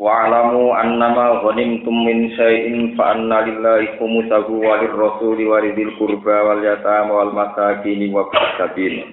Wa'lamu 0.00 0.72
annama 0.72 1.44
ghanimtum 1.44 1.92
min 1.92 2.32
syai'in 2.32 2.96
fa 2.96 3.12
anna 3.12 3.44
lillahi 3.44 4.00
khumsahu 4.00 4.64
wa 4.64 4.80
lirrasuli 4.80 5.44
wa 5.44 5.60
lidhil 5.60 5.92
qurba 6.00 6.48
wal 6.48 6.64
yatama 6.64 7.12
wal 7.12 7.32
masakin 7.36 8.00
wa 8.08 8.24
sabil. 8.56 9.04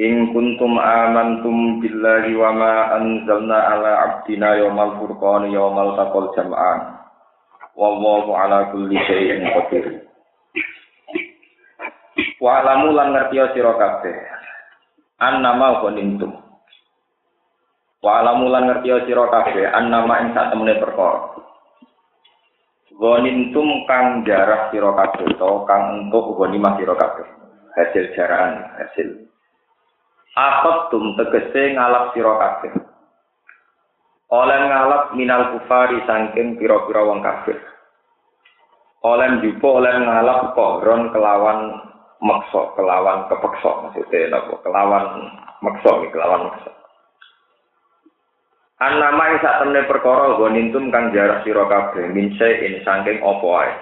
In 0.00 0.32
kuntum 0.32 0.80
amantum 0.80 1.84
billahi 1.84 2.32
wa 2.32 2.48
ma 2.56 2.74
anzalna 2.96 3.58
ala 3.76 3.92
abdina 4.08 4.56
yawmal 4.56 4.96
furqan 5.04 5.52
yawmal 5.52 6.00
taqal 6.00 6.32
jam'an. 6.32 6.96
Wallahu 7.76 8.32
ala 8.32 8.72
kulli 8.72 8.96
syai'in 9.04 9.52
qadir. 9.52 9.84
Wa'lamu 12.40 12.88
lan 12.96 13.14
ngerti 13.14 13.36
sira 13.52 13.76
kabeh. 13.76 14.16
Annama 15.22 15.84
ghanimtum 15.86 16.41
Wa 18.02 18.18
alamulan 18.18 18.66
ngerti 18.66 18.90
sira 19.06 19.30
kabeh 19.30 19.70
annama 19.70 20.26
ing 20.26 20.34
sak 20.34 20.50
temene 20.50 20.74
perkara. 20.82 21.38
tum 23.54 23.68
kang 23.86 24.26
jarah 24.26 24.74
sira 24.74 24.90
kabeh 24.90 25.30
to 25.38 25.50
kang 25.70 25.82
entuk 26.10 26.34
ghanimah 26.34 26.74
sira 26.82 26.98
kabeh. 26.98 27.26
Hasil 27.78 28.04
jarahan, 28.18 28.74
hasil. 28.74 29.08
tum 30.90 31.14
tegese 31.14 31.78
ngalap 31.78 32.10
sira 32.10 32.34
kabeh. 32.42 32.74
Oleh 34.34 34.58
ngalap 34.66 35.14
minal 35.14 35.54
kufari 35.54 36.02
saking 36.02 36.58
pira-pira 36.58 37.06
wong 37.06 37.22
kafir. 37.22 37.54
Oleh 39.06 39.38
jupo 39.46 39.78
oleh 39.78 39.94
ngalap 39.94 40.58
kohron 40.58 41.14
kelawan 41.14 41.78
maksa, 42.18 42.74
kelawan 42.74 43.30
kepeksa 43.30 43.70
maksudnya? 43.86 44.42
Kelawan 44.66 45.06
maksa, 45.62 45.90
kelawan 46.10 46.50
maksa. 46.50 46.81
An 48.82 48.98
nama 48.98 49.30
ing 49.30 49.38
sak 49.38 49.62
temne 49.62 49.86
perkara 49.86 50.34
gonintum 50.34 50.90
kang 50.90 51.14
jarak 51.14 51.46
sira 51.46 51.70
kabeh 51.70 52.10
min 52.10 52.34
in 52.34 52.82
saking 52.82 53.22
apa 53.22 53.46
wae. 53.46 53.72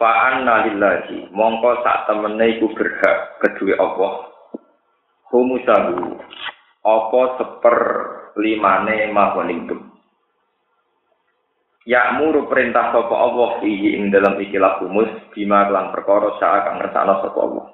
Fa 0.00 0.32
anna 0.32 0.64
lillahi 0.64 1.28
mongko 1.36 1.84
sak 1.84 2.08
temene 2.08 2.56
iku 2.56 2.72
berhak 2.72 3.36
kedue 3.44 3.76
Allah. 3.76 4.32
Humusahu 5.28 6.16
apa 6.88 7.20
seper 7.36 7.78
limane 8.40 9.12
mahonintum. 9.12 9.92
Ya'muru 11.84 12.48
perintah 12.48 12.96
sapa 12.96 13.12
Allah 13.12 13.60
fihi 13.60 13.92
ing 13.96 14.08
dalam 14.08 14.40
ikilah 14.40 14.80
humus 14.80 15.12
bima 15.36 15.68
lan 15.68 15.92
perkara 15.92 16.32
sak 16.40 16.64
kang 16.64 16.76
ngersakno 16.80 17.14
sapa 17.20 17.38
Allah. 17.44 17.66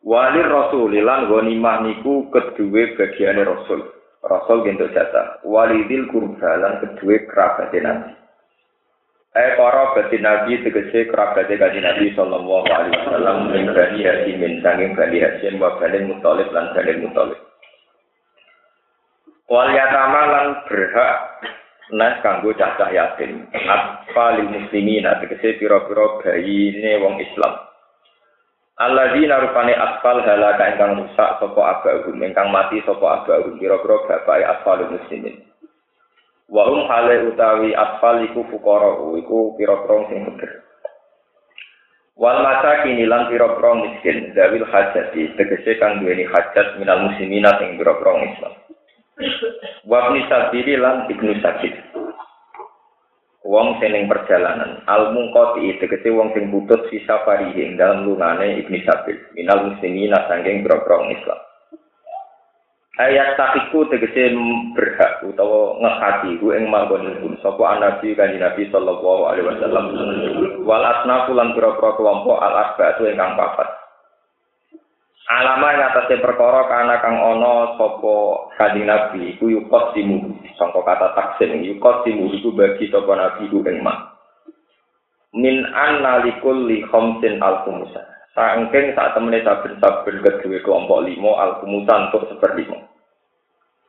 Walir 0.00 0.48
rasulilan 0.48 1.28
ghanimah 1.28 1.84
niku 1.84 2.32
kedue 2.32 2.96
bagiane 2.96 3.44
rasul. 3.44 3.84
Rasul 4.24 4.64
gendok 4.64 4.96
jatah. 4.96 5.44
Walidil 5.44 6.08
kurbalan 6.08 6.80
kedue 6.80 7.28
kerabat 7.28 7.72
nabi. 7.76 8.16
Eh 9.30 9.54
para 9.54 9.94
bati 9.94 10.18
nabi 10.18 10.58
tegese 10.64 11.06
kerabat 11.06 11.46
kanjeng 11.46 11.86
nabi 11.86 12.10
sallallahu 12.18 12.66
alaihi 12.66 12.98
wasallam 12.98 13.36
min 13.54 13.70
bani 13.70 14.02
hasim 14.02 14.42
sanging 14.58 14.92
bani 14.98 15.22
hasim 15.22 15.54
wa 15.62 15.78
bani 15.78 16.02
mutalib 16.02 16.48
lan 16.50 16.72
bani 16.74 16.92
mutalib. 16.98 17.40
Wal 19.46 19.70
yatama 19.70 20.22
lan 20.32 20.46
berhak 20.66 21.16
nas 21.94 22.18
kanggo 22.24 22.50
cacah 22.56 22.90
yatim. 22.90 23.46
Atfal 23.52 24.48
muslimin 24.48 25.06
tegese 25.22 25.60
pira-pira 25.60 26.24
bayine 26.24 26.98
wong 26.98 27.20
Islam. 27.22 27.69
Alladzina 28.80 29.44
rupane 29.44 29.76
asfal 29.76 30.24
halaka 30.24 30.72
ingkang 30.72 31.04
rusak 31.04 31.30
sapa 31.36 31.60
abahum 31.60 32.16
ingkang 32.16 32.48
mati 32.48 32.80
sapa 32.88 33.20
abahum 33.20 33.60
kira-kira 33.60 34.08
bapake 34.08 34.40
asfal 34.40 34.80
muslimin. 34.88 35.36
Wa 36.48 36.64
hum 36.64 36.88
hale 36.88 37.28
utawi 37.28 37.76
asfal 37.76 38.24
iku 38.24 38.40
fuqara 38.48 38.96
iku 39.20 39.52
pira-pira 39.60 40.08
sing 40.08 40.18
bener. 40.32 40.64
Wal 42.16 42.40
masakin 42.40 43.04
lan 43.04 43.28
pira-pira 43.28 43.70
miskin 43.84 44.32
zawil 44.32 44.64
hajati 44.64 45.28
tegese 45.36 45.76
kang 45.76 46.00
duweni 46.00 46.24
hajat 46.24 46.80
minal 46.80 47.04
muslimina 47.04 47.52
sing 47.60 47.76
pira-pira 47.76 48.16
Islam. 48.32 48.54
Wa 49.84 50.08
ibnu 50.08 50.24
sabili 50.24 50.80
lan 50.80 51.04
ibnu 51.12 51.36
sabil 51.44 51.76
wong 53.44 53.80
sing 53.80 54.06
perjalanan. 54.06 54.84
Al 54.84 55.16
mungqati 55.16 55.80
tegese 55.80 56.12
wong 56.12 56.32
sing 56.36 56.52
putus 56.52 56.84
sisa 56.92 57.24
parihi 57.24 57.64
ing 57.64 57.72
dalam 57.80 58.04
lunane 58.04 58.60
ibni 58.60 58.84
sabil. 58.84 59.16
Minal 59.32 59.72
muslimina 59.72 60.28
sanging 60.28 60.64
grogrong 60.64 61.12
Islam. 61.12 61.40
Ayat 63.00 63.40
takiku 63.40 63.88
tegese 63.88 64.36
berhak 64.76 65.24
utawa 65.24 65.80
ngehati 65.80 66.36
ku 66.36 66.52
ing 66.52 66.68
manggon 66.68 67.16
pun 67.24 67.32
sapa 67.40 67.80
nabi 67.80 68.12
kanjeng 68.12 68.44
nabi 68.44 68.68
sallallahu 68.68 69.22
alaihi 69.24 69.48
wasallam. 69.48 69.84
Wal 70.68 70.84
asnafu 70.84 71.32
lan 71.32 71.56
pira-pira 71.56 71.96
kelompok 71.96 72.36
al 72.44 72.54
asbatu 72.68 73.08
ingkang 73.08 73.40
papat 73.40 73.79
alama 75.30 75.70
yang 75.70 75.94
atasnya 75.94 76.18
perkara 76.18 76.66
karena 76.66 76.98
kang 76.98 77.22
ono 77.22 77.78
sopo 77.78 78.50
kanjeng 78.58 78.90
nabi 78.90 79.38
iku 79.38 79.46
yukot 79.46 79.94
simu 79.94 80.26
kata 80.58 81.14
taksim 81.14 81.62
yukot 81.62 82.02
simu 82.02 82.34
iku 82.34 82.50
bagi 82.50 82.90
sopo 82.90 83.14
nabi 83.14 83.46
iku 83.46 83.62
min 85.30 85.62
anna 85.70 86.26
likul 86.26 86.66
li 86.66 86.82
khamsin 86.90 87.38
al 87.38 87.62
khumusa 87.62 88.02
saking 88.34 88.90
saat 88.98 89.14
temene 89.14 89.46
saben-saben 89.46 90.18
kedua 90.22 90.58
kelompok 90.66 91.06
limo 91.06 91.38
al 91.38 91.62
khumusan 91.62 92.10
untuk 92.10 92.26
seperlimo 92.34 92.90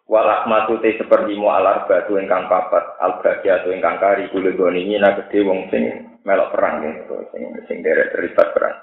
wal 0.06 0.30
ahmatu 0.30 0.78
te 0.78 0.94
seperlimo 1.02 1.50
al 1.50 1.66
arbatu 1.66 2.22
ingkang 2.22 2.46
papat 2.46 3.02
al 3.02 3.18
bagiatu 3.26 3.74
ingkang 3.74 3.98
kari 3.98 4.30
kule 4.30 4.54
goni 4.54 4.86
nyina 4.86 5.18
wong 5.18 5.66
sing 5.74 6.06
melok 6.22 6.54
perang 6.54 6.86
sing 7.34 7.42
sing 7.66 7.82
derek 7.82 8.14
terlibat 8.14 8.54
perang 8.54 8.78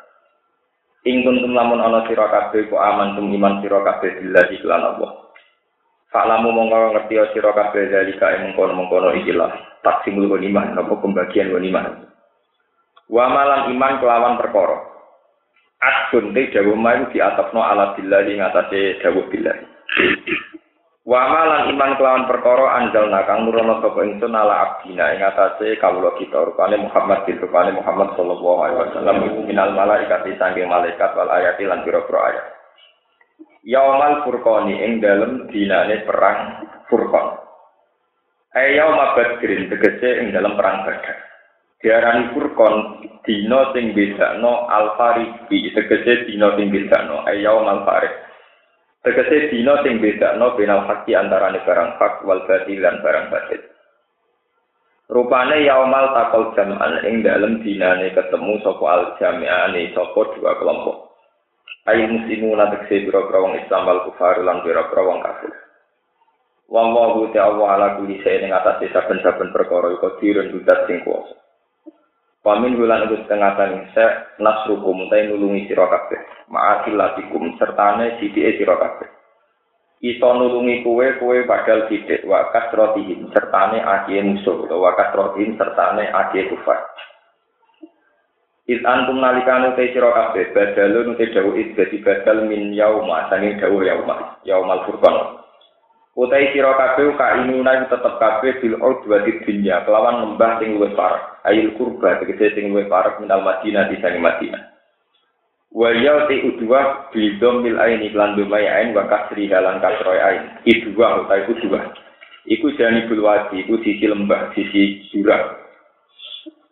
Ing 1.06 1.22
kuntum 1.22 1.54
lamun 1.54 1.78
ana 1.78 2.02
sira 2.10 2.26
kabeh 2.26 2.66
ku 2.66 2.74
aman 2.74 3.14
tum 3.14 3.30
iman 3.30 3.62
sira 3.62 3.78
kabeh 3.86 4.18
billahi 4.18 4.56
lan 4.66 4.82
Allah. 4.82 5.10
Fa'lamu 6.10 6.50
mongko 6.50 6.96
ngerti 6.96 7.14
sira 7.36 7.54
kabeh 7.54 7.86
dalika 7.86 8.34
mengkono-mengkono 8.42 9.14
ikilah 9.22 9.52
taksimul 9.86 10.26
iman 10.42 10.74
napa 10.74 10.94
pembagian 10.98 11.54
iman. 11.54 11.86
Wa 13.06 13.24
malam 13.30 13.70
iman 13.72 13.92
kelawan 14.02 14.34
perkara. 14.42 14.78
Adun 15.78 16.34
te 16.34 16.50
dawuh 16.50 16.74
mayu 16.74 17.06
di 17.14 17.22
atapno 17.22 17.62
ala 17.62 17.94
billahi 17.94 18.34
ngatasé 18.42 18.98
dawuh 18.98 19.30
billahi. 19.30 19.62
Wa 21.08 21.24
malan 21.24 21.72
iman 21.72 21.96
kelawan 21.96 22.28
perkara 22.28 22.84
anjalna 22.84 23.24
kang 23.24 23.48
nurono 23.48 23.80
sapa 23.80 24.04
ingsun 24.04 24.36
ala 24.36 24.60
abdina 24.60 25.16
ing 25.16 25.24
atase 25.24 25.80
kawula 25.80 26.12
kita 26.20 26.36
rupane 26.36 26.76
Muhammad 26.76 27.24
bin 27.24 27.40
rupane 27.40 27.72
Muhammad 27.72 28.12
sallallahu 28.12 28.60
alaihi 28.60 28.80
wasallam 28.92 29.16
iku 29.24 29.40
minal 29.48 29.72
malaikat 29.72 30.28
saking 30.36 30.68
malaikat 30.68 31.08
wal 31.16 31.32
ayati 31.32 31.64
lan 31.64 31.80
pira-pira 31.80 32.20
ayat. 32.28 32.46
Yaumal 33.64 34.28
furqani 34.28 34.84
ing 34.84 35.00
dalem 35.00 35.48
dinane 35.48 36.04
perang 36.04 36.68
Furqan. 36.92 37.40
Ayau 38.52 38.92
mabadrin 38.92 39.72
tegese 39.72 40.24
ing 40.24 40.36
dalam 40.36 40.60
perang 40.60 40.84
Badar. 40.84 41.16
Diarani 41.80 42.36
Furqan 42.36 42.74
dina 43.24 43.72
sing 43.72 43.96
bedakno 43.96 44.68
al-fariqi 44.68 45.72
tegese 45.72 46.28
dina 46.28 46.52
sing 46.52 46.68
bedakno 46.68 47.24
ayau 47.24 47.64
mal-fariq. 47.64 48.27
Tegese 48.98 49.54
dina 49.54 49.78
sing 49.86 50.02
bedakno 50.02 50.58
benal 50.58 50.82
haki 50.90 51.14
antarané 51.14 51.62
barang 51.62 52.02
hak 52.02 52.26
wal 52.26 52.42
batil 52.50 52.82
lan 52.82 52.98
barang 52.98 53.26
batil. 53.30 53.62
Rupane 55.08 55.64
yaumal 55.64 56.12
takol 56.12 56.52
jam'an 56.52 57.00
ing 57.06 57.24
dalem 57.24 57.64
dinane 57.64 58.12
ketemu 58.12 58.60
sapa 58.60 58.84
al 58.90 59.04
jami'ane 59.16 59.94
sapa 59.94 60.20
dua 60.36 60.58
kelompok. 60.58 61.14
Ayo 61.88 62.04
muslimu 62.10 62.52
na 62.52 62.68
tegese 62.74 63.08
biro 63.08 63.32
wong 63.32 63.56
Islam 63.64 63.88
wal 63.88 64.04
kufar 64.10 64.44
lan 64.44 64.60
biro 64.60 64.84
wong 64.92 65.24
kafir. 65.24 65.54
Wong 66.68 66.92
wa 66.92 67.32
ta'ala 67.32 67.64
ala 67.64 67.86
kulli 67.96 68.20
shay'in 68.20 68.44
ing 68.44 68.52
atase 68.52 68.92
saben-saben 68.92 69.56
perkara 69.56 69.88
iku 69.96 70.20
dirun 70.20 70.52
dudat 70.52 70.84
sing 70.84 71.00
kuwasa. 71.00 71.47
Pamin 72.48 72.80
bulan 72.80 73.12
itu 73.12 73.20
setengah 73.28 73.60
tani 73.60 73.84
se 73.92 74.06
nasrukum 74.40 75.12
tay 75.12 75.28
nulungi 75.28 75.68
sira 75.68 75.84
kabeh. 75.84 76.48
Ma'akilatikum 76.48 77.60
sertane 77.60 78.16
sithike 78.16 78.56
sira 78.56 78.80
kabeh. 78.80 79.18
iso 79.98 80.28
nulungi 80.30 80.86
kue 80.86 81.18
kue 81.18 81.42
padahal 81.42 81.90
tidak 81.90 82.22
wakas 82.22 82.70
rotihim 82.70 83.26
sertane 83.34 83.82
akie 83.82 84.22
musuh 84.22 84.62
atau 84.66 84.78
wakas 84.78 85.10
rotihim 85.10 85.58
sertane 85.58 86.06
akie 86.06 86.46
kufar 86.50 86.86
It 88.68 88.84
antum 88.84 89.16
nalikane 89.16 89.72
te 89.74 89.90
sira 89.90 90.12
kabeh 90.12 90.52
badalun 90.52 91.16
te 91.16 91.32
dawuh 91.32 91.56
it 91.56 91.72
dadi 91.74 91.98
badal 92.04 92.46
min 92.46 92.76
yauma 92.76 93.26
sanging 93.26 93.58
dawuh 93.58 93.82
yauma 93.82 94.38
yaumal 94.46 94.86
furqan 94.86 95.40
Utai 96.18 96.50
sira 96.50 96.74
kabeh 96.74 97.14
ka 97.14 97.46
inuna 97.46 97.86
tetep 97.86 98.18
kabeh 98.18 98.58
bil 98.58 98.74
udwati 98.82 99.38
dunya 99.46 99.86
kelawan 99.86 100.26
lembah 100.26 100.58
sing 100.58 100.74
luwih 100.74 100.90
parek 100.98 101.22
ayil 101.46 101.70
kurba 101.78 102.18
tegese 102.18 102.58
sing 102.58 102.74
luwih 102.74 102.90
parek 102.90 103.22
minal 103.22 103.46
Madinah 103.46 103.86
di 103.86 104.02
sange 104.02 104.18
Madinah 104.18 104.74
Wa 105.70 105.94
ya 105.94 106.26
te 106.26 106.42
udwa 106.42 107.06
bi 107.14 107.38
dhammil 107.38 107.78
aini 107.78 108.10
lan 108.18 108.34
dumai 108.34 108.66
ain 108.66 108.98
wa 108.98 109.06
kasri 109.06 109.46
halan 109.46 109.78
kasroy 109.78 110.18
ain 110.18 110.58
idwa 110.66 111.22
utai 111.22 111.46
udwa 111.46 111.86
Iku 112.48 112.72
jani 112.80 113.04
bulwadi, 113.04 113.60
iku 113.60 113.76
sisi 113.84 114.08
lembah, 114.08 114.56
sisi 114.56 115.04
jurang. 115.12 115.52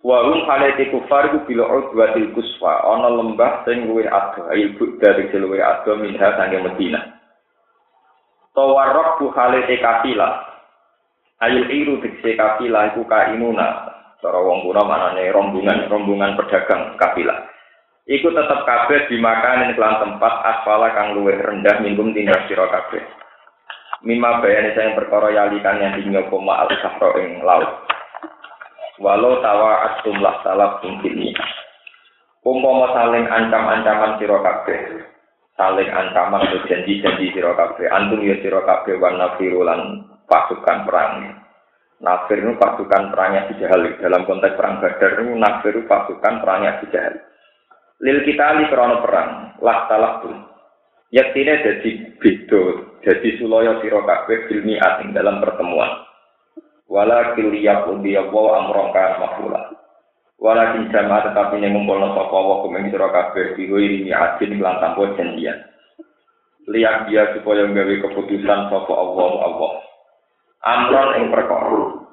Wa 0.01 0.25
hum 0.25 0.49
halati 0.49 0.89
kufar 0.89 1.29
ku 1.35 1.45
bila 1.45 1.69
udwatil 1.69 2.33
kuswa 2.33 2.81
ana 2.81 3.13
lembah 3.13 3.67
sing 3.69 3.85
luwih 3.85 4.09
adoh 4.09 4.49
ayo 4.55 4.73
budda 4.81 5.19
sing 5.19 5.29
luwih 5.37 5.61
adoh 5.61 6.01
minha 6.01 6.33
sange 6.39 6.63
Medina. 6.65 7.16
Tawarraq 8.57 9.21
bu 9.21 9.29
halati 9.37 9.77
kafila. 9.77 10.29
Ayo 11.45 11.69
iru 11.69 12.01
dikse 12.01 12.41
kafila 12.41 12.89
iku 12.89 13.05
kainuna. 13.05 13.93
Cara 14.25 14.41
wong 14.41 14.65
kuna 14.65 14.81
manane 14.81 15.29
rombongan 15.29 15.93
rombongan 15.93 16.41
pedagang 16.41 16.97
kafila. 16.97 17.37
Iku 18.09 18.33
tetep 18.33 18.65
kabeh 18.65 19.13
dimakan 19.13 19.69
ing 19.69 19.71
kelan 19.77 20.01
tempat 20.01 20.35
asfala 20.41 20.89
kang 20.97 21.13
luwih 21.13 21.37
rendah 21.37 21.85
minggum 21.85 22.17
tindak 22.17 22.49
sira 22.49 22.65
kabeh. 22.65 23.05
Mima 24.07 24.41
bayane 24.41 24.73
saya 24.73 24.97
perkara 24.97 25.35
yalikan 25.35 25.83
yang 25.83 25.93
tinggal 26.01 26.25
koma 26.33 26.65
al 26.65 26.71
ing 27.21 27.45
laut. 27.45 27.69
walau 28.97 29.45
tawa 29.45 29.93
atum 29.93 30.17
lah 30.25 30.41
salaf 30.41 30.81
ini. 30.85 31.37
Umpama 32.47 32.95
saling 32.95 33.27
ancam-ancaman 33.27 34.17
sira 34.23 34.39
kabeh, 34.39 34.81
saling 35.57 35.89
ancaman 35.89 36.47
atau 36.47 36.61
janji-janji 36.69 37.33
sira 37.33 37.57
kabeh, 37.57 37.89
antum 37.89 38.21
ya 38.23 38.37
sira 38.45 38.63
kabeh 38.63 39.01
wan 39.01 39.17
nafiru 39.17 39.65
lan 39.65 40.05
pasukan 40.29 40.85
perang. 40.85 41.43
Nafir 41.97 42.45
itu 42.45 42.53
pasukan 42.61 43.09
perangnya 43.09 43.49
Jahal 43.57 43.89
dalam 43.97 44.29
konteks 44.29 44.53
perang 44.53 44.85
Badar 44.85 45.17
itu 45.17 45.33
nafir 45.33 45.73
itu 45.73 45.89
pasukan 45.89 46.45
perangnya 46.45 46.85
Jahal. 46.93 47.17
Lil 48.05 48.21
kita 48.29 48.61
li 48.61 48.69
krono 48.69 49.01
perang, 49.01 49.57
lah 49.65 49.89
talak 49.89 50.21
pun. 50.21 50.37
Yaktine 51.09 51.65
jadi 51.65 52.21
bedo, 52.21 52.93
jadi 53.01 53.41
suloyo 53.41 53.81
sira 53.81 54.05
kabeh 54.05 54.45
filmi 54.53 54.77
asing 54.77 55.17
dalam 55.17 55.41
pertemuan 55.41 56.05
wala 56.87 57.35
kiliyak 57.35 57.91
udia 57.91 58.23
wa 58.31 58.63
amron 58.63 58.95
kan 58.95 59.19
makula 59.19 59.76
wala 60.37 60.77
jamaah 60.93 61.33
tetapi 61.33 61.65
yang 61.65 61.73
ngumpulno 61.73 62.13
sapa 62.13 62.37
wa 62.37 62.61
kumeng 62.61 62.93
sira 62.93 63.09
kabeh 63.09 63.57
ini 63.57 64.13
adin 64.13 64.61
lan 64.61 64.77
tanpa 64.85 65.17
janjian. 65.17 65.57
Liyak 66.67 67.09
dia 67.09 67.31
supaya 67.33 67.65
nggawe 67.65 67.95
keputusan 68.05 68.61
sapa 68.69 68.93
Allah 68.93 69.33
Allah. 69.49 69.73
Amron 70.67 71.09
ing 71.23 71.27
perkara. 71.33 72.07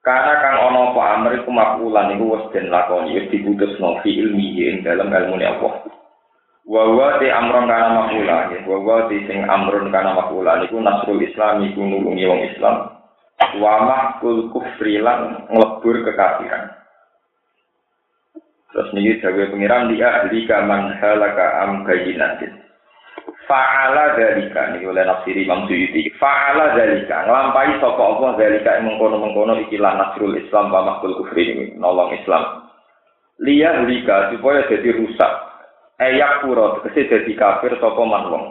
Karena 0.00 0.32
kang 0.40 0.56
ono 0.72 0.96
apa 0.96 1.02
amr 1.20 1.30
iku 1.44 1.52
makulan 1.52 2.16
wis 2.16 2.48
den 2.56 2.72
lakoni 2.72 3.20
wis 3.20 3.28
diputusno 3.28 4.00
fi 4.00 4.08
ilmi 4.16 4.56
ing 4.56 4.80
dalam 4.80 5.12
ilmu 5.12 5.36
Allah. 5.36 5.84
Wa 6.64 6.82
wa 6.88 7.20
amron 7.20 7.68
kana 7.68 7.88
makula 7.92 8.48
wa 8.64 8.76
wa 8.80 8.96
di 9.12 9.20
sing 9.28 9.44
amron 9.44 9.92
kana 9.92 10.16
makula 10.16 10.64
niku 10.64 10.80
nasrul 10.80 11.20
islam 11.20 11.60
iku 11.68 11.84
nulungi 11.84 12.24
wong 12.24 12.40
Islam. 12.48 12.76
Wamah 13.60 14.24
kul 14.24 14.48
kufri 14.48 14.96
lan 15.00 15.44
nglebur 15.52 16.08
kekafiran. 16.08 16.79
Terus 18.70 18.88
niki 18.94 19.18
dawuh 19.18 19.50
pengiran 19.50 19.90
dia 19.90 20.22
ahli 20.22 20.46
kaman 20.46 20.94
halaka 21.02 21.46
am 21.66 21.82
kayinatin. 21.82 22.54
Fa'ala 23.50 24.14
dalika 24.14 24.70
niki 24.70 24.86
oleh 24.86 25.02
nafsiri 25.02 25.42
Imam 25.42 25.66
Suyuti. 25.66 26.06
Fa'ala 26.22 26.78
dalika 26.78 27.26
nglampahi 27.26 27.82
sapa 27.82 27.98
Allah 27.98 28.30
dalika 28.38 28.78
mengkono-mengkono 28.78 29.58
iki 29.66 29.74
lan 29.74 29.98
nasrul 29.98 30.38
Islam 30.38 30.70
wa 30.70 30.86
mahkul 30.86 31.18
kufri 31.18 31.50
ini 31.50 31.66
nolong 31.74 32.14
Islam. 32.14 32.70
Liya 33.42 33.82
lika 33.90 34.30
supaya 34.30 34.70
jadi 34.70 34.94
rusak. 34.94 35.32
Ayak 35.98 36.46
pura 36.46 36.78
tegese 36.80 37.10
dadi 37.10 37.34
kafir 37.34 37.74
sapa 37.82 38.02
man 38.06 38.30
wong. 38.30 38.46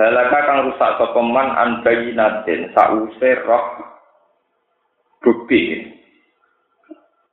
Halaka 0.00 0.38
kang 0.48 0.60
rusak 0.72 0.90
sapa 0.96 1.20
man 1.20 1.48
an 1.60 1.70
bayinatin 1.84 2.72
sause 2.72 3.30
roh 3.44 3.64
bukti. 5.20 5.99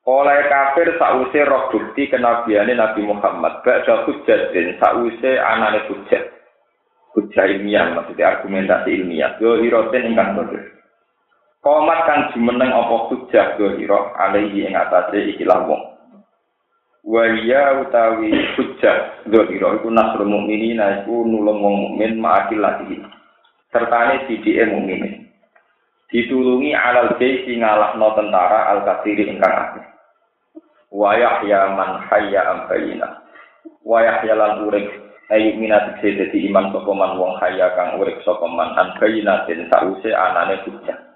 Oleh 0.07 0.48
kafir 0.48 0.95
sause 0.95 1.44
roh 1.44 1.68
bukti 1.68 2.07
kenabiane 2.07 2.71
Nabi 2.80 3.04
Muhammad. 3.04 3.59
Ba'da 3.59 4.07
hujjatin 4.07 4.80
sause 4.80 5.31
anane 5.36 5.83
hujjat. 5.92 6.31
Hujjah 7.12 7.44
ilmiah 7.44 7.92
maksudnya 7.92 8.39
argumentasi 8.39 9.04
ilmiah. 9.04 9.36
Yo 9.44 9.59
hiroten 9.59 10.07
ingkang 10.07 10.39
bodoh. 10.39 10.63
Komat 11.59 12.07
kang 12.07 12.31
jumeneng 12.31 12.71
apa 12.71 13.12
hujjah 13.12 13.59
yo 13.59 13.75
hiro 13.75 14.15
alaihi 14.15 14.63
ing 14.63 14.80
atase 14.80 15.36
ikilah 15.36 15.68
wong. 15.68 15.83
Waliya 17.04 17.83
utawi 17.83 18.31
hujjah 18.56 19.27
Zohiro 19.27 19.75
iku 19.75 19.92
nasrul 19.92 20.27
mu'minina 20.27 21.04
iku 21.04 21.27
nulung 21.27 21.59
wong 21.59 21.75
mukmin 21.83 22.19
ma'akil 22.19 22.63
lagi 22.63 23.00
sertane 23.71 24.27
sidike 24.27 24.68
mukmin 24.68 25.27
ditulungi 26.12 26.75
alal 26.75 27.15
jaisi 27.15 27.59
ngalahno 27.59 28.12
tentara 28.12 28.75
al 28.75 28.83
kasiri 28.83 29.24
ingkang 29.24 29.88
wa 30.97 31.13
yahya 31.13 31.77
man 31.77 32.01
hayya 32.09 32.41
am 32.41 32.59
bayina 32.65 33.21
wa 33.85 34.01
yahya 34.01 34.33
lan 34.33 34.65
urip 34.65 34.89
ayu 35.29 35.53
minat 35.61 36.01
dadi 36.01 36.49
iman 36.49 36.73
sapa 36.73 36.89
man 36.89 37.21
wong 37.21 37.38
hayya 37.38 37.69
kang 37.77 38.01
urip 38.01 38.17
sapa 38.25 38.49
man 38.49 38.73
an 38.73 38.97
bayina 38.97 39.45
den 39.45 39.69
sause 39.69 40.09
anane 40.09 40.57
hujjah 40.65 41.07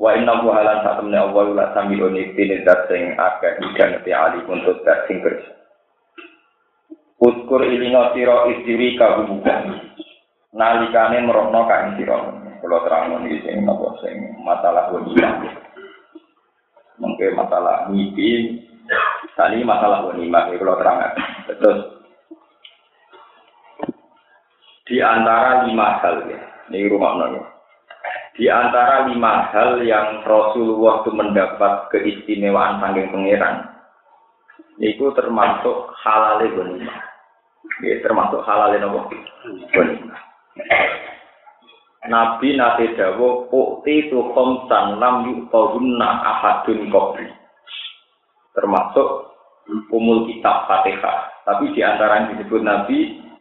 Wa 0.00 0.16
inna 0.16 0.40
wa 0.40 0.56
halan 0.56 0.80
satemne 0.80 1.12
Allah 1.12 1.44
la 1.52 1.66
sami 1.76 2.00
oni 2.00 2.32
pine 2.32 2.64
dat 2.64 2.88
sing 2.88 3.20
akeh 3.20 3.60
te 4.00 4.10
ali 4.16 4.40
untuk 4.48 4.80
dat 4.80 5.04
sing 5.04 5.20
kerja. 5.20 5.52
Uskur 7.20 7.68
ilina 7.68 8.16
sira 8.16 8.48
istiri 8.48 8.96
ka 8.96 9.20
hubungan. 9.20 9.92
Nalikane 10.56 11.20
merokno 11.20 11.68
ka 11.68 11.84
ing 11.84 12.00
sira. 12.00 12.16
Kula 12.64 12.80
terang 12.80 13.28
iki 13.28 13.44
sing 13.44 13.68
napa 13.68 13.92
sing 14.00 14.40
masalah 14.40 14.88
wanita. 14.88 15.28
Mungkin 16.96 17.36
masalah 17.36 17.92
mimpi, 17.92 18.56
tadi 19.38 19.62
masalah 19.62 20.10
wanita 20.10 20.50
kalau 20.58 20.78
terang. 20.78 20.98
Terus 21.46 21.78
di 24.90 24.98
antara 24.98 25.70
lima 25.70 26.02
hal 26.02 26.26
ya, 26.26 26.40
ini 26.70 26.90
rumah 26.90 27.14
nongol. 27.14 27.46
Di 28.34 28.50
antara 28.50 29.06
lima 29.06 29.52
hal 29.54 29.78
yang 29.86 30.26
Rasulullah 30.26 31.04
itu 31.04 31.10
mendapat 31.14 31.74
keistimewaan 31.94 32.82
saking 32.82 33.12
pangeran, 33.14 33.70
itu 34.82 35.04
termasuk 35.14 35.94
halal 36.02 36.42
ghanimah. 36.42 36.98
Ya, 37.86 38.02
termasuk 38.02 38.42
halal 38.42 38.74
nopo 38.82 39.14
ghanimah. 39.70 40.20
Nabi 42.10 42.56
nate 42.56 42.96
dawo 42.96 43.46
ukti 43.52 44.08
tu 44.08 44.32
khamsan 44.32 44.96
lam 44.96 45.28
yuqawunna 45.28 46.08
ahadun 46.24 46.88
qabli. 46.88 47.28
Termasuk 48.60 49.08
umul 49.88 50.28
kitab 50.28 50.68
Fatihah. 50.68 51.48
Tapi 51.48 51.72
di 51.72 51.80
antara 51.80 52.20
yang 52.20 52.36
disebut 52.36 52.60
Nabi, 52.60 52.98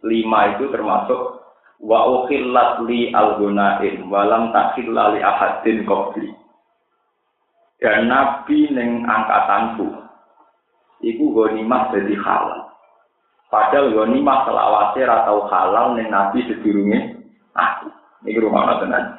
lima 0.08 0.56
itu 0.56 0.72
termasuk 0.72 1.44
wa 1.84 2.00
ukhillat 2.24 2.88
li 2.88 3.12
al-gunain 3.12 4.08
walam 4.08 4.56
takhilla 4.56 5.16
li 5.16 5.20
ahadin 5.20 5.84
qabli. 5.84 6.32
Dan 7.80 8.12
nabi 8.12 8.68
ning 8.76 9.08
angkatanku 9.08 9.88
iku 11.00 11.26
ghanimah 11.32 11.96
dadi 11.96 12.12
halal. 12.20 12.68
Padahal 13.48 13.96
ghanimah 13.96 14.44
selawase 14.44 15.00
ra 15.08 15.24
tau 15.24 15.48
halal 15.48 15.96
ning 15.96 16.12
nabi 16.12 16.44
sedurunge 16.44 17.24
aku. 17.56 17.88
Iki 18.28 18.44
rumah 18.44 18.84
tenan 18.84 19.16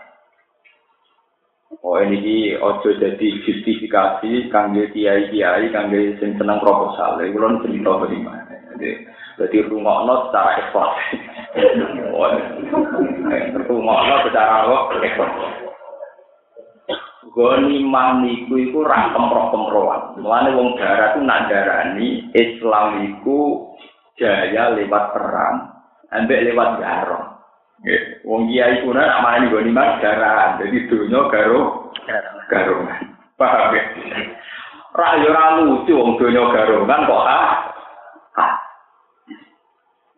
Oh 1.71 2.03
ini 2.03 2.59
ojo 2.59 2.99
jadi 2.99 3.27
justifikasi 3.47 4.51
kangge 4.51 4.91
kiai 4.91 5.31
kiai 5.31 5.71
kangge 5.71 6.19
sing 6.19 6.35
seneng 6.35 6.59
proposal. 6.59 7.23
Iku 7.23 7.39
lho 7.39 7.63
cerita 7.63 7.95
bagaimana. 7.95 8.43
Jadi 8.75 9.07
jadi 9.39 9.59
rumah 9.71 10.03
secara 10.27 10.51
ekspor. 10.67 10.91
Rumah 13.71 13.99
secara 14.27 14.67
ekspor. 14.99 15.29
Goni 17.31 17.87
maniku 17.87 18.59
iku 18.59 18.83
ra 18.83 19.15
kemproh-kemprohan. 19.15 20.19
Mulane 20.19 20.51
wong 20.59 20.75
darat 20.75 21.15
ku 21.15 21.23
nandarani 21.23 22.27
Islam 22.35 23.07
iku 23.07 23.71
jaya 24.19 24.75
lewat 24.75 25.15
perang, 25.15 25.71
ambek 26.11 26.51
lewat 26.51 26.83
garong. 26.83 27.30
Nggih, 27.81 28.29
wong 28.29 28.53
kiai 28.53 28.85
kuna 28.85 29.01
nak 29.01 29.23
mani 29.25 29.49
goniman 29.49 30.01
garan. 30.05 30.61
Jadi 30.61 30.85
dunya 30.93 31.21
garo 31.33 31.89
garongan. 32.53 33.17
Paham 33.41 33.73
ya? 33.73 33.85
Ra 34.93 35.09
yo 35.25 35.31
ra 35.33 35.45
lucu 35.65 35.97
wong 35.97 36.21
donya 36.21 36.45
garongan 36.53 37.09
kok 37.09 37.25
ah. 37.25 37.49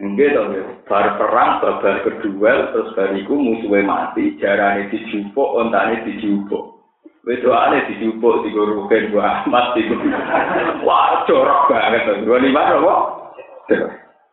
Nggih 0.02 0.34
to, 0.34 0.42
bar 0.90 1.14
perang 1.14 1.62
babal 1.62 1.96
kedua 2.02 2.74
terus 2.74 2.90
bariku 2.98 3.38
musuhe 3.38 3.86
mati, 3.86 4.34
jarane 4.42 4.90
dijupuk, 4.90 5.54
ontane 5.54 6.02
dijupuk. 6.02 6.82
Wedoane 7.22 7.86
dijupuk 7.86 8.42
digoroken 8.42 9.14
gua 9.14 9.46
Ahmad 9.46 9.78
iku. 9.78 9.94
Wah, 10.86 11.22
jorok 11.30 11.70
banget 11.70 12.02
to. 12.10 12.26
Gua 12.26 12.42
lima 12.42 12.66
apa? 12.66 12.94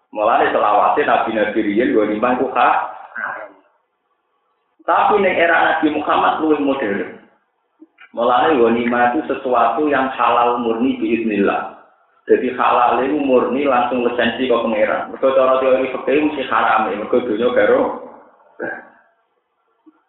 Mulane 0.10 0.50
selawase 0.50 1.06
Nabi 1.06 1.38
Nabi 1.38 1.60
Riyen 1.70 1.94
gua 1.94 2.10
lima 2.10 2.42
ku 2.42 2.50
hak. 2.50 2.99
Tapi 4.88 5.20
ning 5.20 5.36
era 5.36 5.76
Nabi 5.76 5.88
Muhammad 5.92 6.40
luwih 6.44 6.60
modern. 6.64 7.20
Mulane 8.10 8.58
ghanimah 8.58 9.14
itu 9.14 9.22
sesuatu 9.30 9.86
yang 9.86 10.10
halal 10.18 10.66
murni 10.66 10.98
biiznillah. 10.98 11.78
Jadi 12.26 12.54
halal 12.58 13.06
itu 13.06 13.18
murni 13.22 13.66
langsung 13.66 14.06
lisensi 14.06 14.50
ke 14.50 14.54
pangeran. 14.54 15.14
Mergo 15.14 15.34
cara 15.34 15.62
teori 15.62 15.94
fikih 15.94 16.30
mesti 16.30 16.44
haram, 16.50 16.90
mergo 16.90 17.18
dunya 17.26 17.50
karo. 17.54 17.82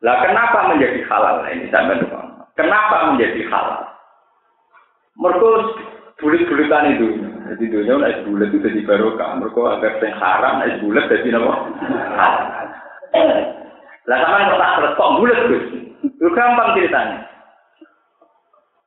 Lah 0.01 0.17
kenapa 0.25 0.73
menjadi 0.73 1.05
halal 1.13 1.45
nah, 1.45 1.53
ini 1.53 1.69
sampean 1.69 2.09
Kenapa 2.57 3.13
menjadi 3.13 3.41
halal? 3.53 3.85
Mergo 5.17 5.49
bulit-bulitan 6.21 6.97
itu. 6.97 7.09
Jadi 7.53 7.65
dunia 7.67 7.95
nek 8.01 8.25
bulat 8.25 8.49
itu 8.49 8.65
jadi 8.65 8.81
barokah. 8.89 9.37
Mergo 9.37 9.69
agar 9.69 10.01
sing 10.01 10.13
haram 10.17 10.61
nek 10.61 10.81
bulat 10.81 11.05
jadi? 11.09 11.37
Halal. 11.37 11.69
Lah 14.11 14.19
sampean 14.27 14.51
kok 14.51 14.59
tak 14.59 14.99
kok 14.99 15.15
bulat 15.23 15.41
Gus. 15.47 15.65
Lu 16.19 16.29
gampang 16.35 16.75
ceritanya. 16.75 17.31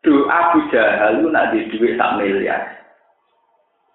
Do 0.03 0.27
Abu 0.27 0.67
Jahal 0.67 1.23
lu 1.23 1.31
nak 1.31 1.55
di 1.55 1.63
duit 1.71 1.95
sak 1.95 2.19
miliar. 2.19 2.59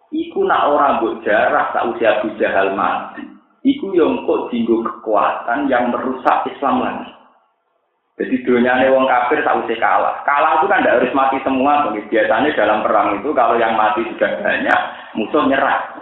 Iku 0.08 0.40
nak 0.48 0.72
orang 0.72 1.04
mbok 1.04 1.20
jarah 1.20 1.68
tak 1.76 1.84
usia 1.92 2.16
Abu 2.16 2.32
Jahal 2.40 2.72
mati. 2.72 3.20
Iku 3.60 3.92
yang 3.92 4.24
kok 4.24 4.48
dinggo 4.48 4.80
kekuatan 4.80 5.68
yang 5.68 5.92
merusak 5.92 6.48
Islam 6.48 6.80
lagi. 6.80 7.12
Jadi 8.18 8.34
dunia 8.42 8.88
wong 8.88 9.04
kafir 9.06 9.44
tak 9.44 9.62
usah 9.62 9.78
kalah. 9.78 10.14
Kalah 10.24 10.58
itu 10.58 10.66
kan 10.66 10.80
tidak 10.80 10.96
harus 10.98 11.12
mati 11.14 11.36
semua. 11.44 11.92
Biasanya 11.92 12.56
dalam 12.56 12.80
perang 12.82 13.20
itu 13.20 13.30
kalau 13.36 13.54
yang 13.60 13.76
mati 13.78 14.02
sudah 14.10 14.42
banyak, 14.42 14.80
musuh 15.14 15.44
nyerah. 15.46 15.92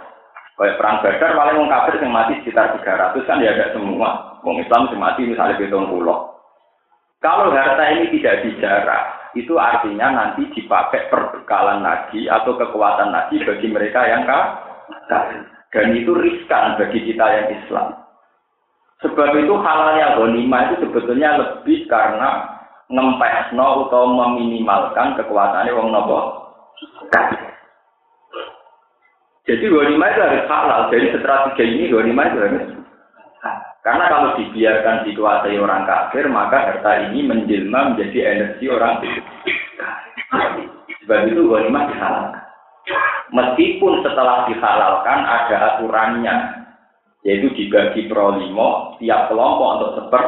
Kayak 0.57 0.77
perang 0.81 0.97
Badar, 1.05 1.31
paling 1.37 1.55
wong 1.61 1.69
kafir 1.69 2.01
yang 2.01 2.09
mati 2.09 2.33
sekitar 2.41 2.73
300 2.73 3.27
kan 3.29 3.43
ya 3.43 3.53
ada 3.53 3.75
semua. 3.77 4.26
Wong 4.45 4.61
Islam 4.61 4.93
mati 4.97 5.25
misalnya 5.25 5.57
hitung 5.57 5.89
pulau. 5.89 6.37
Kalau 7.17 7.49
harta 7.49 7.97
ini 7.97 8.13
tidak 8.13 8.45
dijarah, 8.45 9.33
itu 9.33 9.57
artinya 9.57 10.07
nanti 10.13 10.45
dipakai 10.53 11.09
perbekalan 11.09 11.81
lagi 11.81 12.29
atau 12.29 12.53
kekuatan 12.53 13.09
lagi 13.09 13.41
bagi 13.41 13.67
mereka 13.73 14.05
yang 14.05 14.23
kafir. 14.29 15.41
Dan 15.73 15.93
itu 15.97 16.13
riskan 16.13 16.77
bagi 16.77 17.03
kita 17.05 17.25
yang 17.25 17.47
Islam. 17.57 17.87
Sebab 19.01 19.29
itu 19.37 19.53
halalnya 19.61 20.17
ghanimah 20.17 20.61
itu 20.73 20.75
sebetulnya 20.89 21.37
lebih 21.37 21.85
karena 21.85 22.49
ngempesno 22.89 23.85
atau 23.89 24.03
meminimalkan 24.09 25.19
kekuatannya 25.19 25.75
wong 25.75 25.91
nopo 25.91 26.19
Jadi 29.45 29.63
ghanimah 29.69 30.07
itu 30.11 30.21
harus 30.21 30.45
halal. 30.49 30.81
Jadi 30.89 31.05
strategi 31.13 31.63
ini 31.65 31.93
ghanimah 31.93 32.25
itu 32.25 32.37
harus 32.41 32.76
karena 33.87 34.11
kalau 34.11 34.35
dibiarkan 34.35 35.07
dikuasai 35.07 35.55
orang 35.63 35.87
kafir, 35.87 36.27
maka 36.27 36.59
harta 36.59 37.07
ini 37.07 37.23
menjelma 37.23 37.95
menjadi 37.95 38.19
energi 38.35 38.67
orang 38.67 38.99
kafir. 38.99 39.23
Sebab 41.07 41.19
itu 41.31 41.47
ghanimah 41.47 41.83
dihalalkan. 41.95 42.43
Meskipun 43.31 44.03
setelah 44.03 44.43
dihalalkan 44.51 45.19
ada 45.23 45.55
aturannya, 45.71 46.35
yaitu 47.23 47.47
dibagi 47.55 48.11
pro 48.11 48.35
limo, 48.35 48.99
tiap 48.99 49.31
kelompok 49.31 49.69
untuk 49.79 49.91
seper. 50.03 50.25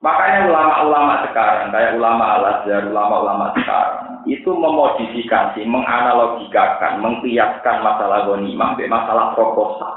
Makanya 0.00 0.48
ulama-ulama 0.48 1.28
sekarang, 1.28 1.68
kayak 1.72 2.00
ulama 2.00 2.40
al-azhar, 2.40 2.88
ulama-ulama 2.88 3.52
sekarang, 3.52 4.03
itu 4.24 4.50
memodifikasi, 4.50 5.60
menganalogikakan, 5.68 7.00
mengkiaskan 7.00 7.76
masalah 7.84 8.28
ghanimah 8.28 8.76
masalah 8.88 9.36
proposal. 9.36 9.94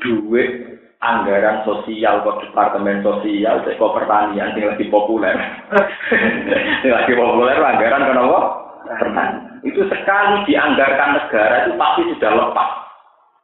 Duit 0.00 0.80
anggaran 1.00 1.64
sosial 1.68 2.24
kok 2.24 2.40
departemen 2.44 3.04
sosial 3.04 3.64
kok 3.64 3.94
pertanian 3.96 4.56
yang 4.56 4.72
lebih 4.76 4.88
populer. 4.88 5.32
yang 6.84 6.96
lebih 7.04 7.16
populer 7.16 7.56
anggaran 7.60 8.08
kenapa? 8.08 8.40
Pertanian. 8.84 9.60
Itu 9.64 9.80
sekali 9.88 10.44
dianggarkan 10.48 11.08
negara 11.16 11.54
itu 11.64 11.72
pasti 11.80 12.02
sudah 12.16 12.32
lepas. 12.36 12.70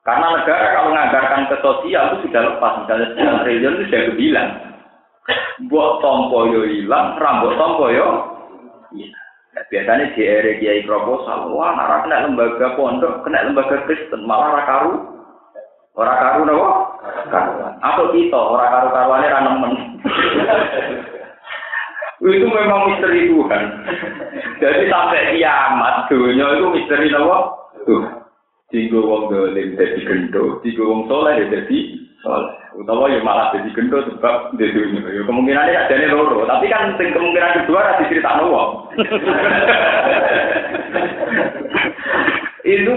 Karena 0.01 0.27
negara 0.37 0.65
kalau 0.73 0.89
menganggarkan 0.93 1.49
ke 1.49 1.57
sosial 1.61 2.05
itu 2.13 2.29
sudah 2.29 2.43
lepas. 2.57 2.73
Misalnya 2.85 3.41
triliun 3.45 3.75
itu 3.77 3.85
sudah 3.89 4.03
kebilang 4.13 4.51
buat 5.69 6.01
tompo 6.01 6.49
yo 6.49 6.65
hilang, 6.65 7.21
rambut 7.21 7.55
tompo 7.61 7.93
yo. 7.93 8.09
Iya. 8.97 9.13
Nah, 9.51 9.65
biasanya 9.67 10.15
di 10.15 10.23
area 10.23 10.59
kiai 10.63 10.87
proposal, 10.87 11.51
wah 11.51 11.75
nara 11.75 12.07
kena 12.07 12.23
lembaga 12.23 12.79
pondok, 12.79 13.27
kena 13.27 13.51
lembaga 13.51 13.83
Kristen, 13.83 14.23
malah 14.23 14.63
rakaru, 14.63 14.95
orang 15.99 16.19
karu 16.23 16.41
nopo. 16.47 16.71
Atau 17.83 18.15
kita 18.15 18.39
orang 18.39 18.71
karu 18.71 18.89
karuannya 18.95 19.35
ranemen. 19.35 19.73
itu 22.31 22.47
memang 22.47 22.95
misteri 22.95 23.33
Tuhan. 23.33 23.65
Jadi 24.61 24.83
sampai 24.93 25.35
kiamat 25.35 26.07
dunia 26.07 26.47
itu 26.55 26.67
misteri 26.71 27.11
nopo. 27.11 27.39
Tuh, 27.91 28.05
tiga 28.71 29.03
wong 29.03 29.35
dolim 29.35 29.75
jadi 29.75 29.99
gendo, 30.07 30.63
tiga 30.63 30.83
wong 30.87 31.11
soleh 31.11 31.43
jadi 31.43 31.79
soleh. 31.83 32.10
Utawa 32.77 33.09
ya 33.09 33.25
malah 33.25 33.49
jadi 33.57 33.73
gendut 33.73 34.05
sebab 34.13 34.53
di 34.61 34.69
dunia. 34.69 35.09
Ya 35.09 35.25
kemungkinan 35.25 35.73
ini 35.73 35.77
ada 35.81 35.97
loro, 36.13 36.45
tapi 36.45 36.69
kan 36.69 36.93
kemungkinan 37.01 37.65
kedua 37.65 37.81
ada 37.81 38.05
cerita 38.13 38.37
nopo. 38.37 38.93
itu 42.61 42.93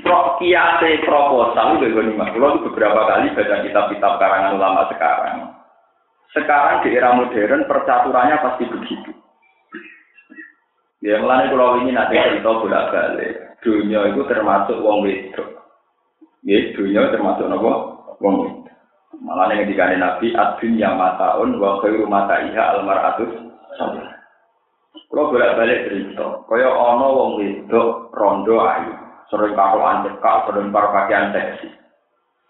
pro 0.00 0.40
kiase 0.40 1.04
proposal 1.04 1.76
itu 1.76 1.92
gue 1.92 2.16
Kalau 2.16 2.64
beberapa 2.64 3.00
kali 3.04 3.36
baca 3.36 3.56
kitab-kitab 3.68 4.12
karangan 4.16 4.56
ulama 4.56 4.88
sekarang. 4.96 5.52
Sekarang 6.32 6.80
di 6.80 6.96
era 6.96 7.12
modern 7.12 7.68
percaturannya 7.68 8.40
pasti 8.40 8.64
begitu. 8.64 9.12
Ya 11.04 11.20
mulai 11.20 11.52
kalau 11.52 11.84
ini 11.84 11.92
nanti 11.92 12.16
cerita 12.16 12.48
bolak 12.48 12.90
balik. 12.90 13.60
Dunia 13.60 14.08
itu 14.08 14.24
termasuk 14.24 14.80
wong 14.80 15.04
wedok. 15.04 15.68
Ya, 16.48 16.72
dunia 16.72 17.12
termasuk 17.12 17.44
nopo 17.44 17.97
wong 18.22 18.34
wedok. 18.44 18.74
Malah 19.18 19.50
yang 19.50 19.66
dikali 19.66 19.96
Nabi, 19.98 20.36
adun 20.36 20.78
yang 20.78 20.94
mataun, 20.94 21.58
wa 21.58 21.82
khairu 21.82 22.06
mata 22.06 22.38
almaratus 22.38 23.32
sabun. 23.80 24.06
Kalau 25.08 25.32
bolak-balik 25.32 25.88
cerita, 25.88 26.44
kaya 26.44 26.68
ono 26.68 27.06
wong 27.16 27.30
wedok 27.40 28.12
rondo 28.12 28.60
ayu, 28.60 28.92
sering 29.32 29.56
karo 29.56 29.80
anjekak, 29.80 30.44
sering 30.46 30.68
karo 30.68 30.88
pakaian 30.92 31.32
seksi. 31.32 31.68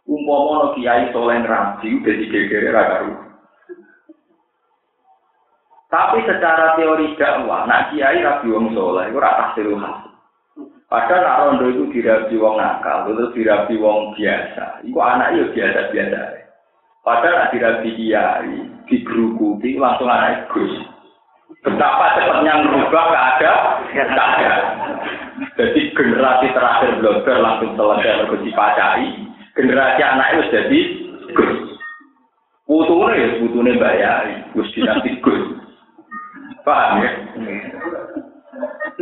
Umpama 0.08 0.52
no 0.56 0.66
kiai 0.72 1.12
soleh 1.12 1.38
rabi, 1.44 2.00
udah 2.00 2.14
digegere 2.16 2.72
ragaru. 2.72 3.12
Tapi 5.88 6.18
secara 6.24 6.76
teori 6.76 7.16
dakwah, 7.16 7.68
nak 7.68 7.92
kiai 7.92 8.24
rabi 8.24 8.48
wong 8.50 8.72
soleh, 8.72 9.08
itu 9.08 9.20
rata 9.20 9.52
seluhan. 9.54 10.07
Padahal 10.88 11.20
nak 11.20 11.38
rondo 11.44 11.64
itu 11.68 11.84
dirabi 11.92 12.40
wong 12.40 12.56
nakal, 12.56 13.12
itu 13.12 13.36
dirabi 13.36 13.76
wong 13.76 14.16
biasa. 14.16 14.80
Iku 14.88 14.96
anak 15.04 15.36
itu 15.36 15.52
biasa-biasa. 15.52 16.20
Padahal 17.04 17.52
dirabi 17.52 17.92
kiai, 17.92 18.56
digerukuti 18.88 19.76
langsung 19.76 20.08
anak 20.08 20.48
Gus. 20.48 20.72
Betapa 21.60 22.16
cepatnya 22.16 22.64
merubah 22.64 23.04
keadaan, 23.12 23.84
keadaan. 23.92 24.62
Jadi 25.60 25.92
generasi 25.92 26.56
terakhir 26.56 26.96
blogger 27.04 27.36
langsung 27.36 27.76
selesai 27.76 28.24
berkusi 28.24 28.50
pacai. 28.56 29.12
Generasi 29.60 30.00
anak 30.00 30.28
itu 30.32 30.42
jadi 30.56 30.80
Gus. 31.36 31.56
Putune 32.64 33.12
ya, 33.12 33.28
putune 33.44 33.76
bayar, 33.76 34.24
Gus 34.56 34.72
dinasti 34.72 35.20
Gus. 35.20 35.52
Paham 36.64 37.04
ya? 37.04 37.12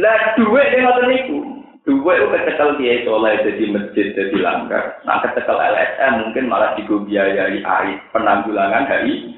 Lah 0.03 0.19
duit 0.35 0.67
yang 0.75 0.99
niku. 1.07 1.56
Dua 1.87 2.19
itu 2.19 2.27
kecekel 2.35 2.83
dia 2.83 3.07
soleh 3.07 3.39
jadi 3.47 3.65
masjid 3.71 4.07
jadi 4.11 4.37
langgar. 4.43 4.99
Nah 5.07 5.23
kecekel 5.23 5.55
LSM 5.55 6.13
mungkin 6.19 6.51
malah 6.51 6.75
biayai 6.75 7.63
air 7.63 8.03
penanggulangan 8.11 8.91
dari 8.91 9.31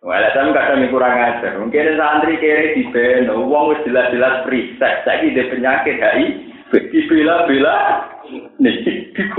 LSM 0.00 0.56
kadang 0.56 0.88
kurang 0.88 1.12
ajar. 1.20 1.60
Mungkin 1.60 2.00
santri 2.00 2.40
kere 2.40 2.72
di 2.72 2.88
beno, 2.88 3.44
uang 3.44 3.84
jelas-jelas 3.84 4.48
priset. 4.48 5.04
Saya 5.04 5.28
dia 5.28 5.44
penyakit 5.52 6.00
dari 6.00 6.48
dibela-bela 6.72 8.08
Nih, 8.60 8.84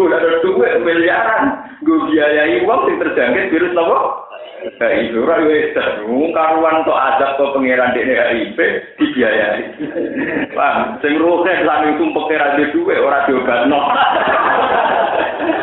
ada 0.10 0.42
duit 0.42 0.82
miliaran, 0.82 1.44
gue 1.86 2.00
biayai 2.10 2.66
uang 2.66 2.90
yang 2.90 2.98
terjangkit 3.06 3.54
virus 3.54 3.76
apa? 4.60 4.86
HIV 4.86 5.16
ora 5.16 5.38
wis 5.48 5.72
karuan 6.36 6.84
kok 6.84 7.00
azab 7.00 7.32
kok 7.40 7.52
pangeran 7.56 7.96
dekne 7.96 8.16
HIV 8.16 8.60
dibiayai. 9.00 9.64
Paham? 10.52 11.00
Sing 11.00 11.16
ruhe 11.16 11.54
lan 11.64 11.96
itu 11.96 12.04
pangeran 12.12 12.60
dhe 12.60 12.72
duwe 12.76 12.96
ora 13.00 13.24
diobatno. 13.24 13.80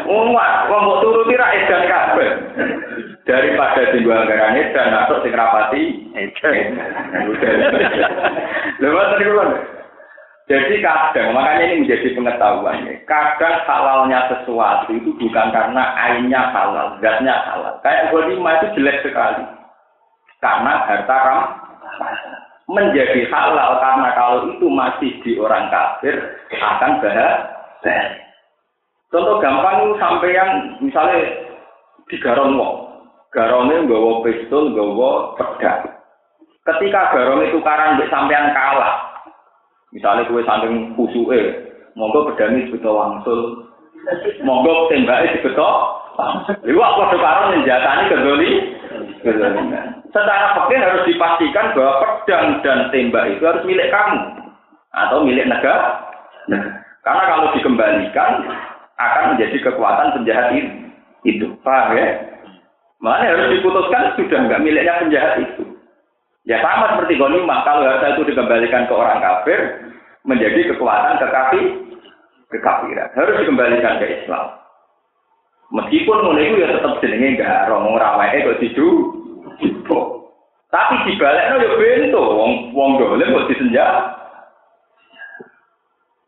Wong 0.08 0.32
wong 0.32 0.80
mbok 0.86 1.00
turuti 1.04 1.34
ra 1.36 1.48
edan 1.52 1.82
kabeh. 1.84 2.30
Daripada 3.26 3.90
sing 3.90 4.06
gua 4.06 4.22
anggaran 4.22 4.56
edan 4.56 4.96
atau 5.04 5.20
sing 5.20 5.32
rapati 5.34 5.82
edan. 6.16 6.56
Lha 8.80 8.86
ngoten 8.88 9.75
Jadi 10.46 10.78
kadang, 10.78 11.34
makanya 11.34 11.74
ini 11.74 11.82
menjadi 11.82 12.14
pengetahuan. 12.14 12.86
Kadang 13.02 13.66
halalnya 13.66 14.30
sesuatu 14.30 14.94
itu 14.94 15.10
bukan 15.18 15.50
karena 15.50 15.90
ainnya 15.98 16.54
halal, 16.54 16.94
zatnya 17.02 17.34
halal. 17.50 17.74
Kayak 17.82 18.14
lima 18.14 18.62
itu 18.62 18.66
jelek 18.78 19.02
sekali. 19.02 19.42
Karena 20.38 20.86
harta 20.86 21.16
ram 21.26 21.42
menjadi 22.70 23.26
halal 23.30 23.82
karena 23.82 24.08
kalau 24.14 24.38
itu 24.54 24.66
masih 24.70 25.10
di 25.26 25.34
orang 25.38 25.66
kafir 25.66 26.14
akan 26.54 27.02
bahagia. 27.02 28.22
Contoh 29.10 29.38
gampang 29.38 29.98
sampai 29.98 30.34
yang 30.34 30.50
misalnya 30.82 31.26
di 32.06 32.16
garon 32.22 32.58
wong. 32.58 32.74
Garonnya 33.34 33.86
nggawa 33.86 34.22
pistol, 34.22 34.70
nggawa 34.74 35.34
pedang. 35.38 35.90
Ketika 36.66 37.14
garong 37.14 37.46
itu 37.46 37.58
karang 37.62 38.02
sampean 38.10 38.50
kalah, 38.50 39.05
Misalnya 39.94 40.26
kue 40.26 40.42
saking 40.42 40.98
kusuke, 40.98 41.40
monggo 41.94 42.30
pedani 42.32 42.66
sebetul 42.66 42.98
wangsul, 42.98 43.40
monggo 44.42 44.90
tembaknya 44.90 45.38
sebetul 45.38 45.96
Iwak 46.64 46.90
kode 46.96 47.16
karo 47.20 47.42
menjatani 47.52 48.08
kedoli. 48.08 48.50
Secara 50.08 50.56
fakir 50.56 50.80
harus 50.80 51.04
dipastikan 51.04 51.76
bahwa 51.76 52.24
pedang 52.24 52.64
dan 52.64 52.88
tembak 52.88 53.36
itu 53.36 53.44
harus 53.44 53.66
milik 53.68 53.92
kamu 53.92 54.20
atau 54.96 55.20
milik 55.20 55.44
negara. 55.44 56.00
Karena 57.04 57.22
kalau 57.28 57.52
dikembalikan 57.52 58.48
akan 58.96 59.24
menjadi 59.36 59.56
kekuatan 59.60 60.14
penjahat 60.16 60.56
itu. 61.26 61.52
Paham 61.60 62.00
ya? 62.00 62.06
Makanya 63.04 63.36
harus 63.36 63.48
diputuskan 63.60 64.16
sudah 64.16 64.38
nggak 64.48 64.62
miliknya 64.64 65.02
penjahat 65.04 65.32
itu. 65.44 65.65
Ya 66.46 66.62
sama 66.62 66.94
seperti 66.94 67.18
ghanimah, 67.18 67.66
kalau 67.66 67.82
harta 67.90 68.14
itu 68.14 68.30
dikembalikan 68.30 68.86
ke 68.86 68.94
orang 68.94 69.18
kafir, 69.18 69.58
menjadi 70.22 70.70
kekuatan 70.70 71.18
kekafir, 71.18 71.64
kekafiran. 72.54 73.10
Harus 73.18 73.38
dikembalikan 73.42 73.98
ke 73.98 74.06
Islam. 74.22 74.54
Meskipun 75.74 76.22
mulai 76.22 76.46
itu 76.46 76.62
ya 76.62 76.70
tetap 76.70 77.02
jenenge 77.02 77.34
enggak 77.34 77.66
romong 77.66 77.98
rawai 77.98 78.38
kok 78.46 78.62
didu. 78.62 78.90
Tapi 80.70 80.94
dibalikno 81.10 81.56
ya 81.58 81.70
bento 81.74 82.22
wong 82.22 82.52
wong 82.70 82.90
dolen 83.02 83.34
kok 83.34 83.48
disenja. 83.50 83.86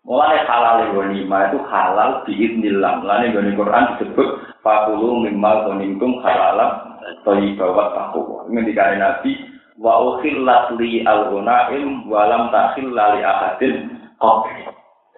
Mulai 0.02 0.42
halal 0.42 0.90
ghanimah 0.90 1.54
itu 1.54 1.58
halal 1.70 2.10
biiznillah. 2.26 2.98
Mulane 2.98 3.30
gone 3.30 3.54
Quran 3.54 3.88
disebut 3.94 4.28
fakulu 4.66 5.22
mimma 5.22 5.70
ghanimtum 5.70 6.18
halalam 6.26 6.98
thayyiban 7.22 7.70
wa 7.70 7.94
taqwa. 7.94 8.48
Ngendikane 8.50 8.98
Nabi 8.98 9.47
wa 9.78 9.94
ukhillat 10.14 10.74
li 10.76 11.06
al-ghunaim 11.06 12.10
wa 12.10 12.26
lam 12.26 12.50
takhilla 12.50 13.14
li 13.14 13.20
ahadin 13.22 13.74
qabli. 14.18 14.66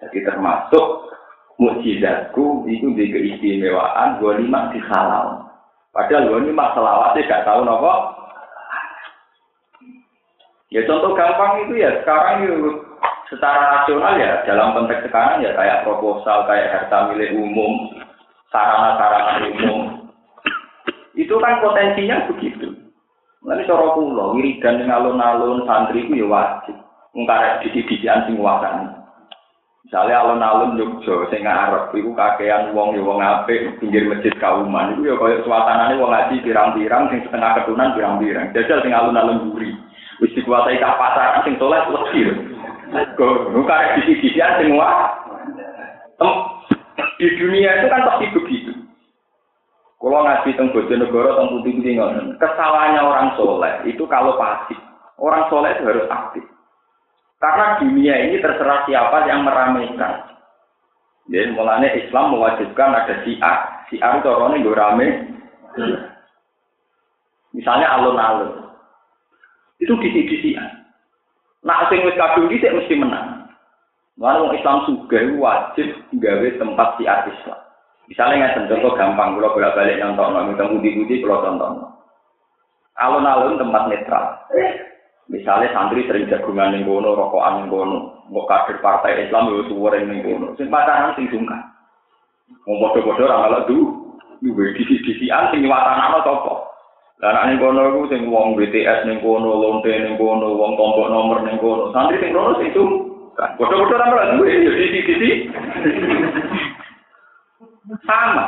Jadi 0.01 0.17
termasuk 0.25 0.85
mukjizatku 1.57 2.65
itu 2.69 2.87
di 2.97 3.05
keistimewaan 3.09 4.17
gue 4.21 4.41
lima 4.41 4.73
di 4.73 4.79
halal. 4.81 5.45
Padahal 5.93 6.29
gue 6.29 6.49
lima 6.49 6.73
selawatnya 6.73 7.27
gak 7.29 7.45
tahu 7.45 7.61
nopo. 7.65 7.93
Ya 10.71 10.87
contoh 10.87 11.11
gampang 11.13 11.67
itu 11.67 11.83
ya 11.83 11.99
sekarang 12.01 12.47
itu 12.47 12.79
secara 13.27 13.79
rasional 13.79 14.15
ya 14.19 14.43
dalam 14.43 14.75
konteks 14.75 15.07
sekarang 15.07 15.43
ya 15.43 15.51
kayak 15.55 15.83
proposal 15.87 16.47
kayak 16.47 16.71
harta 16.71 17.11
milik 17.11 17.31
umum 17.35 17.91
sarana-sarana 18.51 19.51
umum 19.51 19.79
itu 21.15 21.35
kan 21.39 21.63
potensinya 21.63 22.27
begitu 22.27 22.75
Nanti 23.41 23.65
cara 23.65 23.97
kula 23.97 24.37
wiridan 24.37 24.77
ning 24.77 24.93
alun-alun 24.93 25.65
santri 25.65 26.05
ku 26.05 26.13
ya 26.13 26.29
wajib. 26.29 26.77
Ngkarek 27.17 27.65
didi-didian 27.65 28.29
sing 28.29 28.37
wakani. 28.37 28.85
Misalnya 29.81 30.21
alun-alun 30.21 30.77
Jogja 30.77 31.25
sing 31.33 31.41
ngarep 31.41 31.89
iku 31.97 32.13
kakean 32.13 32.69
wong 32.77 32.93
ya 32.93 33.01
wong 33.01 33.17
apik 33.17 33.81
pinggir 33.81 34.05
masjid 34.05 34.29
kauman 34.37 34.93
iku 34.93 35.09
ya 35.09 35.15
kaya 35.17 35.41
suasanane 35.41 35.97
wong 35.97 36.13
ngaji 36.13 36.37
pirang-pirang 36.45 37.09
sing 37.09 37.19
setengah 37.25 37.51
ketunan 37.57 37.97
pirang-pirang. 37.97 38.53
Jajal 38.53 38.79
sing 38.85 38.93
alun-alun 38.93 39.49
buri. 39.49 39.73
Wis 40.21 40.37
dikuasai 40.37 40.77
ka 40.77 41.01
pasar 41.01 41.41
sing 41.41 41.57
soleh 41.57 41.81
wedi. 41.89 42.21
Kok 43.17 43.57
ngkarek 43.57 44.05
didi-didian 44.05 44.53
sing 44.61 44.77
wah. 44.77 45.17
Di 47.17 47.25
dunia 47.41 47.81
itu 47.81 47.89
kan 47.89 48.05
pasti 48.05 48.25
begitu. 48.37 48.60
Kalau 50.01 50.25
ngaji 50.25 50.57
tentang 50.57 50.73
Bojonegoro, 50.73 51.29
tentang 51.37 51.49
putih-putih 51.61 51.93
ngoten. 51.93 52.33
Kesalahannya 52.41 53.01
orang 53.05 53.27
soleh 53.37 53.73
itu 53.85 54.01
kalau 54.09 54.33
pasif. 54.33 54.73
Orang 55.21 55.45
soleh 55.53 55.77
itu 55.77 55.85
harus 55.85 56.09
aktif. 56.09 56.41
Karena 57.37 57.77
dunia 57.77 58.15
ini 58.17 58.41
terserah 58.41 58.81
siapa 58.89 59.29
yang 59.29 59.45
meramaikan. 59.45 60.25
Jadi 61.29 61.53
mulanya 61.53 61.89
Islam 61.93 62.33
mewajibkan 62.33 62.97
ada 62.97 63.21
siar. 63.21 63.85
Siar 63.93 64.25
itu 64.25 64.27
orangnya 64.29 64.65
gue 64.65 64.73
rame. 64.73 65.07
Misalnya 67.53 67.93
alun-alun. 67.93 68.73
Itu 69.77 69.93
disi-disi. 70.01 70.57
Nah, 71.61 71.85
sing 71.93 72.01
wis 72.01 72.17
kadung 72.17 72.49
dhisik 72.49 72.73
mesti 72.73 72.97
menang. 72.97 73.53
Mulane 74.17 74.57
Islam 74.57 74.85
juga 74.89 75.21
wajib 75.37 75.93
gawe 76.17 76.47
tempat 76.57 76.89
siar 76.97 77.29
Islam. 77.29 77.61
Misalnya 78.11 78.51
nggak 78.51 78.67
contoh 78.67 78.91
gampang, 78.99 79.39
kalau 79.39 79.55
bolak 79.55 79.71
balik 79.71 79.95
nonton, 80.03 80.35
nggak 80.35 80.45
minta 80.51 80.63
budi-budi 80.67 81.23
kalau 81.23 81.47
tonton. 81.47 81.73
Alun-alun 82.99 83.55
tempat 83.55 83.87
netral. 83.87 84.35
Misalnya 85.31 85.71
santri 85.71 86.03
sering 86.03 86.27
jagungan 86.27 86.75
ning 86.75 86.83
kono, 86.83 87.15
rokokan 87.15 87.63
ning 87.63 87.67
kono, 87.71 88.27
mau 88.27 88.43
kader 88.51 88.83
partai 88.83 89.23
Islam 89.23 89.47
yo 89.47 89.63
suwere 89.71 90.03
ning 90.03 90.27
kono. 90.27 90.51
Sing 90.59 90.67
pacaran 90.67 91.15
sing 91.15 91.31
sungkan. 91.31 91.71
Wong 92.67 92.83
padha-padha 92.83 93.31
ora 93.31 93.47
malah 93.47 93.63
du, 93.63 94.11
duwe 94.43 94.75
disi-disian 94.75 95.55
sing 95.55 95.63
watanano 95.71 96.19
sapa. 96.27 96.55
Lah 97.23 97.31
nek 97.31 97.45
ning 97.47 97.57
kono 97.63 97.79
iku 97.95 98.01
sing 98.11 98.27
wong 98.27 98.59
BTS 98.59 99.07
ning 99.07 99.23
kono, 99.23 99.55
lonte 99.55 99.87
ning 99.87 100.19
kono, 100.19 100.51
wong 100.51 100.75
tombok 100.75 101.07
nomor 101.07 101.39
ning 101.47 101.55
kono. 101.63 101.95
Santri 101.95 102.19
sing 102.19 102.35
kono 102.35 102.59
sing 102.59 102.75
sungkan. 102.75 103.55
Padha-padha 103.55 104.03
ora 104.03 104.11
malah 104.11 104.27
duwe 104.35 104.51
disi-disi. 104.51 105.31
Sama. 108.07 108.45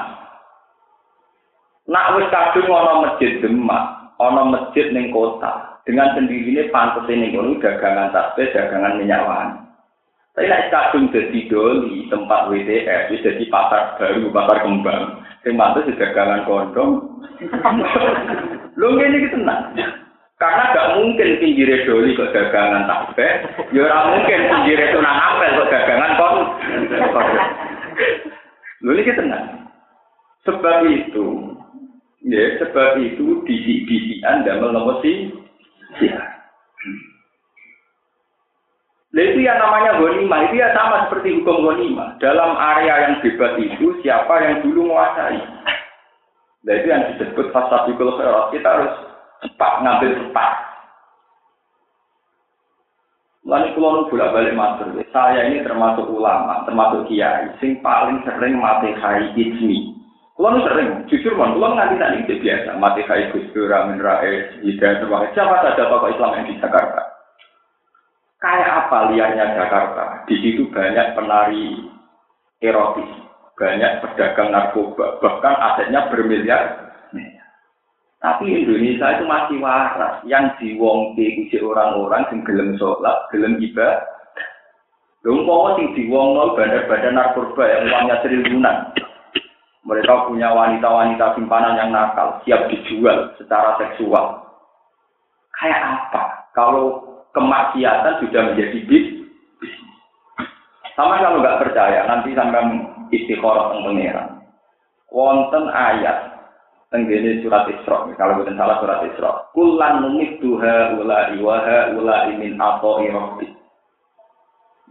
Nak 1.84 2.15
wis 2.15 2.32
kadung 2.32 2.71
ana 2.71 3.03
masjid 3.03 3.43
Demak, 3.43 4.15
ana 4.15 4.47
masjid 4.47 4.88
ning 4.95 5.12
kota, 5.12 5.84
dengan 5.84 6.15
sendirinya 6.15 6.71
pantas 6.71 7.12
ini 7.12 7.36
kono 7.36 7.60
dagangan 7.60 8.15
tasbih, 8.15 8.56
dagangan 8.56 9.03
minyak 9.03 9.27
wangi. 9.27 9.60
Tapi 10.34 10.47
nek 10.47 10.71
kadung 10.71 11.12
dadi 11.12 11.43
doli 11.51 12.08
tempat 12.08 12.47
wis 12.47 13.19
dadi 13.19 13.43
pasar 13.51 13.99
baru, 13.99 14.32
pasar 14.32 14.63
kembang. 14.63 15.03
Sing 15.43 15.60
pantes 15.60 15.91
dagangan 15.99 16.47
kondom. 16.47 17.19
Lho 18.79 18.88
ngene 18.95 19.17
iki 19.19 19.34
tenang. 19.36 19.75
Karena 20.39 20.75
gak 20.75 20.91
mungkin 20.97 21.39
pinggir 21.39 21.84
doli 21.84 22.15
kok 22.15 22.32
dagangan 22.32 22.88
tasbih, 22.88 23.43
ya 23.75 23.79
ora 23.86 24.12
mungkin 24.12 24.39
pinggir 24.49 24.79
tunang 24.95 25.19
apel 25.19 25.51
kok 25.56 25.71
dagangan 25.71 26.12
kon. 26.15 26.38
Lalu 28.84 29.00
ini 29.00 29.13
tenang. 29.15 29.46
Sebab 30.43 30.84
itu, 30.91 31.56
ya 32.28 32.60
sebab 32.60 33.00
itu 33.00 33.48
disi 33.48 34.19
Anda 34.28 34.60
melemosi 34.60 35.32
si 35.96 36.12
ya. 36.12 36.19
Nah 39.13 39.24
itu 39.30 39.46
yang 39.46 39.62
namanya 39.62 40.02
gonima, 40.02 40.50
itu 40.50 40.58
ya 40.58 40.74
sama 40.74 41.06
seperti 41.08 41.38
hukum 41.38 41.63
gonima. 41.63 42.17
Dalam 42.17 42.58
area 42.58 43.08
yang 43.08 43.15
bebas 43.22 43.62
itu, 43.62 44.02
siapa 44.02 44.41
yang 44.41 44.65
dulu 44.65 44.89
menguasai. 44.89 45.38
Nah 46.65 46.74
itu 46.74 46.88
yang 46.89 47.08
disebut 47.13 47.54
fasabikul 47.54 48.17
khairat. 48.19 48.50
Kita 48.52 48.67
harus 48.67 48.93
cepat 49.46 49.74
ngambil 49.86 50.12
cepat. 50.17 50.72
Lalu 53.43 53.75
kalau 53.75 54.08
bolak 54.08 54.32
balik 54.32 54.56
matur, 54.56 54.88
saya 55.12 55.51
ini 55.51 55.67
termasuk 55.67 56.08
ulama, 56.08 56.63
termasuk 56.63 57.12
kiai, 57.12 57.51
sing 57.60 57.84
paling 57.84 58.23
sering 58.23 58.56
mati 58.56 58.95
hari 58.95 59.36
ismi. 59.36 59.99
Kalau 60.34 60.63
sering, 60.63 61.03
jujur 61.12 61.36
man, 61.36 61.60
kalau 61.60 61.75
nganti 61.75 61.99
tadi 61.99 62.17
itu 62.23 62.34
biasa, 62.39 62.79
mati 62.79 63.03
hari 63.06 63.29
Gus 63.36 63.45
Dur, 63.53 63.69
Amin 63.69 64.01
Rais, 64.01 64.49
Hidayat 64.65 65.06
siapa 65.36 65.56
saja 65.62 65.84
tokoh 65.91 66.10
Islam 66.10 66.39
yang 66.39 66.45
di 66.49 66.56
Jakarta. 66.58 67.01
Kayak 68.41 68.71
apa 68.88 69.13
liarnya 69.13 69.45
Jakarta? 69.56 70.25
Di 70.25 70.36
situ 70.41 70.67
banyak 70.73 71.13
penari 71.15 71.86
erotis. 72.60 73.12
Banyak 73.53 74.01
pedagang 74.01 74.49
narkoba, 74.49 75.21
bahkan 75.21 75.53
asetnya 75.53 76.10
bermiliar. 76.10 76.92
Tapi 78.23 78.47
Indonesia 78.47 79.19
itu 79.19 79.27
masih 79.27 79.59
waras. 79.59 80.23
Yang 80.23 80.55
diwongke 80.63 81.43
itu 81.43 81.59
orang-orang 81.59 82.23
yang 82.31 82.39
gelem 82.47 82.69
sholat, 82.79 83.27
gelem 83.36 83.59
ibadah. 83.59 83.99
Lumpur 85.27 85.75
sing 85.75 85.91
diwongno 85.95 86.55
badan-badan 86.55 87.15
narkoba 87.15 87.63
yang 87.63 87.83
uangnya 87.91 88.15
triliunan. 88.23 88.77
Mereka 89.83 90.31
punya 90.31 90.51
wanita-wanita 90.55 91.36
simpanan 91.36 91.79
yang 91.79 91.91
nakal, 91.91 92.39
siap 92.47 92.71
dijual 92.71 93.36
secara 93.36 93.75
seksual. 93.79 94.39
Kayak 95.59 95.79
apa? 95.83 96.23
Kalau 96.55 97.03
kemaksiatan 97.36 98.23
sudah 98.23 98.41
menjadi 98.51 98.79
bis, 98.88 99.07
sama 100.95 101.19
kalau 101.19 101.43
nggak 101.43 101.59
percaya, 101.67 102.07
nanti 102.07 102.31
sampai 102.31 102.63
istiqoroh 103.12 103.75
pangeran. 103.83 104.43
Wonten 105.12 105.67
ayat 105.71 106.33
tenggene 106.93 107.41
surat 107.41 107.65
Isra, 107.65 108.06
kalau 108.13 108.38
bukan 108.38 108.53
salah 108.53 108.77
surat 108.77 109.01
Isra. 109.10 109.49
Kulan 109.58 110.06
numit 110.06 110.38
duha 110.38 110.93
ula 110.93 111.34
iwaha 111.34 111.97
ula 111.97 112.29
imin 112.29 112.62
ato 112.62 113.01
irobbi. 113.01 113.49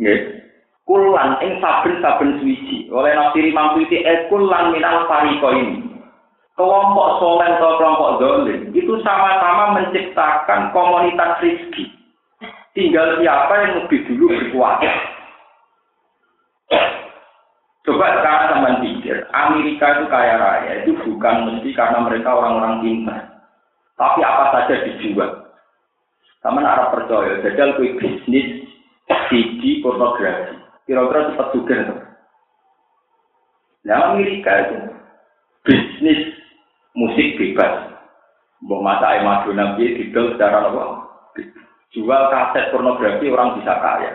Nggih. 0.02 0.42
Kulan 0.82 1.38
ing 1.46 1.62
saben-saben 1.62 2.42
suci. 2.42 2.90
Oleh 2.90 3.14
nafsiri 3.14 3.54
mampu 3.54 3.86
itu 3.86 4.02
eh 4.02 4.26
kulan 4.26 4.74
minal 4.74 5.06
fariko 5.06 5.54
ini. 5.54 5.78
Kelompok 6.58 7.22
soleh 7.22 7.48
atau 7.48 7.80
kelompok 7.80 8.10
dolim 8.20 8.74
itu 8.76 8.92
sama-sama 9.00 9.78
menciptakan 9.78 10.74
komunitas 10.74 11.38
rizki. 11.40 11.86
Tinggal 12.74 13.22
siapa 13.22 13.54
yang 13.62 13.72
lebih 13.78 14.04
dulu 14.10 14.26
berkuasa. 14.26 14.92
Coba 17.82 18.06
sekarang 18.20 18.48
teman 18.52 18.74
pikir, 19.02 19.26
Amerika 19.34 19.98
itu 19.98 20.06
kaya 20.06 20.38
raya, 20.38 20.72
itu 20.86 20.94
bukan 21.02 21.50
mesti 21.50 21.74
karena 21.74 22.06
mereka 22.06 22.30
orang-orang 22.38 22.86
pintar. 22.86 23.42
Tapi 23.98 24.22
apa 24.22 24.44
saja 24.54 24.86
dijual. 24.86 25.50
Sama 26.38 26.62
arah 26.62 26.94
percaya, 26.94 27.42
jajal 27.42 27.74
kue 27.74 27.98
bisnis 27.98 28.62
CD 29.26 29.82
pornografi. 29.82 30.54
Kira-kira 30.86 31.34
cepat 31.34 31.48
juga. 31.50 31.76
Nah 33.82 34.14
Amerika 34.14 34.52
itu 34.70 34.78
bisnis 35.66 36.38
musik 36.94 37.38
bebas. 37.38 37.90
Mbok 38.62 38.82
masa 38.82 39.18
Madonna 39.26 39.74
dia 39.74 39.98
didol 39.98 40.38
secara 40.38 40.70
apa? 40.70 41.10
Jual 41.90 42.22
kaset 42.30 42.70
pornografi 42.70 43.26
orang 43.26 43.58
bisa 43.58 43.74
kaya. 43.82 44.12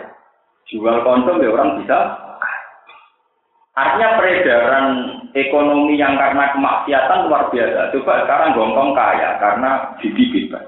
Jual 0.72 1.04
kondom 1.04 1.40
ya 1.40 1.52
orang 1.52 1.80
bisa 1.84 2.27
Artinya 3.78 4.18
peredaran 4.18 4.86
ekonomi 5.38 5.94
yang 5.94 6.18
karena 6.18 6.50
kemaksiatan 6.50 7.30
luar 7.30 7.46
biasa. 7.54 7.94
Coba 7.94 8.26
sekarang 8.26 8.58
Hongkong 8.58 8.90
kaya 8.90 9.38
karena 9.38 9.94
judi 10.02 10.24
bebas. 10.34 10.66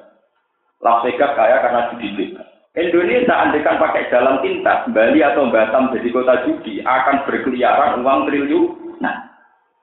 Las 0.78 1.02
Vegas 1.02 1.34
kaya 1.34 1.58
karena 1.58 1.90
judi 1.90 2.08
bebas. 2.14 2.46
Indonesia 2.78 3.34
andekan 3.34 3.82
pakai 3.82 4.06
jalan 4.14 4.38
pintas, 4.46 4.86
Bali 4.94 5.26
atau 5.26 5.50
Batam 5.50 5.90
jadi 5.90 6.06
kota 6.14 6.46
judi 6.46 6.78
akan 6.86 7.26
berkeliaran 7.26 7.98
uang 7.98 8.30
triliun. 8.30 9.02
Nah, 9.02 9.26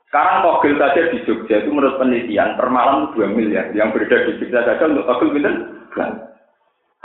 sekarang 0.07 0.47
togel 0.47 0.79
saja 0.79 1.11
di 1.11 1.19
Jogja 1.27 1.67
itu 1.67 1.67
menurut 1.67 1.99
penelitian 1.99 2.55
per 2.55 2.71
malam 2.71 3.11
2 3.11 3.27
miliar. 3.35 3.75
Yang 3.75 3.91
beredar 3.91 4.19
di 4.23 4.39
Jogja 4.39 4.63
saja 4.63 4.87
untuk 4.87 5.03
togel 5.03 5.35
itu 5.35 5.51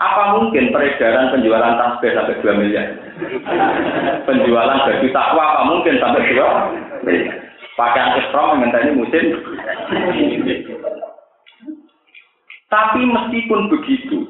apa 0.02 0.22
mungkin 0.34 0.74
peredaran 0.74 1.30
penjualan 1.30 1.78
tasbih 1.78 2.10
sampai 2.10 2.42
2 2.42 2.60
miliar? 2.60 2.86
penjualan 4.26 4.82
baju 4.82 5.06
takwa 5.14 5.44
apa 5.54 5.62
mungkin 5.70 5.94
sampai 6.02 6.26
2 6.26 6.34
miliar? 7.06 7.38
Pakaian 7.72 8.20
yang 8.20 8.46
mengenteni 8.60 8.90
musim. 8.92 9.24
Tapi 12.68 13.00
meskipun 13.04 13.60
begitu, 13.68 14.28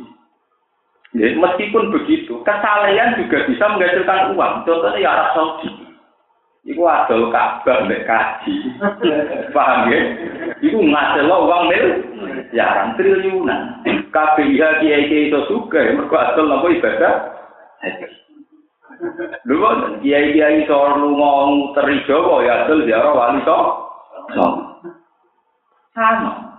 ya, 1.14 1.34
meskipun 1.38 1.90
begitu, 1.90 2.38
kesalahan 2.46 3.18
juga 3.18 3.46
bisa 3.46 3.64
menghasilkan 3.70 4.34
uang. 4.34 4.66
Contohnya 4.66 4.98
ya 4.98 5.10
Arab 5.10 5.28
Saudi. 5.34 5.70
Iku 6.62 6.86
adol 6.86 7.34
kabar 7.34 7.86
mbek 7.90 8.06
kaji. 8.06 8.54
Paham 9.50 9.90
ya? 9.90 10.00
Iku 10.62 10.78
ngasil 10.78 11.26
uang 11.26 11.62
mil 11.66 11.86
yaran 12.52 12.94
triliunan. 13.00 13.82
KPIH 14.12 14.84
kiai 14.84 15.08
kiai 15.08 15.28
itu 15.32 15.40
suka, 15.48 15.80
mereka 15.96 16.36
adol 16.36 16.52
nopo 16.52 16.68
ibadah. 16.68 17.14
Lho 19.48 19.70
kiai 20.04 20.36
kiai 20.36 20.62
iso 20.62 20.76
lunga 21.00 21.72
terijo 21.74 22.44
ya 22.44 22.68
adol 22.68 22.84
ziarah 22.84 23.12
wali 23.16 23.40
to. 23.42 23.58
Sama. 25.96 26.52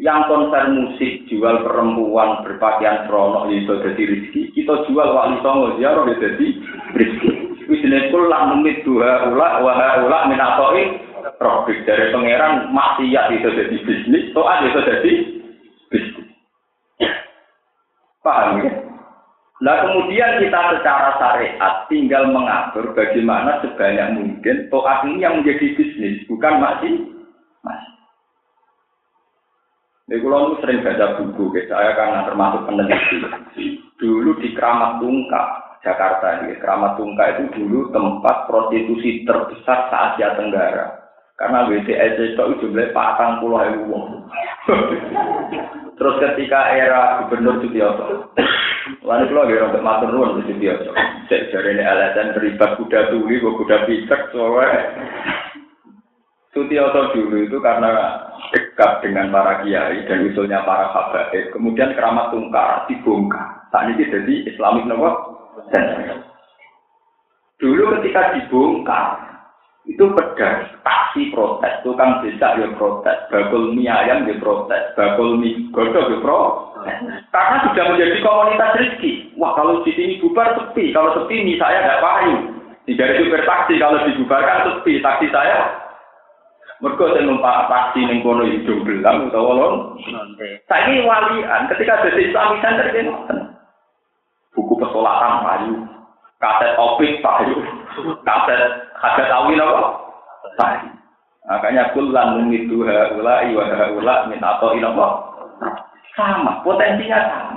Yang 0.00 0.32
konser 0.32 0.64
musik 0.72 1.28
jual 1.28 1.60
perempuan 1.60 2.40
berpakaian 2.46 3.04
seronok 3.04 3.52
itu 3.52 3.74
jadi 3.84 4.02
rezeki. 4.06 4.42
Kita 4.56 4.88
jual 4.88 5.08
wali 5.12 5.36
songo 5.44 5.76
ziarah 5.76 6.08
jadi 6.08 6.46
rezeki. 6.94 7.30
Wis 7.70 7.86
kul 8.10 8.26
lah 8.26 8.50
dua 8.82 9.30
ula 9.30 9.48
wa 9.62 9.74
ula 10.02 10.18
min 10.26 10.42
atoi 10.42 11.10
profit 11.38 11.84
dari 11.84 12.10
pangeran 12.10 12.72
maksiat 12.72 13.30
itu 13.32 13.48
jadi 13.48 13.76
bisnis, 13.84 14.28
toat 14.34 14.64
itu 14.66 14.80
jadi 14.82 15.12
bisnis. 15.90 16.30
Paham 18.22 18.62
ya? 18.64 18.72
Nah 19.60 19.76
kemudian 19.84 20.40
kita 20.40 20.60
secara 20.72 21.20
syariat 21.20 21.84
tinggal 21.92 22.32
mengatur 22.32 22.96
bagaimana 22.96 23.60
sebanyak 23.60 24.16
mungkin 24.16 24.56
toat 24.72 25.04
ini 25.04 25.20
yang 25.20 25.44
menjadi 25.44 25.76
bisnis, 25.76 26.24
bukan 26.24 26.56
masih 26.56 26.92
masih. 27.60 27.92
Ini 30.08 30.16
kalau 30.24 30.56
sering 30.58 30.80
baca 30.80 31.20
buku, 31.20 31.54
saya 31.68 31.92
karena 31.92 32.26
termasuk 32.26 32.66
peneliti. 32.66 33.78
Dulu 34.00 34.40
di 34.40 34.56
Keramat 34.56 34.98
Tungkak, 34.98 35.48
Jakarta 35.84 36.42
ini. 36.42 36.58
Keramat 36.58 36.96
Tungka 36.96 37.24
itu 37.36 37.44
dulu 37.54 37.92
tempat 37.94 38.48
prostitusi 38.48 39.22
terbesar 39.22 39.86
se 39.86 39.96
Asia 39.96 40.34
Tenggara. 40.34 40.99
Karena 41.40 41.64
WCS 41.72 42.20
itu 42.20 42.52
jumlahnya 42.60 42.92
patang 42.92 43.40
puluh 43.40 43.64
ribu 43.64 43.96
Terus 45.96 46.14
ketika 46.20 46.76
era 46.76 47.24
Gubernur 47.24 47.60
Sutioso, 47.60 48.32
lalu 49.04 49.24
kalau 49.28 49.48
dia 49.48 49.68
untuk 49.68 49.84
matur 49.84 50.08
nuwun 50.12 50.40
di 50.40 50.52
Sutioso, 50.52 50.92
jadi 51.28 51.76
ini 51.76 51.84
alasan 51.84 52.32
terlibat 52.32 52.80
kuda 52.80 53.12
tuli, 53.12 53.36
kuda 53.36 53.84
picek, 53.84 54.32
soalnya 54.32 54.96
Sutioso 56.56 57.12
dulu 57.12 57.44
itu 57.44 57.56
karena 57.60 58.16
dekat 58.52 59.04
dengan 59.04 59.28
para 59.28 59.60
kiai 59.60 60.08
dan 60.08 60.24
usulnya 60.28 60.64
para 60.64 60.88
habaib, 60.88 61.52
kemudian 61.52 61.92
keramat 61.92 62.32
tungkar 62.32 62.88
dibongkar. 62.88 63.68
Saat 63.68 63.92
ini 63.92 64.08
jadi 64.08 64.34
Islamik 64.56 64.88
nomor 64.88 65.12
dan 65.68 66.16
dulu 67.60 67.92
ketika 68.00 68.40
dibongkar 68.40 69.29
itu 69.90 70.04
pedas. 70.14 70.70
Taksi 70.86 71.34
protes. 71.34 71.82
Tukang 71.82 72.22
desa 72.22 72.54
ya 72.54 72.70
protes. 72.78 73.26
Bakul 73.28 73.74
mie 73.74 73.90
ayam 73.90 74.30
ya 74.30 74.38
protes. 74.38 74.94
Bakul 74.94 75.42
mie 75.42 75.66
godok 75.74 76.06
ya 76.14 76.18
protes. 76.22 76.96
Karena 77.34 77.56
sudah 77.66 77.84
menjadi 77.90 78.16
komunitas 78.22 78.74
rezeki. 78.78 79.12
Wah 79.34 79.58
kalau 79.58 79.82
di 79.82 79.90
sini 79.98 80.22
bubar 80.22 80.54
sepi. 80.54 80.94
Kalau 80.94 81.18
sepi 81.18 81.42
mie 81.42 81.58
saya 81.58 81.82
tidak 81.82 82.02
payu 82.02 82.36
tidak 82.88 83.22
super 83.22 83.42
taksi 83.42 83.74
kalau 83.82 83.98
dibubarkan 84.06 84.58
sepi. 84.78 85.02
Taksi 85.02 85.26
saya 85.34 85.58
mereka 86.80 87.12
saya 87.12 87.28
numpak 87.28 87.68
taksi 87.68 88.08
neng 88.08 88.24
kono 88.24 88.48
hidung 88.48 88.88
belang 88.88 89.28
atau 89.28 89.52
walon 89.52 90.00
saya 90.64 90.88
ini 90.88 91.04
walian 91.04 91.68
ketika 91.68 92.08
jadi 92.08 92.32
Islamic 92.32 92.64
Center 92.64 92.88
buku 94.54 94.74
pesolatan 94.80 95.34
payu, 95.46 95.74
kaset 96.42 96.74
opik 96.74 97.22
payu, 97.22 97.54
kaset 98.24 98.62
hajat 98.98 99.28
awil 99.30 99.60
apa? 99.60 99.82
Payu. 100.56 100.90
Makanya 101.48 101.90
kulan 101.96 102.52
itu 102.52 102.84
haula 102.84 103.42
iwa 103.48 103.64
haula 103.74 104.14
min 104.28 104.38
atau 104.38 104.76
apa? 104.76 105.06
Sama, 106.14 106.60
potensinya 106.66 107.18
sama. 107.26 107.56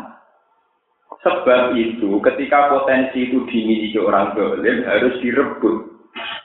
Sebab 1.24 1.72
itu, 1.80 2.20
ketika 2.20 2.68
potensi 2.68 3.32
itu 3.32 3.48
dimiliki 3.48 3.96
orang 3.96 4.36
dolim, 4.36 4.84
harus 4.84 5.16
direbut. 5.24 5.88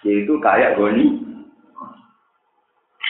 Yaitu 0.07 0.39
kayak 0.39 0.79
goni. 0.79 1.19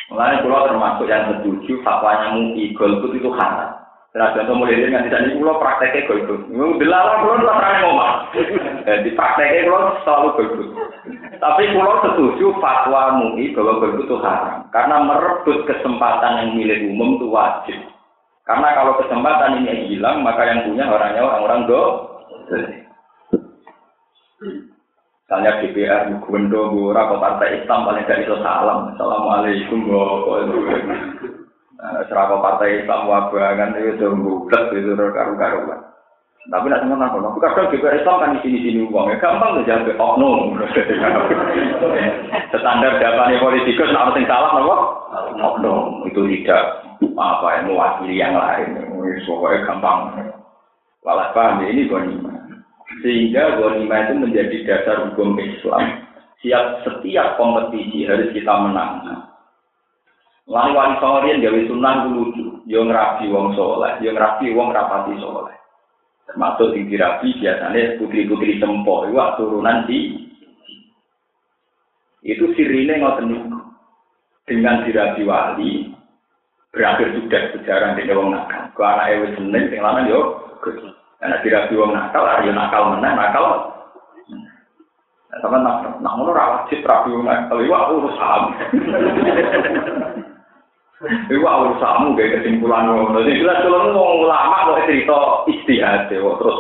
Mulanya 0.09 0.41
pulau 0.41 0.65
termasuk 0.65 1.05
yang 1.05 1.29
setuju, 1.29 1.85
fatwanya 1.85 2.33
mungkin 2.33 2.73
golput 2.73 3.13
itu 3.13 3.29
haram. 3.37 3.77
Nah, 4.17 4.33
contoh 4.33 4.57
mulai 4.57 4.81
dengan 4.81 5.05
tidak 5.05 5.29
ini 5.29 5.37
pulau 5.37 5.61
prakteknya 5.61 6.09
golput. 6.09 6.41
Dilarang 6.81 7.19
pulau 7.21 7.45
pernah 7.45 7.73
ngomong. 7.85 8.13
Jadi 8.85 9.15
prakteknya 9.17 9.67
pulau 9.67 9.97
selalu 10.05 10.29
golput. 10.37 10.69
Tapi 11.39 11.63
pulau 11.75 12.03
setuju 12.05 12.47
fatwa 12.63 13.19
MUI 13.19 13.55
bahwa 13.55 13.81
golput 13.81 14.05
itu 14.07 14.17
haram. 14.23 14.67
Karena 14.71 14.97
merebut 15.03 15.67
kesempatan 15.67 16.33
yang 16.45 16.51
milik 16.55 16.85
umum 16.91 17.19
itu 17.19 17.27
wajib. 17.31 17.79
Karena 18.49 18.73
kalau 18.73 18.97
kesempatan 18.97 19.61
ini 19.61 19.93
hilang, 19.93 20.25
maka 20.25 20.49
yang 20.49 20.65
punya 20.65 20.89
orangnya 20.89 21.21
orang-orang 21.21 21.61
do. 21.69 21.83
Misalnya 25.29 25.61
DPR, 25.61 26.09
Gwendo, 26.25 26.73
Gora, 26.73 27.05
atau 27.05 27.21
Partai 27.21 27.61
Islam 27.61 27.85
paling 27.85 28.09
gak 28.09 28.25
itu 28.25 28.33
salam. 28.41 28.97
Assalamualaikum, 28.97 29.85
Serapa 32.09 32.37
Partai 32.41 32.81
Islam 32.81 33.05
wabangan 33.05 33.77
itu 33.77 34.01
udah 34.01 34.11
bulat 34.17 34.65
itu 34.73 34.93
karu-karuan. 34.97 35.88
Tapi 36.49 36.65
nak 36.73 36.81
teman 36.81 37.05
aku, 37.05 37.21
aku 37.21 37.45
kadang 37.45 37.69
juga 37.69 37.93
Islam 37.93 38.25
kan 38.25 38.33
di 38.33 38.41
sini 38.41 38.59
sini 38.65 38.81
uang 38.89 39.13
ya 39.13 39.21
gampang 39.21 39.61
tuh 39.61 39.69
jadi 39.69 39.93
oknum. 40.01 40.57
Standar 42.57 42.97
jawabannya 42.97 43.37
politikus, 43.37 43.93
nak 43.93 44.17
sing 44.17 44.25
salah 44.25 44.57
apa? 44.57 44.77
Oknum 45.37 46.09
itu 46.09 46.25
tidak 46.25 46.89
apa 47.21 47.47
ya 47.53 47.61
mewakili 47.69 48.17
yang 48.17 48.33
lain. 48.33 48.81
Pokoknya 49.29 49.69
gampang. 49.69 50.25
Walau 51.05 51.29
paham 51.37 51.69
ya, 51.69 51.69
ini 51.69 51.85
gonima. 51.85 52.33
Sehingga 53.05 53.61
gonima 53.61 54.09
itu 54.09 54.17
menjadi 54.17 54.57
dasar 54.65 55.05
hukum 55.05 55.37
Islam. 55.37 56.09
Siap 56.41 56.81
setiap 56.81 57.37
kompetisi 57.37 58.09
harus 58.09 58.33
kita 58.33 58.57
menang. 58.57 59.05
Lalu 60.49 60.73
wali 60.73 60.97
songorin 60.97 61.45
gawe 61.45 61.61
sunnah 61.69 62.09
lucu, 62.09 62.65
yo 62.65 62.81
ngerapi 62.89 63.29
wong 63.29 63.53
soleh, 63.53 64.01
yo 64.01 64.17
ngerapi 64.17 64.49
wong 64.57 64.73
rapati 64.73 65.13
soleh. 65.21 65.58
Termasuk 66.29 66.77
di 66.77 66.85
dirabi 66.93 67.33
biasanya 67.41 67.97
putri-putri 67.97 68.61
sempo, 68.61 69.09
itu 69.09 69.17
turunan 69.41 69.89
di 69.89 70.29
itu 72.21 72.45
sirine 72.53 73.01
ngoten. 73.01 73.57
Dengan 74.49 74.85
dirabi 74.85 75.29
wali 75.29 75.93
berakhir 76.73 77.17
sudah 77.17 77.43
sejarah 77.53 77.97
di 77.97 78.09
wong 78.13 78.33
nakal. 78.33 78.73
Ku 78.73 78.81
anake 78.81 79.25
wis 79.25 79.37
seneng 79.37 79.69
sing 79.69 79.81
lanang 79.81 80.09
yo 80.09 80.21
Karena 81.21 81.41
dirabi 81.45 81.75
wong 81.77 81.93
nakal, 81.93 82.25
ayo 82.25 82.53
nakal 82.53 82.97
menang, 82.97 83.17
nakal. 83.17 83.45
Nah, 85.29 85.39
sama 85.45 85.61
nak 85.61 86.01
nak 86.01 86.13
ngono 86.17 86.33
ra 86.33 86.45
wajib 86.65 86.81
rabi 86.85 87.13
wong 87.13 87.25
nakal, 87.25 87.61
iku 87.61 87.93
urusan. 88.05 88.43
Iku 91.07 91.47
urusanmu 91.47 92.19
gak 92.19 92.43
kesimpulan 92.43 92.91
ngono. 92.91 93.23
Jadi 93.23 93.39
jelas 93.39 93.63
kalau 93.63 93.95
mau 93.95 94.19
ulama 94.27 94.75
kok 94.75 94.91
cerita 94.91 95.19
istihad 95.47 96.11
kok 96.11 96.39
terus 96.43 96.59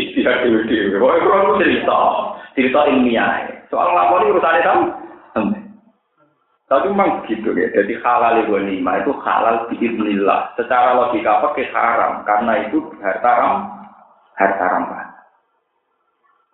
istihad 0.00 0.48
dhewe 0.48 0.64
dhewe. 0.64 0.96
Kok 0.96 1.12
ora 1.28 1.60
cerita, 1.60 2.00
cerita 2.56 2.80
ilmiah. 2.88 3.44
Soal 3.68 3.92
lakoni 3.92 4.32
urusane 4.32 4.60
kan. 4.64 4.78
Tapi 6.66 6.90
memang 6.90 7.22
gitu 7.30 7.54
ya. 7.54 7.70
Jadi 7.70 7.94
halal 8.00 8.42
lima 8.48 8.92
itu 8.98 9.12
halal 9.22 9.70
biiznillah. 9.70 10.56
Secara 10.58 10.98
logika 10.98 11.44
pakai 11.44 11.70
haram 11.70 12.26
karena 12.26 12.52
itu 12.66 12.80
harta 13.04 13.30
ram, 13.38 13.54
harta 14.34 14.64
ramah. 14.66 15.06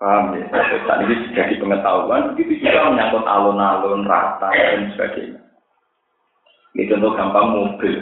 Paham 0.03 0.35
ya? 0.35 0.45
Ini 1.07 1.31
jadi 1.31 1.55
pengetahuan, 1.63 2.35
begitu 2.35 2.59
juga 2.59 2.91
menyangkut 2.91 3.23
alun-alun, 3.23 4.03
rata, 4.03 4.51
dan 4.51 4.91
sebagainya. 4.99 5.41
Ini 6.73 6.89
contoh 6.89 7.13
gampang 7.13 7.49
mobil. 7.53 7.97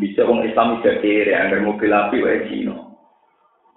Bisa 0.00 0.24
orang 0.24 0.48
Islam 0.48 0.80
bisa 0.80 0.98
kiri, 1.04 1.30
agar 1.30 1.60
mobil 1.62 1.92
api 1.92 2.16
wae 2.24 2.48
Cino. 2.50 2.98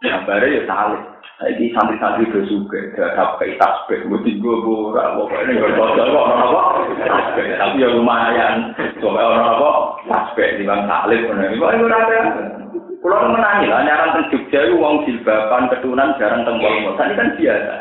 Kabarnya 0.02 0.56
ya 0.56 0.62
salib. 0.66 1.04
Jadi 1.38 1.70
santri-santri 1.70 2.34
juga, 2.50 2.82
ada 2.98 3.38
kayak 3.38 3.62
tasbih, 3.62 4.10
mesti 4.10 4.42
gue 4.42 4.56
borak, 4.66 5.22
pokoknya 5.22 5.70
tahu 5.78 5.94
kok 5.94 6.18
orang 6.18 6.42
apa, 6.50 6.62
tapi 7.62 7.78
ya 7.78 7.94
lumayan, 7.94 8.74
coba 8.98 9.22
orang 9.22 9.46
apa, 9.46 9.70
tasbih 10.10 10.58
di 10.58 10.66
bang 10.66 10.90
salib, 10.90 11.30
ini 11.30 11.62
kok 11.62 11.74
itu 11.78 11.86
ada. 11.94 12.20
Pulau 13.06 13.30
menangi 13.30 13.70
lah, 13.70 13.86
nyaran 13.86 14.18
ke 14.18 14.22
Jogja 14.34 14.66
uang 14.74 15.06
jilbaban, 15.06 15.70
ketunan 15.70 16.18
jarang 16.18 16.42
tembok, 16.42 16.74
ini 16.74 17.14
kan 17.14 17.30
biasa. 17.38 17.74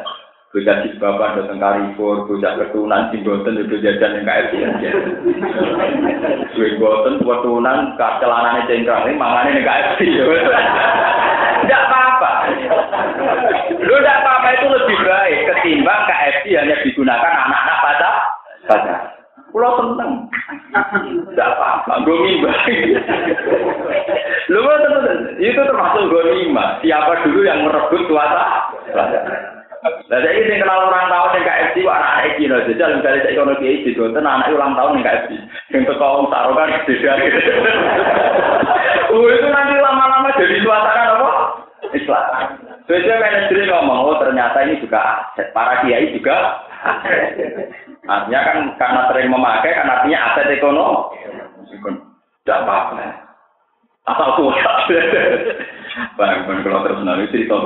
Bocah 0.57 0.89
jilbaban 0.89 1.37
datang 1.37 1.61
Karifur, 1.61 2.25
bocah 2.25 2.57
ketunan 2.57 3.13
jimboten 3.13 3.61
itu 3.61 3.77
jajan 3.77 4.17
yang 4.17 4.25
KFC 4.25 4.65
aja. 4.65 4.89
Jimboten 6.57 7.21
ketunan 7.21 7.93
celanane 8.01 8.65
cengkrang 8.65 9.05
ini 9.05 9.21
mangane 9.21 9.53
ning 9.53 9.69
KFC. 9.69 10.17
Tidak 10.17 11.83
apa-apa. 11.93 12.31
Lu 13.85 13.95
tidak 14.01 14.17
apa-apa 14.25 14.49
itu 14.57 14.67
lebih 14.73 14.99
baik 15.05 15.39
ketimbang 15.45 16.09
KFC 16.09 16.57
hanya 16.57 16.81
digunakan 16.81 17.33
anak-anak 17.37 17.77
pada 17.85 18.11
pada. 18.65 18.95
Pulau 19.53 19.77
seneng. 19.77 20.25
Tidak 21.37 21.49
apa-apa, 21.53 22.01
gue. 22.01 22.17
Lu 24.49 24.61
itu 25.37 25.61
termasuk 25.69 26.03
gue 26.09 26.49
Siapa 26.81 27.13
dulu 27.29 27.45
yang 27.45 27.61
merebut 27.61 28.09
kuasa? 28.09 28.73
Nah, 30.07 30.19
saya 30.23 30.33
ini 30.37 30.61
kenal 30.61 30.89
orang 30.91 31.11
tahun 31.11 31.35
yang 31.37 31.45
KFC, 31.47 31.77
wah 31.87 31.97
anak 31.99 32.13
anak 32.17 32.35
Cina, 32.39 32.57
jadi 32.67 32.83
misalnya 32.95 33.21
saya 33.25 33.37
kono 33.39 33.55
kiai 33.59 33.83
di 33.83 33.93
anak 33.97 34.51
ulang 34.53 34.73
tahun 34.79 34.95
yang 34.99 35.07
KFC, 35.07 35.31
yang 35.75 35.83
teko 35.87 36.09
taruhan 36.31 36.75
beda. 36.87 37.53
Oh 39.07 39.27
itu 39.31 39.49
nanti 39.49 39.75
lama-lama 39.79 40.29
jadi 40.35 40.57
suasana 40.61 41.03
apa? 41.15 41.31
Islam. 41.95 42.25
Biasanya 42.87 43.17
manajer 43.19 43.67
ngomong, 43.67 43.99
oh 44.11 44.17
ternyata 44.23 44.59
ini 44.67 44.83
juga 44.83 44.99
aset, 45.03 45.51
para 45.51 45.83
kiai 45.83 46.15
juga 46.15 46.63
Artinya 48.07 48.41
kan 48.47 48.57
karena 48.79 49.01
sering 49.11 49.29
memakai, 49.35 49.75
kan 49.75 49.91
artinya 49.91 50.19
aset 50.31 50.55
ekonomi. 50.55 51.19
Tidak 52.47 52.63
apa-apa. 52.63 53.27
Asal 54.07 54.29
kuat. 54.39 54.87
Bang, 55.97 56.45
bang 56.45 56.61
kalau 56.61 56.85
terus 56.85 57.01
nanti 57.09 57.33
cerita 57.33 57.57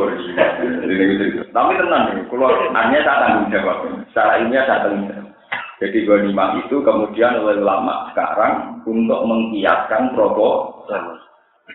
Tapi 1.51 1.73
tenang 1.83 2.15
nih, 2.15 2.23
kalau 2.31 2.47
hanya 2.71 2.99
saya 3.03 3.21
tanggung 3.27 3.51
jawab. 3.51 3.83
Secara 4.15 4.39
ini 4.39 4.55
saya 4.55 4.87
tanggung 4.87 5.11
jawab. 5.11 5.35
Jadi 5.81 5.99
lima 6.05 6.61
itu 6.61 6.77
kemudian 6.85 7.41
oleh 7.41 7.59
ulama 7.59 8.13
sekarang 8.13 8.85
untuk 8.87 9.25
mengkiaskan 9.27 10.15
proposal. 10.15 11.19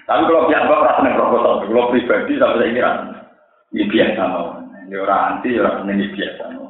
Tapi 0.05 0.21
kalau 0.29 0.47
pihak 0.47 0.63
bapak 0.69 0.85
rasanya 0.95 1.17
proposal, 1.17 1.53
kalau 1.65 1.89
pribadi 1.91 2.33
sampai 2.39 2.69
ini 2.71 2.81
ini 3.75 3.83
biasa 3.91 4.21
mau. 4.29 4.61
Ini 4.85 4.95
orang 5.01 5.23
anti, 5.41 5.57
orang 5.57 5.89
ini 5.89 6.07
biasa 6.13 6.43
mau. 6.53 6.69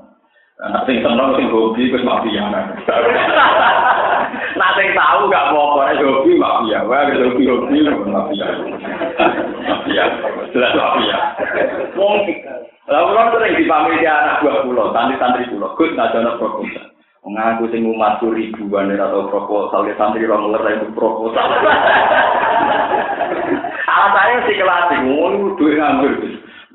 Nah, 0.55 0.87
sing 0.87 1.03
seneng 1.03 1.35
hobi 1.51 1.91
wis 1.91 2.07
mafia. 2.07 2.47
Nah, 4.55 4.71
sing 4.79 4.87
tahu 4.95 5.27
gak 5.27 5.51
apa-apa 5.51 5.91
nek 5.91 5.99
hobi 5.99 6.39
mafia, 6.39 6.79
wae 6.87 7.11
hobi 7.19 7.43
hobi 7.43 7.83
mafia. 8.07 8.47
Mafia. 9.95 10.51
Jelas 10.51 10.71
mafia. 10.75 11.17
Wong 11.95 12.27
Lalu 12.85 13.17
kan 13.17 13.33
sering 13.33 13.53
dipamili 13.57 14.05
anak 14.05 14.45
buah 14.45 14.61
pulau, 14.61 14.93
santri-santri 14.93 15.49
pulau, 15.49 15.73
gus 15.73 15.89
ngajono 15.97 16.37
proposal. 16.37 16.85
Mengaku 17.25 17.65
sing 17.73 17.81
umat 17.81 18.21
ribuan 18.21 18.93
atau 18.93 19.25
proposal, 19.25 19.89
ya 19.89 19.97
santri 19.97 20.29
orang 20.29 20.53
ngeler 20.53 20.85
itu 20.85 20.93
proposal. 20.93 21.49
Alasannya 23.89 24.45
sih 24.45 24.61
kelas, 24.61 24.93
ngono 25.01 25.57
duit 25.57 25.81
nganggur. 25.81 26.13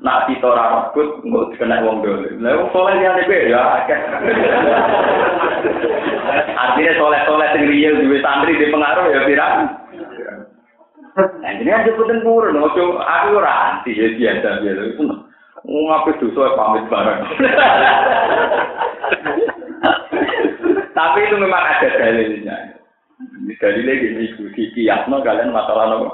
nak 0.01 0.25
kita 0.25 0.49
ora 0.49 0.89
rebut 0.89 1.21
engko 1.21 1.53
kena 1.61 1.85
wong 1.85 2.01
dole. 2.01 2.33
Lah 2.41 2.57
wong 2.57 2.73
soleh 2.73 2.97
ya 2.97 3.13
nek 3.13 3.29
ya 3.29 3.61
akeh. 3.85 3.99
Artinya 6.57 6.93
soleh-soleh 6.97 7.47
sing 7.53 7.63
real 7.69 8.01
duwe 8.01 8.17
santri 8.25 8.57
di 8.57 8.73
pengaruh 8.73 9.13
ya 9.13 9.21
pirang. 9.29 9.80
Ini 11.41 11.71
aja 11.71 11.91
pun 11.93 12.07
purun, 12.23 12.55
ojo 12.55 12.95
aku 12.99 13.27
ora 13.35 13.53
anti 13.75 13.91
ya 13.91 14.15
biasa 14.15 14.63
biasa 14.63 14.83
itu. 14.95 15.03
Mau 15.61 16.07
dosa 16.17 16.57
pamit 16.57 16.87
bareng. 16.89 17.21
Tapi 20.97 21.19
itu 21.21 21.35
memang 21.37 21.61
ada 21.61 21.87
dalilnya. 21.99 22.55
Dalilnya 23.61 23.93
gini, 24.01 24.25
di 24.57 24.63
kiasno 24.73 25.21
kalian 25.21 25.53
masalah 25.53 25.85
nopo. 25.91 26.09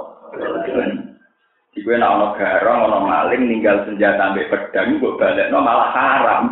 Iku 1.77 1.93
nek 1.93 2.09
ana 2.09 2.27
garong, 2.33 2.89
ana 2.89 2.99
maling 3.05 3.41
ninggal 3.45 3.85
senjata 3.85 4.33
ambek 4.33 4.49
pedang 4.49 4.97
kok 4.97 5.15
balekno 5.21 5.61
malah 5.61 5.93
haram. 5.93 6.43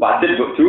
Wajib 0.00 0.32
kok 0.40 0.52
ju. 0.56 0.68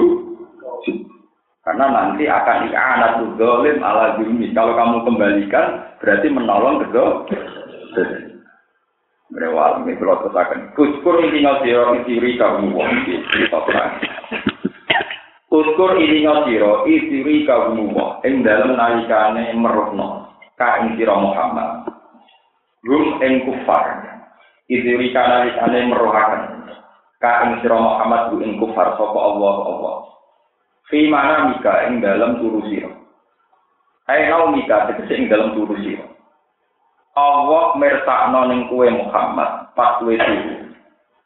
Karena 1.64 1.86
nanti 1.88 2.28
akan 2.28 2.76
anak 2.76 3.24
zalim 3.40 3.80
ala 3.80 4.20
zulmi. 4.20 4.52
Kalau 4.52 4.76
kamu 4.76 4.98
kembalikan 5.08 5.96
berarti 6.04 6.28
menolong 6.28 6.84
kedua. 6.84 7.24
Mereka 9.34 9.66
ini 9.82 9.98
kalau 9.98 10.22
tersakan. 10.28 10.76
Kuskur 10.76 11.24
ini 11.24 11.42
ngasiro 11.42 11.98
isiri 12.04 12.38
kamu 12.38 12.70
wong 12.76 12.92
Kuskur 15.48 15.92
ini 15.98 16.28
ngasiro 16.28 16.84
isiri 16.86 17.48
kamu 17.48 17.96
wong. 17.96 18.22
Yang 18.22 18.36
dalam 18.44 18.72
nalikane 18.76 19.56
merohno. 19.56 20.30
Ka 20.60 20.86
ing 20.86 21.00
Muhammad. 21.00 21.94
rum 22.84 23.16
ing 23.24 23.48
kufar 23.48 24.04
idiri 24.68 25.16
kana 25.16 25.48
likane 25.48 25.88
merohaken 25.88 26.68
ka 27.24 27.48
ing 27.48 27.64
sira 27.64 27.80
Muhammad 27.80 28.36
ing 28.44 28.60
kufar 28.60 29.00
sapa 29.00 29.20
Allah 29.20 29.56
Allah 29.64 29.96
fi 30.90 31.08
mana 31.08 31.54
mika 31.54 31.88
ing 31.88 32.04
dalam 32.04 32.40
turu 32.42 32.64
sira 32.68 32.92
ai 34.10 34.28
nau 34.28 34.52
mika 34.52 34.90
tegese 34.92 35.14
ing 35.16 35.28
dalam 35.32 35.56
turu 35.56 35.76
sira 35.84 36.08
Allah 37.14 37.78
mersakno 37.78 38.50
ning 38.50 38.68
kuwe 38.74 38.90
Muhammad 38.90 39.76
pas 39.78 40.02
kuwe 40.02 40.18
turu 40.18 40.64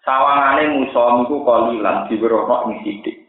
Sawangane 0.07 0.71
musuh 0.71 1.19
niku 1.19 1.43
kolilan 1.43 2.07
diwerono 2.07 2.71
ing 2.71 2.79
sithik. 2.79 3.27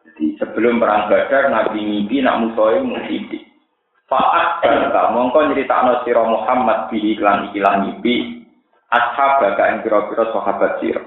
Jadi 0.00 0.40
sebelum 0.40 0.80
perang 0.80 1.12
Badar 1.12 1.52
Nabi 1.52 1.84
mimpi 1.84 2.24
nak 2.24 2.40
musuhe 2.40 2.80
mu 2.80 2.96
sithik. 3.04 3.44
Fa'at 4.08 4.64
barka 4.64 5.12
mongko 5.12 5.44
nyeritakno 5.44 6.00
sira 6.08 6.24
Muhammad 6.24 6.88
bi 6.88 7.12
iklan 7.12 7.52
iklan 7.52 7.84
mimpi 7.84 8.48
ashab 8.88 9.44
baga 9.44 9.76
ing 9.76 9.84
pira-pira 9.84 10.24
sahabat 10.32 10.72
sira. 10.80 11.04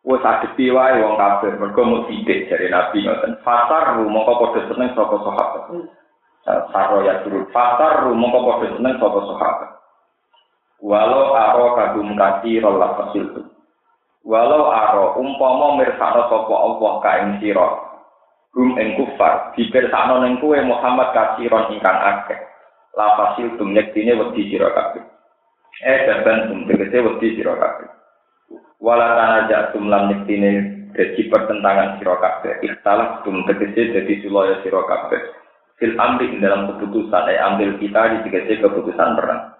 Wes 0.00 0.24
adepi 0.24 0.72
wae 0.72 0.96
wong 1.04 1.20
kafir 1.20 1.60
mergo 1.60 1.82
mu 1.84 1.98
sithik 2.08 2.48
jare 2.48 2.72
Nabi 2.72 3.04
ngoten. 3.04 3.36
Fasar 3.44 4.00
mongko 4.00 4.32
padha 4.40 4.60
seneng 4.72 4.96
saka 4.96 5.16
sahabat. 5.20 5.64
Saro 6.72 7.04
ya 7.04 7.20
turun. 7.20 7.44
Fasar 7.52 8.08
mongko 8.08 8.38
padha 8.48 8.66
seneng 8.80 8.96
saka 8.96 9.20
sahabat. 9.28 9.70
Walau 10.80 11.36
aro 11.36 11.76
kagum 11.76 12.16
kasih 12.16 12.64
rolah 12.64 12.96
fasil. 12.96 13.44
Walau 14.24 14.72
aro 14.72 15.20
umpama 15.20 15.76
mirsano 15.76 16.32
sopo 16.32 16.54
Allah 16.56 16.92
ka 17.04 17.10
ing 17.20 17.30
sira. 17.44 17.68
Rum 18.56 18.80
ing 18.80 18.96
kufar 18.96 19.52
dipirsano 19.52 20.24
ning 20.24 20.40
kuwe 20.40 20.64
Muhammad 20.64 21.12
kasiron 21.12 21.76
ingkang 21.76 22.00
akeh. 22.00 22.40
La 22.96 23.20
fasil 23.20 23.52
tum 23.60 23.76
yektine 23.76 24.16
wedi 24.16 24.48
sira 24.48 24.72
kabeh. 24.72 25.04
Eh 25.84 25.98
dadan 26.08 26.48
tum 26.48 26.58
tegese 26.64 27.04
wedi 27.04 27.36
sira 27.36 27.52
kabeh. 27.60 27.99
Wala 28.80 29.12
tanaja 29.12 29.76
tum 29.76 29.92
lan 29.92 30.08
yektine 30.08 30.80
dadi 30.96 31.28
pertentangan 31.28 32.00
sira 32.00 32.16
kabeh. 32.16 32.64
Ikhtalaf 32.64 33.20
tum 33.28 33.44
tegese 33.44 33.92
dadi 33.92 34.24
sulaya 34.24 34.56
sira 34.64 34.80
kabeh. 34.88 35.20
Fil 35.76 35.96
amri 36.00 36.32
dalam 36.40 36.68
keputusan, 36.76 37.28
eh 37.28 37.40
ambil 37.40 37.76
kita 37.76 38.00
di 38.16 38.18
tegese 38.28 38.60
keputusan 38.64 39.16
perang. 39.20 39.52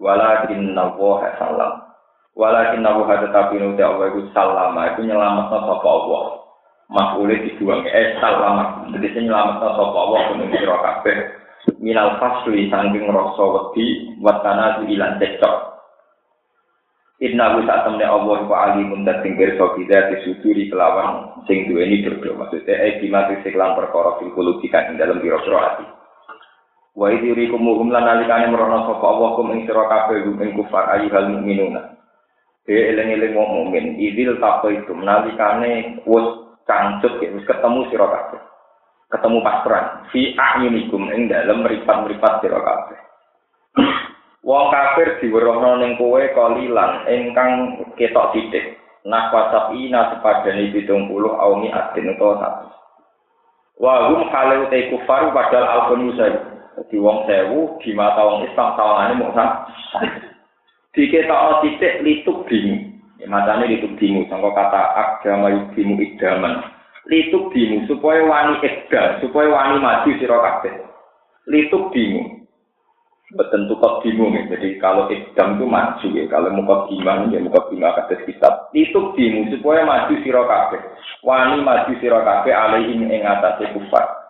walakin 0.00 0.72
nawaha 0.72 1.36
salam. 1.36 1.84
Walakin 2.32 2.80
nawaha 2.80 3.28
tetapi 3.28 3.60
nuti 3.60 3.84
Allah 3.84 4.08
itu 4.16 4.32
salam. 4.32 4.72
Itu 4.72 5.04
nyelamat 5.04 5.52
sapa 5.52 5.76
Allah. 5.84 6.24
Makule 6.88 7.44
dibuang. 7.44 7.84
Eh 7.84 8.16
salam. 8.24 8.88
Jadi 8.96 9.28
nyelamat 9.28 9.60
sapa 9.60 9.84
Allah 9.84 10.20
kuning 10.32 10.48
sira 10.56 10.76
kabeh. 10.80 11.16
Minal 11.76 12.16
fasli 12.16 12.72
sangking 12.72 13.04
rasa 13.04 13.44
wedi 13.44 14.16
watana 14.24 14.80
ilan 14.88 15.20
cecok 15.20 15.69
Inna 17.20 17.52
hu 17.52 17.68
saat 17.68 17.84
temne 17.84 18.08
Allah 18.08 18.48
wa 18.48 18.56
alimun 18.72 19.04
dan 19.04 19.20
tinggal 19.20 19.52
so 19.60 19.76
kita 19.76 20.08
disuduri 20.08 20.72
kelawan 20.72 21.44
sing 21.44 21.68
duweni 21.68 22.00
dodo 22.00 22.32
maksudnya 22.32 22.72
eh 22.72 22.96
dimati 22.96 23.36
seklan 23.44 23.76
perkara 23.76 24.16
fil 24.16 24.32
kulubikan 24.32 24.96
dalam 24.96 25.20
biro-biro 25.20 25.60
hati 25.60 25.84
Wa 26.96 27.06
idiri 27.12 27.52
kumuhum 27.52 27.92
lan 27.94 28.02
nalikane 28.08 28.50
merono 28.50 28.88
sapa 28.88 29.04
Allah 29.04 29.28
kum 29.38 29.52
ing 29.54 29.62
sira 29.64 29.86
kabeh 29.86 30.26
ing 30.26 30.52
kufar 30.58 30.90
ayyuhal 30.96 31.28
mukminuna. 31.38 31.96
He 32.66 32.76
eling-eling 32.76 33.34
wong 33.34 33.48
mukmin, 33.56 33.96
idil 33.96 34.36
itu 34.36 34.92
nalikane 34.98 36.02
wis 36.02 36.26
cangcut 36.66 37.22
wis 37.22 37.46
ketemu 37.46 37.80
sira 37.88 38.06
kabeh. 38.10 38.40
Ketemu 39.10 39.38
pas 39.42 39.58
perang, 39.66 39.88
fi 40.14 40.34
a'yunikum 40.38 41.10
ing 41.14 41.30
dalem 41.30 41.62
mripat-mripat 41.66 42.42
sira 42.42 42.58
kabeh. 42.58 42.98
Wong 44.50 44.66
kafir 44.74 45.22
diwerohno 45.22 45.78
ning 45.78 45.94
kowe 45.94 46.18
kalilan 46.34 47.06
ingkang 47.06 47.78
ketok 47.94 48.34
titik. 48.34 48.82
Nah 49.06 49.30
wasap 49.30 49.78
ina 49.78 50.10
sepadane 50.10 50.74
70 50.74 50.90
aumi 51.38 51.70
adin 51.70 52.10
utawa 52.18 52.66
100. 52.66 53.78
Wa 53.78 54.10
hum 54.10 54.26
halu 54.26 54.66
te 54.66 54.90
kufar 54.90 55.30
padal 55.30 55.64
alfun 55.70 56.10
musa 56.10 56.26
Di 56.90 56.98
wong 56.98 57.30
sewu 57.30 57.78
di 57.78 57.94
mata 57.94 58.26
wong 58.26 58.42
Islam 58.50 58.74
sawangane 58.74 59.22
mung 59.22 59.30
sak. 59.38 59.70
Diketok 60.98 61.62
titik 61.62 62.02
lituk 62.02 62.42
bingung. 62.50 62.98
Ya 63.22 63.30
macane 63.30 63.70
lituk 63.70 63.94
bingung 64.02 64.26
sangka 64.26 64.50
kata 64.50 64.82
agama 64.98 65.54
yudimu 65.54 65.94
idaman. 65.94 66.58
Lituk 67.06 67.54
bingung 67.54 67.86
supaya 67.86 68.26
wani 68.26 68.58
ekdal, 68.66 69.22
supaya 69.22 69.46
wani 69.46 69.78
maju 69.78 70.10
sira 70.18 70.42
kabeh. 70.42 70.74
Lituk 71.46 71.94
bingung. 71.94 72.39
Betul 73.30 73.70
kok 73.78 74.02
bingung 74.02 74.34
ya. 74.34 74.42
Jadi 74.50 74.82
kalau 74.82 75.06
ekdam 75.06 75.58
itu 75.58 75.66
maju 75.70 76.06
ya. 76.10 76.24
Kalau 76.26 76.50
muka 76.50 76.90
gimana 76.90 77.30
ya 77.30 77.38
muka 77.38 77.70
gimana 77.70 78.02
kata 78.02 78.26
kitab. 78.26 78.74
Lituk 78.74 79.14
bingung 79.14 79.46
supaya 79.54 79.86
maju 79.86 80.14
sira 80.26 80.42
kabeh. 80.42 80.82
Wani 81.22 81.62
maju 81.62 81.92
sira 82.02 82.26
kabeh 82.26 82.50
alaihim 82.50 83.06
ing 83.06 83.22
atase 83.22 83.70
kufar. 83.70 84.20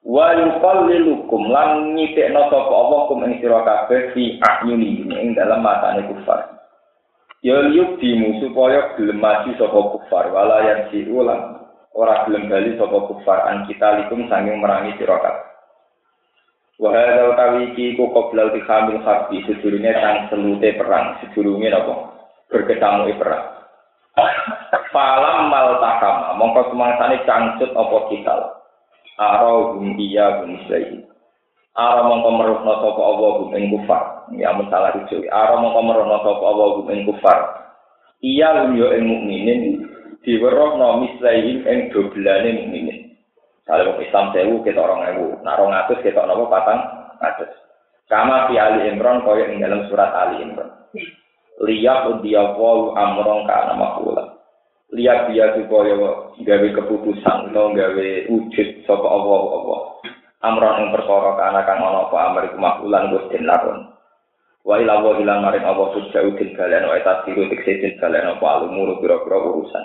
wa 0.00 0.32
yuqallilukum 0.32 1.52
lan 1.52 1.92
nyitekno 1.92 2.48
sapa 2.48 2.72
Allah 2.72 3.00
kum 3.04 3.20
ing 3.28 3.36
sira 3.44 3.60
kabeh 3.60 4.16
fi 4.16 4.40
ahyuni 4.40 5.04
ing 5.04 5.36
dalam 5.36 5.60
matane 5.60 6.08
kufar 6.08 6.56
ya 7.44 7.68
yuk 7.68 8.00
dimu 8.00 8.40
supaya 8.40 8.96
gelem 8.96 9.20
maju 9.20 9.50
sapa 9.60 9.80
kufar 9.92 10.24
wala 10.32 10.64
yang 10.64 10.88
siulan 10.88 11.60
ora 11.92 12.24
gelem 12.24 12.48
bali 12.48 12.80
sapa 12.80 12.96
kufar 13.12 13.44
an 13.44 13.68
kita 13.68 14.00
likum 14.00 14.24
sanging 14.32 14.56
merangi 14.56 14.96
sira 14.96 15.20
kabeh 15.20 15.49
wa 16.80 16.88
hadza 16.96 17.22
utawi 17.36 17.60
iki 17.70 17.94
ku 18.00 18.08
qoblal 18.10 18.56
di 18.56 18.64
khamil 18.64 19.04
harbi 19.04 19.44
sedurunge 19.44 19.92
sang 19.92 20.32
selute 20.32 20.74
perang 20.80 21.20
sedurunge 21.20 21.68
napa 21.68 21.94
berketamu 22.48 23.12
perang 23.20 23.60
Falam 24.90 25.48
mal 25.48 25.78
takama, 25.78 26.34
mongko 26.34 26.74
semangsane 26.74 27.22
cangcut 27.22 27.70
apa 27.78 27.98
kita 28.10 28.34
Aro 29.20 29.76
gum 29.76 30.00
iya 30.00 30.40
gum 30.40 30.56
islaihi. 30.56 31.04
Aro 31.76 32.08
mongko 32.08 32.30
merusna 32.40 32.74
sapa 32.80 33.02
Allah 33.04 33.30
gum 33.38 33.52
ing 33.52 33.68
kufar. 33.68 34.26
Ya 34.32 34.50
masalah 34.56 34.96
itu. 34.96 35.28
Aro 35.28 35.60
mongko 35.60 35.80
merusna 35.84 36.18
sapa 36.24 36.40
Allah 36.40 36.66
gum 36.80 36.88
ing 36.88 37.04
kufar. 37.04 37.38
Iya 38.24 38.64
gum 38.64 38.80
yo 38.80 38.88
ing 38.96 39.04
mukminin 39.06 39.60
diwerohno 40.24 41.04
mislaihi 41.04 41.62
ing 41.68 41.78
dobelane 41.92 42.50
mukminin. 42.64 42.89
Kalau 43.68 44.00
Islam 44.02 44.32
sewu 44.34 44.64
kita 44.66 44.80
orang 44.80 45.14
ewu, 45.14 45.38
nak 45.44 45.58
rong 45.60 45.72
atus 45.74 46.02
kita 46.02 46.24
nopo 46.26 46.50
patang 46.50 46.80
atus. 47.22 47.50
Kama 48.10 48.50
fi 48.50 48.58
Ali 48.58 48.90
Imran 48.90 49.22
kaya 49.22 49.46
ing 49.52 49.62
dalam 49.62 49.86
surat 49.86 50.10
Ali 50.10 50.42
Imran. 50.42 50.70
Liyah 51.60 52.08
udiya 52.08 52.56
wawu 52.56 52.96
amrong 52.96 53.46
kana 53.46 53.76
makula. 53.76 54.40
lihat 54.90 55.30
dia 55.30 55.54
supaya 55.54 55.94
gawe 56.34 56.68
keputusan 56.74 57.54
atau 57.54 57.70
gawe 57.70 58.08
wujud 58.26 58.68
sapa 58.86 59.06
Allah 59.06 59.40
Allah 59.54 59.80
amron 60.42 60.78
yang 60.82 60.90
perkara 60.90 61.30
kana 61.38 61.60
kang 61.62 61.78
ana 61.78 62.10
apa 62.10 62.16
amr 62.18 62.42
iku 62.50 62.58
makulan 62.58 63.12
Gus 63.14 63.28
den 63.30 63.46
lakon 63.46 63.86
wa 64.66 64.74
ila 64.82 64.98
wa 64.98 65.14
ila 65.14 65.34
maring 65.46 65.62
Allah 65.62 65.86
sujau 65.94 66.34
din 66.34 66.58
kalian 66.58 66.90
wa 66.90 66.98
eta 66.98 67.22
siru 67.22 67.46
tekse 67.46 67.78
din 67.78 67.94
kalian 68.02 68.34
apa 68.34 68.46
alumur 68.50 68.98
urusan 68.98 69.84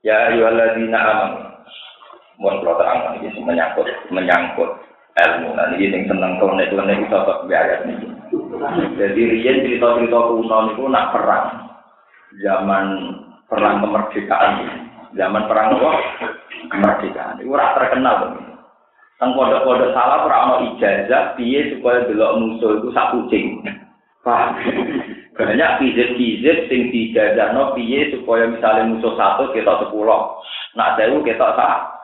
ya 0.00 0.32
ayyuhalladzina 0.32 0.98
amanu 0.98 1.51
mohon 2.42 2.58
kula 2.58 2.74
terang 2.74 3.14
iki 3.22 3.38
menyangkut 3.38 3.86
menyangkut 4.10 4.70
ilmu 5.14 5.54
nah 5.54 5.70
ini 5.70 5.94
yang 5.94 6.10
seneng 6.10 6.42
klenek-klenek 6.42 7.06
iso 7.06 7.18
tok 7.22 7.46
biaya 7.46 7.86
niki 7.86 8.10
jadi 8.98 9.22
riyen 9.30 9.62
cerita-cerita 9.62 10.18
kuno 10.18 10.58
niku 10.66 10.90
nak 10.90 11.14
perang 11.14 11.46
zaman 12.42 12.86
perang 13.46 13.78
kemerdekaan 13.86 14.52
zaman 15.14 15.46
perang 15.46 15.78
apa 15.78 15.90
kemerdekaan 16.74 17.38
itu 17.38 17.54
ora 17.54 17.78
terkenal 17.78 18.34
Teng 19.22 19.38
pondok-pondok 19.38 19.94
salah 19.94 20.26
ora 20.26 20.36
ana 20.50 20.54
ijazah 20.66 21.38
piye 21.38 21.70
supaya 21.70 22.02
delok 22.10 22.42
musuh 22.42 22.82
itu 22.82 22.90
sak 22.90 23.14
kucing. 23.14 23.62
Paham? 24.26 24.58
Banyak 25.38 25.78
kizit-kizit 25.78 26.66
sing 26.66 26.90
dijajahno 26.90 27.70
piye 27.78 28.10
supaya 28.10 28.50
misalnya 28.50 28.90
musuh 28.90 29.14
satu 29.14 29.54
kita 29.54 29.78
sepuluh. 29.86 30.42
Nak 30.74 30.98
sewu 30.98 31.22
kita 31.22 31.54
sak. 31.54 32.01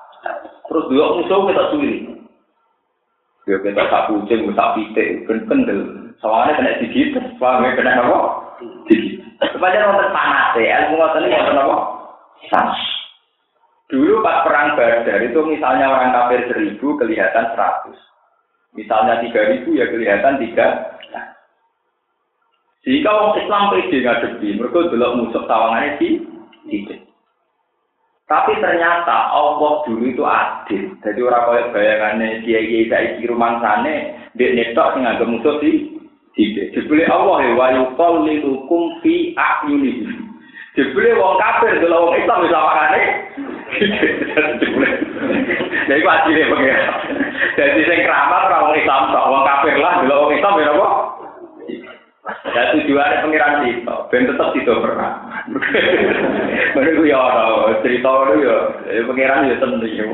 Terus 0.68 0.87
delok 0.92 1.14
musuh 1.20 1.40
kita 1.48 1.64
suwi. 1.72 1.92
Ya 3.48 3.57
kita 3.64 3.83
sak 3.88 4.12
kucing, 4.12 4.52
sak 4.52 4.76
pitik, 4.76 5.24
ben 5.24 5.48
kendel. 5.48 5.81
Soalnya 6.20 6.61
kena 6.61 6.78
digigit, 6.85 7.16
paham 7.40 7.64
ya 7.64 7.72
kena 7.72 8.04
apa? 8.04 8.20
Digigit. 8.85 9.24
Sepanjang 9.40 9.88
wonten 9.88 10.12
panas 10.12 10.52
ya, 10.61 10.85
ilmu 10.85 11.00
ngoten 11.00 11.24
iki 11.24 11.38
wonten 11.38 11.62
apa? 11.64 11.76
Panas. 12.52 12.81
Dulu 13.88 14.20
pas 14.20 14.44
perang 14.44 14.76
Badar 14.76 15.24
itu 15.24 15.40
misalnya 15.48 15.88
orang 15.88 16.12
kafir 16.12 16.44
seribu 16.52 17.00
kelihatan 17.00 17.48
seratus. 17.56 17.96
Misalnya 18.77 19.25
tiga 19.25 19.48
ribu 19.48 19.73
ya 19.81 19.88
kelihatan 19.88 20.37
tiga. 20.44 20.92
Jika 22.85 23.10
orang 23.10 23.37
Islam 23.40 23.62
pede 23.73 23.98
ngadepi, 24.00 24.48
mereka 24.60 24.92
dulu 24.92 25.08
musuh 25.25 25.44
tawangannya 25.48 25.96
di 26.00 26.08
tidak. 26.69 27.08
Tapi 28.29 28.52
ternyata 28.60 29.33
Allah 29.33 29.88
dulu 29.88 30.04
itu 30.04 30.20
adil. 30.20 30.92
Jadi 31.00 31.20
orang 31.24 31.44
kaya 31.48 31.64
bayangannya 31.72 32.44
kiai 32.44 32.85
saiki 32.85 33.24
rumah 33.24 33.56
sana, 33.64 34.20
dia 34.37 34.52
netok 34.52 35.00
sing 35.00 35.08
musuh 35.24 35.56
di 35.64 35.98
Tidak. 36.38 36.70
Jebule 36.70 37.02
Allah 37.10 37.42
ya 37.42 37.52
wa 37.58 37.66
yuqallilukum 37.74 39.02
fi 39.02 39.35
a'yunihi. 39.35 40.06
Jebule 40.79 41.18
wong 41.18 41.35
kafir 41.42 41.83
delok 41.83 42.06
wong 42.06 42.14
Islam 42.14 42.46
bisa 42.46 42.58
makane. 42.62 43.02
Jebule. 44.62 44.88
Jadi 45.90 45.98
ku 45.98 46.10
adile 46.14 46.42
pengen. 46.46 46.79
Jadi 47.58 47.81
sing 47.90 47.98
keramat 48.06 48.46
ora 48.46 48.70
wong 48.70 48.74
Islam 48.79 49.10
tok, 49.10 49.26
wong 49.26 49.42
kafir 49.50 49.74
lah 49.83 49.98
delok 49.98 50.31
wong 50.31 50.33
Islam 50.38 50.62
ya 50.62 50.70
apa? 50.79 50.88
Ya 52.54 52.76
tujuannya 52.76 53.24
pengiran 53.24 53.64
itu, 53.64 53.96
ben 54.12 54.29
tetap 54.29 54.52
tidak 54.52 54.81
pernah. 54.85 55.12
Mereka 56.76 57.00
ya 57.08 57.16
orang 57.16 57.81
cerita 57.81 58.08
itu 58.08 58.35
ya, 58.44 58.56
pengiran 59.08 59.48
ya 59.48 59.56
seneng 59.56 59.81
ya. 59.88 60.04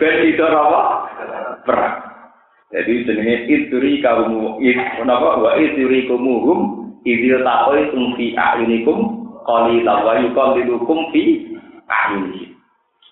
Ben 0.00 0.14
tidak 0.26 0.50
apa? 0.50 0.82
Perang. 1.62 1.96
Jadi 2.70 3.02
jenenge 3.02 3.36
ituri 3.50 3.98
kaum 3.98 4.62
it 4.62 4.78
kenapa 4.94 5.42
wa 5.42 5.58
ituri 5.58 6.06
kumuhum 6.06 6.90
idil 7.02 7.42
takoi 7.42 7.90
tumfi 7.90 8.38
ayunikum 8.38 9.26
kali 9.42 9.82
tawa 9.82 10.22
yukom 10.22 10.54
didukum 10.54 10.98
fi 11.10 11.50
ayunikum. 11.90 12.54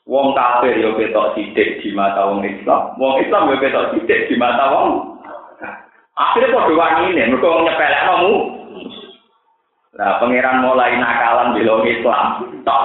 Wong 0.09 0.33
kafir 0.33 0.73
yo 0.81 0.97
ketok 0.97 1.37
sithik 1.37 1.85
di 1.85 1.93
mata 1.93 2.33
wong 2.33 2.41
Islam. 2.41 2.97
Wong 2.97 3.21
Islam 3.21 3.53
yo 3.53 3.61
ketok 3.61 3.93
sithik 3.93 4.31
di 4.33 4.41
mata 4.41 4.73
wong 4.73 5.18
Akhirnya 6.19 6.51
kok 6.51 6.67
doang 6.67 7.07
ini, 7.07 7.31
mereka 7.31 7.63
nyepelek 7.63 8.05
kamu. 8.11 8.33
Nah, 9.99 10.19
pangeran 10.19 10.63
mulai 10.67 10.99
nakalan 10.99 11.55
di 11.55 11.63
Islam. 11.67 12.27
Tok. 12.67 12.85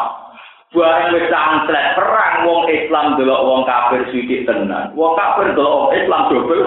Barang 0.73 1.13
wis 1.13 1.29
sangslet 1.29 1.93
perang 1.93 2.49
wong 2.49 2.65
Islam 2.65 3.13
delok 3.13 3.45
wong 3.45 3.61
kafir 3.69 4.09
sithik 4.09 4.49
tenan. 4.49 4.89
Wong 4.97 5.13
kafir 5.13 5.53
delok 5.53 5.69
wong 5.69 5.89
Islam 5.93 6.21
dobel. 6.34 6.61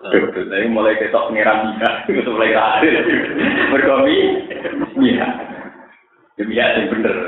Nah, 0.00 0.64
mulai 0.72 0.96
ketok 0.96 1.28
pangeran 1.28 1.76
bisa, 1.76 1.88
itu 2.08 2.30
mulai 2.32 2.56
mi, 4.00 4.16
iya. 5.12 5.28
Demi 6.40 6.56
ya 6.56 6.72
sing 6.72 6.88
bener. 6.88 7.12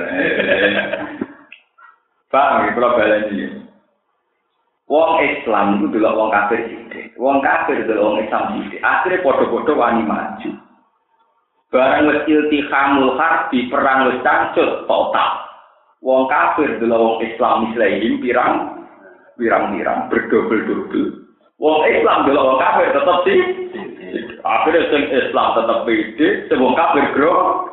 Pak, 2.33 2.73
kalau 2.73 2.97
baleni. 2.97 3.61
Wong 4.91 5.23
Islam 5.23 5.79
itu 5.79 5.87
delok 5.95 6.17
wong 6.19 6.31
kafir 6.35 6.67
sithik. 6.67 7.15
Wong 7.15 7.39
kafir 7.39 7.87
delok 7.87 8.03
wong 8.03 8.17
Islam 8.27 8.45
sithik. 8.59 8.83
Akhire 8.83 9.23
padha-padha 9.23 9.73
wani 9.79 10.03
maju. 10.03 10.51
Barang 11.73 12.11
wis 12.11 12.27
iltihamul 12.27 13.17
harbi 13.17 13.71
perang 13.71 14.11
wis 14.11 14.19
cangcut 14.27 14.85
total. 14.91 15.31
Wong 16.03 16.27
kafir 16.27 16.83
delok 16.83 16.99
wong 16.99 17.17
Islam 17.23 17.71
Muslim 17.71 18.19
pirang 18.19 18.55
pirang-pirang 19.39 20.11
berdobel-dobel. 20.11 21.25
Wong 21.63 21.79
Islam 21.87 22.27
delok 22.27 22.47
wong 22.53 22.59
kafir 22.59 22.87
tetep 22.91 23.19
sih. 23.23 23.41
Akhirnya 24.43 24.91
sing 24.91 25.03
Islam 25.09 25.55
pede, 25.87 26.29
sing 26.51 26.59
wong 26.59 26.75
kafir 26.75 27.07
gro. 27.15 27.71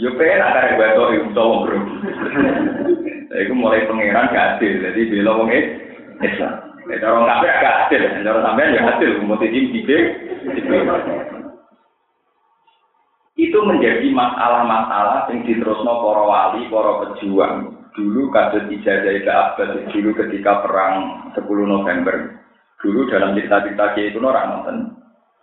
Yo 0.00 0.16
penak 0.16 0.56
karek 0.56 0.80
batok 0.80 1.12
iku 1.12 1.28
wong 1.36 1.60
gro. 1.68 1.78
Iku 3.32 3.52
mulai 3.56 3.88
pangeran 3.88 4.32
gak 4.32 4.58
adil, 4.58 4.80
jadi 4.80 5.00
bela 5.12 5.32
wong 5.36 5.52
Islam. 5.52 5.81
Kafir 7.62 8.02
agak 8.22 8.42
sampean 8.42 8.74
ya 8.74 8.82
tipe 9.70 9.98
itu 13.42 13.58
menjadi 13.64 14.06
masalah-masalah 14.12 15.26
yang 15.32 15.42
diterusno 15.42 15.92
para 16.04 16.22
wali, 16.24 16.68
para 16.68 16.92
pejuang. 17.04 17.56
Dulu 17.92 18.32
kasus 18.32 18.72
ijazah 18.72 19.12
ke 19.20 19.28
Abbas 19.28 19.92
dulu 19.92 20.16
ketika 20.16 20.64
perang 20.64 21.28
10 21.36 21.44
November. 21.44 22.40
Dulu 22.80 23.08
dalam 23.12 23.36
cerita-cerita 23.36 23.92
itu 24.00 24.18
orang 24.22 24.48
nonton. 24.48 24.76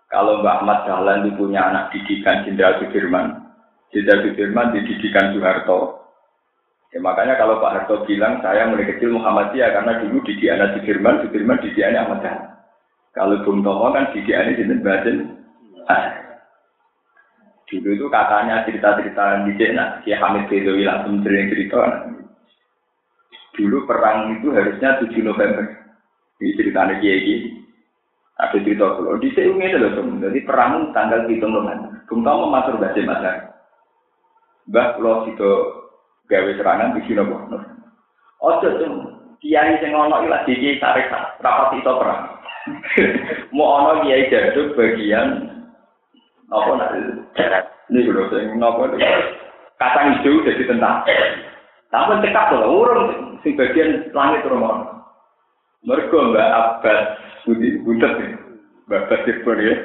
Kalau 0.10 0.42
Mbak 0.42 0.58
Ahmad 0.66 0.80
Dahlan 0.90 1.30
itu 1.30 1.38
punya 1.38 1.70
anak 1.70 1.94
didikan 1.94 2.42
Jenderal 2.42 2.82
Sudirman. 2.82 3.46
Jenderal 3.94 4.26
Sudirman 4.26 4.74
dididikan 4.74 5.38
Soeharto. 5.38 5.99
Ya, 6.90 6.98
makanya 6.98 7.38
kalau 7.38 7.62
Pak 7.62 7.74
Harto 7.86 8.02
bilang 8.10 8.42
saya 8.42 8.66
mulai 8.66 8.90
kecil 8.90 9.14
Muhammadiyah 9.14 9.78
karena 9.78 10.02
dulu 10.02 10.26
di 10.26 10.46
anak 10.50 10.74
di 10.74 10.90
Firman, 10.90 11.22
di 11.22 11.28
Firman 11.30 11.62
di 11.62 11.70
Ahmad 11.86 12.26
Dahlan. 12.26 12.50
Kalau 13.14 13.42
Bung 13.46 13.66
Tomo 13.66 13.90
kan 13.94 14.10
di 14.14 14.22
Diana 14.26 14.54
di 14.54 14.64
Batin. 14.82 15.18
Ah. 15.90 16.14
Dulu 17.70 17.90
itu 17.94 18.06
katanya 18.10 18.66
cerita-cerita 18.66 19.46
di 19.46 19.54
Jena, 19.62 20.02
si 20.02 20.10
Hamid 20.10 20.50
Bedowi 20.50 20.90
langsung 20.90 21.22
sering 21.22 21.54
cerita. 21.54 22.10
Dulu 23.54 23.86
perang 23.86 24.40
itu 24.40 24.50
harusnya 24.50 24.98
7 24.98 25.14
November. 25.22 25.70
Ini 26.42 26.58
ceritanya 26.58 26.98
Kiai. 26.98 27.62
Ada 28.40 28.58
cerita 28.64 28.98
kalau 28.98 29.20
di 29.20 29.30
sini 29.36 29.52
ini 29.52 29.78
loh, 29.78 30.00
jadi 30.00 30.40
perang 30.48 30.90
tanggal 30.96 31.30
7 31.30 31.46
November. 31.46 32.02
Bung 32.10 32.26
Tomo 32.26 32.50
masuk 32.50 32.82
bahasa 32.82 33.02
Mas. 33.06 33.26
Mbah 34.70 34.88
kalau 34.98 35.26
itu 35.30 35.54
gawe 36.30 36.52
serangan 36.56 36.94
di 36.96 37.02
sini 37.10 37.26
boh. 37.26 37.42
Ojo 38.40 38.68
tuh, 38.78 38.94
kiai 39.42 39.82
sing 39.82 39.92
ono 39.92 40.24
ilah 40.24 40.46
di 40.46 40.56
kiai 40.56 40.80
tarik 40.80 41.10
rapat 41.42 41.76
itu 41.76 41.92
perang. 41.92 42.24
Mau 43.56 43.82
ono 43.82 44.06
kiai 44.06 44.30
jaduk 44.30 44.78
bagian 44.78 45.60
apa 46.54 46.70
nak 46.78 46.94
darat. 47.34 47.66
Ini 47.90 48.06
dulu 48.06 48.30
sing 48.30 48.62
apa 48.62 48.96
kacang 49.82 50.22
hijau 50.22 50.46
jadi 50.46 50.64
tentang. 50.70 51.02
Tapi 51.90 52.22
cekap 52.22 52.54
loh, 52.54 52.86
urung 52.86 53.42
sing 53.42 53.58
bagian 53.58 54.14
langit 54.14 54.46
rumah. 54.46 55.02
Mereka 55.82 56.14
mbak 56.14 56.54
Abbas 56.54 57.02
Budi 57.48 57.82
Butet 57.82 58.14
ya, 58.20 58.30
mbak 58.86 59.10
Abbas 59.10 59.58
ya. 59.64 59.76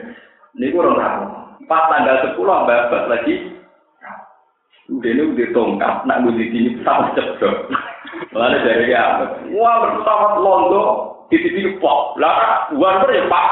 Ini 0.61 0.75
kurang 0.75 1.01
ramu. 1.01 1.27
Pas 1.65 1.89
tanggal 1.89 2.21
sepuluh 2.29 2.69
mbak 2.69 2.91
Abbas 2.91 3.05
lagi 3.09 3.54
Ini 4.85 5.23
udah 5.33 5.49
tongkat, 5.57 6.05
nak 6.05 6.29
gue 6.29 6.45
di 6.45 6.77
pesawat 6.77 7.17
cepet. 7.17 7.57
Lalu 8.37 8.59
dari 8.69 8.93
ya, 8.93 9.25
wah 9.57 9.77
pesawat 9.97 10.33
londo 10.45 10.85
di 11.33 11.41
sini 11.41 11.81
pop, 11.81 12.21
lah 12.21 12.69
uang 12.77 12.97
ber 13.01 13.11
ya 13.17 13.25
pak. 13.25 13.49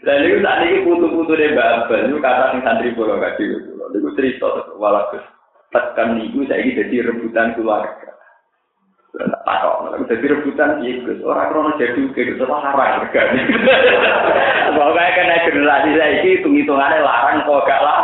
Dan 0.00 0.24
itu 0.24 0.40
saat 0.40 0.64
ini 0.64 0.88
putu-putu 0.88 1.36
deh 1.36 1.52
babel, 1.52 2.08
itu 2.08 2.16
kata 2.24 2.56
nih 2.56 2.64
santri 2.64 2.96
pulau 2.96 3.20
kasih 3.20 3.44
itu, 3.52 3.76
itu 3.76 4.08
cerita 4.16 4.48
walaupun 4.80 5.20
tekan 5.70 6.16
niku 6.16 6.48
saya 6.48 6.64
ini 6.64 6.80
jadi 6.80 7.12
rebutan 7.12 7.52
keluarga. 7.52 8.09
Takok 9.18 9.80
jadi 10.06 10.24
rebutan 10.32 10.82
iya 10.82 11.02
Gus. 11.06 11.22
Orang 11.22 11.50
krono 11.50 11.70
jadi 11.78 12.00
ke 12.14 12.34
Gus. 12.34 12.42
Larang 12.42 13.06
regane 13.06 13.40
pokoknya 14.70 15.14
kena 15.18 15.44
generasi 15.46 15.90
saya 15.98 16.10
ini 16.22 16.28
hitung-hitungannya 16.38 17.04
larang 17.04 17.42
kok 17.46 17.66
gak 17.66 17.82
lah. 17.82 18.02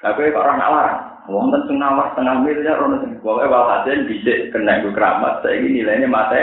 Tapi 0.00 0.32
kok 0.32 0.42
orang 0.42 0.60
larang? 0.60 1.00
Wong 1.26 1.50
ten 1.50 1.66
sing 1.66 1.76
nawar 1.82 2.14
setengah 2.14 2.38
miliar 2.46 2.78
ono 2.78 3.02
sing 3.02 3.18
pokoke 3.18 3.50
walhasil 3.50 4.06
dhisik 4.06 4.54
kena 4.54 4.80
gue 4.80 4.94
keramat. 4.94 5.42
Saiki 5.42 5.68
nilainya 5.74 6.06
mate. 6.06 6.42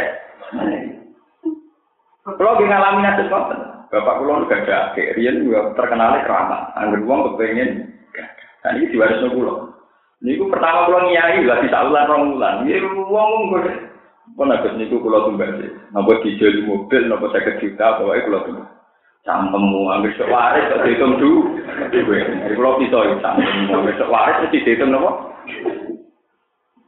Kalau 2.24 2.56
di 2.56 2.68
ngalami 2.68 3.04
ngoten, 3.04 3.60
bapak 3.92 4.16
kula 4.20 4.48
gak 4.48 4.64
ada 4.64 4.92
akhir, 4.92 5.20
riyen 5.20 5.44
terkenal 5.76 6.16
keramat. 6.24 6.72
Angger 6.80 7.04
wong 7.04 7.36
kepengin, 7.36 7.92
nah 8.64 8.72
ini 8.76 8.92
diwarisno 8.92 9.28
kula. 9.36 9.73
Niku 10.24 10.48
pertama 10.48 10.88
kula 10.88 11.12
nyai 11.12 11.44
lah 11.44 11.60
bisa 11.60 11.84
ulan 11.84 12.08
rong 12.08 12.24
ulan. 12.40 12.64
Ya 12.64 12.80
wong 12.80 13.52
wong 13.52 13.64
Pun 14.40 14.50
agak 14.50 14.80
niku 14.80 15.04
kula 15.04 15.28
tumbas. 15.28 15.52
Napa 15.92 16.24
dijeli 16.24 16.64
mobil 16.64 17.12
napa 17.12 17.28
50 17.28 17.60
juta 17.60 18.00
pokoke 18.00 18.24
kula 18.24 18.40
tumbas. 18.48 18.72
Campemu 19.28 19.92
ambil 19.92 20.16
sok 20.16 20.32
waris 20.32 20.68
kok 20.72 20.82
dihitung 20.88 21.20
du. 21.20 21.60
Jadi 21.92 22.56
kula 22.56 22.80
ya 22.80 23.16
campemu 23.20 23.76
ambil 23.76 23.96
sok 24.00 24.12
waris 24.16 24.40
mesti 24.48 24.64
dihitung 24.64 24.96
napa? 24.96 25.12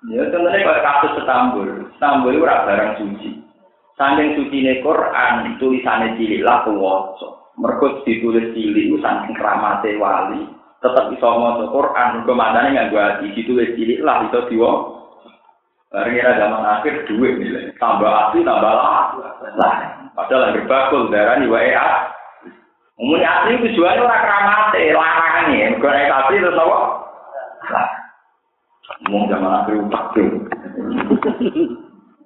Ya 0.05 0.21
contohnya 0.29 0.61
kalau 0.61 0.85
kasus 0.85 1.17
Istanbul, 1.17 1.69
Istanbul 1.97 2.37
itu 2.37 2.45
barang 2.45 2.91
suci. 3.01 3.29
Saking 3.97 4.29
suci 4.37 4.57
ne 4.61 4.73
Quran, 4.85 5.57
tulisannya 5.57 6.13
cilik 6.19 6.45
lah 6.45 6.61
kuwoso. 6.61 7.51
Merkut 7.57 8.05
ditulis 8.05 8.53
cilik, 8.53 8.91
saking 9.01 9.33
keramate 9.33 9.97
wali, 9.97 10.45
tetap 10.83 11.11
iso 11.11 11.27
maca 11.39 11.65
Quran. 11.69 12.07
Mergo 12.19 12.33
manane 12.35 12.75
nganggo 12.75 12.97
ati 12.99 13.31
situ 13.35 13.55
wis 13.55 13.75
cilik 13.75 14.03
lah 14.03 14.27
iso 14.27 14.47
diwo 14.47 14.71
bareng 15.93 16.19
era 16.19 16.35
zaman 16.35 16.65
akhir 16.65 17.07
duit 17.07 17.39
nilai 17.39 17.71
tambah 17.79 18.09
ati 18.09 18.43
tambah 18.43 18.73
lah. 18.73 19.15
Lah 19.55 19.75
padahal 20.15 20.51
yang 20.51 20.53
berbakul 20.63 21.11
darah 21.11 21.39
di 21.39 21.47
wae 21.47 21.71
ah 21.75 22.11
umumnya 22.95 23.43
asli 23.43 23.59
tujuannya 23.59 24.03
orang 24.03 24.23
keramate 24.23 24.81
larangannya 24.95 25.71
mergo 25.75 25.87
naik 25.91 26.11
asli 26.11 26.43
terus 26.43 26.59
apa 26.59 26.77
lah. 27.71 27.87
Umum 29.09 29.27
zaman 29.27 29.65
akhir 29.65 29.81
utak 29.81 30.03
tuh 30.13 30.25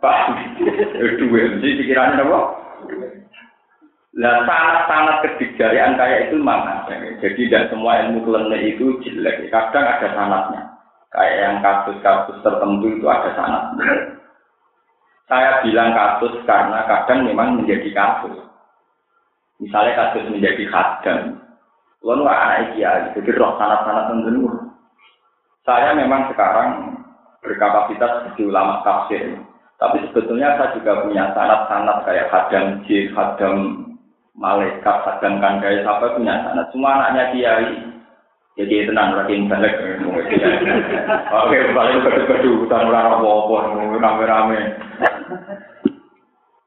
pak 0.04 0.16
duit. 1.20 1.60
Pikirannya 1.60 2.24
apa 2.24 2.40
Nah, 4.18 4.42
sangat-sangat 4.42 5.16
kedikjarian 5.22 5.94
kayak 5.94 6.34
itu 6.34 6.42
mana? 6.42 6.82
Jadi 7.22 7.46
tidak 7.46 7.70
semua 7.70 8.02
ilmu 8.02 8.26
klinik 8.26 8.74
itu 8.74 8.98
jelek. 9.06 9.54
Kadang 9.54 9.86
ada 9.86 10.08
sanatnya. 10.18 10.62
Kayak 11.14 11.38
yang 11.38 11.56
kasus-kasus 11.62 12.38
tertentu 12.42 12.90
itu 12.90 13.06
ada 13.06 13.30
sanatnya. 13.38 13.86
Saya 15.30 15.62
bilang 15.62 15.94
kasus 15.94 16.42
karena 16.50 16.90
kadang 16.90 17.30
memang 17.30 17.62
menjadi 17.62 17.86
kasus. 17.94 18.34
Misalnya 19.62 19.94
kasus 19.94 20.26
menjadi 20.34 20.64
khadam. 20.74 21.38
Lalu 22.02 22.24
anak 22.26 22.74
kiai, 22.74 23.14
jadi 23.14 23.30
roh 23.38 23.60
sanat-sanat 23.62 24.10
tentu. 24.10 24.50
Saya 25.68 25.94
memang 25.94 26.32
sekarang 26.34 26.98
berkapasitas 27.46 28.26
sebagai 28.26 28.50
ulama 28.50 28.82
tafsir. 28.82 29.38
Tapi 29.78 30.02
sebetulnya 30.10 30.58
saya 30.58 30.74
juga 30.74 31.06
punya 31.06 31.30
sanat-sanat 31.38 32.08
kayak 32.10 32.30
hadam 32.34 32.66
jin, 32.88 33.12
hadam 33.14 33.89
malaikat, 34.40 34.98
hadam 35.04 35.44
kandai, 35.44 35.84
sampai 35.84 36.16
punya 36.16 36.40
sanat. 36.48 36.68
Semua 36.72 36.96
anaknya 36.96 37.24
kiai. 37.36 37.76
Jadi 38.60 38.92
tenang, 38.92 39.16
lagi 39.16 39.40
balik. 39.48 39.76
Oke, 41.44 41.58
balik 41.76 42.04
berdua-berdua, 42.04 42.64
utang 42.68 42.92
orang 42.92 43.20
apa-apa, 43.20 43.58
rame-rame. 44.00 44.60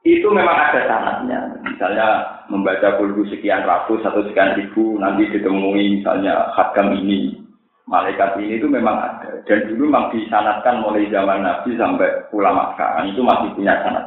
Itu 0.05 0.29
memang 0.33 0.57
ada 0.57 0.81
sanatnya. 0.89 1.41
Misalnya 1.65 2.09
membaca 2.49 2.97
kulhu 2.97 3.29
sekian 3.29 3.69
ratus 3.69 4.05
atau 4.09 4.25
sekian 4.25 4.57
ribu, 4.57 4.97
nanti 4.97 5.29
ditemui 5.37 6.01
misalnya 6.01 6.49
hadam 6.57 6.97
ini, 6.97 7.43
malaikat 7.87 8.39
ini 8.39 8.63
itu 8.63 8.67
memang 8.71 8.95
ada 8.95 9.43
dan 9.43 9.67
dulu 9.67 9.91
memang 9.91 10.15
disanatkan 10.15 10.87
mulai 10.87 11.11
zaman 11.11 11.43
Nabi 11.43 11.75
sampai 11.75 12.31
ulama 12.31 12.73
sekarang 12.75 13.11
itu 13.11 13.21
masih 13.21 13.51
punya 13.59 13.75
sanat 13.83 14.07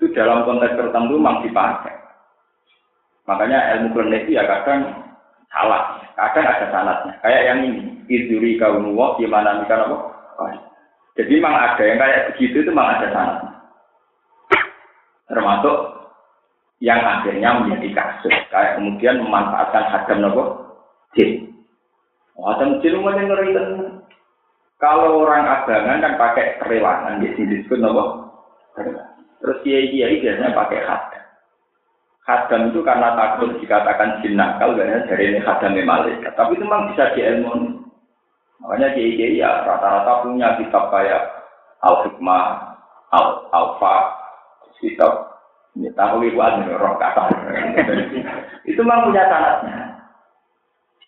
itu 0.00 0.08
dalam 0.16 0.48
konteks 0.48 0.78
tertentu 0.78 1.20
memang 1.20 1.44
dipakai 1.44 1.97
makanya 3.28 3.76
ilmu 3.76 3.92
klinik 3.92 4.24
ya 4.32 4.48
kadang 4.48 5.04
salah. 5.52 6.00
Kadang 6.16 6.48
ada 6.48 6.66
sanatnya 6.72 7.12
kayak 7.20 7.44
yang 7.44 7.60
ini. 7.68 7.82
Iduri 8.08 8.56
kaunuwa 8.56 9.20
gimana 9.20 9.60
nih 9.60 9.68
apa? 9.68 9.96
Jadi 11.12 11.32
memang 11.36 11.52
ada 11.60 11.82
yang 11.84 12.00
kayak 12.00 12.24
begitu 12.32 12.64
itu 12.64 12.72
memang 12.72 12.96
ada 12.96 13.08
sanatnya 13.12 13.58
termasuk 15.28 15.76
yang 16.80 16.98
akhirnya 17.04 17.62
menjadi 17.62 17.88
kasus. 17.94 18.34
Kayak 18.48 18.80
kemudian 18.80 19.22
memanfaatkan 19.22 19.84
hadam 19.92 20.18
nopo 20.24 20.42
jin. 21.14 21.52
Macam 22.34 22.80
jin 22.80 22.96
yang 22.96 23.28
ngeri 23.28 23.50
Kalau 24.78 25.26
orang 25.26 25.42
abangan 25.42 25.98
kan 25.98 26.14
pakai 26.14 26.62
kerewangan, 26.62 27.18
di 27.18 27.34
sini 27.34 27.66
disebut 27.66 27.82
apa? 27.82 28.04
Terus 29.42 29.58
kiai 29.66 29.90
kiai 29.90 30.22
biasanya 30.22 30.54
pakai 30.54 30.80
hadam. 30.86 31.17
Hadam 32.28 32.68
itu 32.68 32.84
karena 32.84 33.16
takut 33.16 33.56
dikatakan 33.56 34.20
jin 34.20 34.36
nakal, 34.36 34.76
karena 34.76 35.00
dari 35.08 35.32
ini 35.32 35.40
hadam 35.40 35.72
malaikat. 35.80 36.36
Tapi 36.36 36.60
itu 36.60 36.64
memang 36.68 36.92
bisa 36.92 37.08
diilmuni. 37.16 37.80
Makanya 38.60 38.92
kiai 38.92 39.16
kiai 39.16 39.40
ya 39.40 39.64
rata-rata 39.64 40.28
punya 40.28 40.60
kitab 40.60 40.92
kayak 40.92 41.24
al 41.80 42.04
hikmah, 42.04 42.76
al 43.16 43.48
alfa, 43.48 44.12
kitab 44.76 45.40
ini 45.78 45.88
tahu 45.94 46.26
ibu 46.26 46.42
roh 46.74 46.94
kata. 46.98 47.32
itu 48.68 48.80
memang 48.82 49.08
punya 49.08 49.24
sanatnya. 49.30 49.76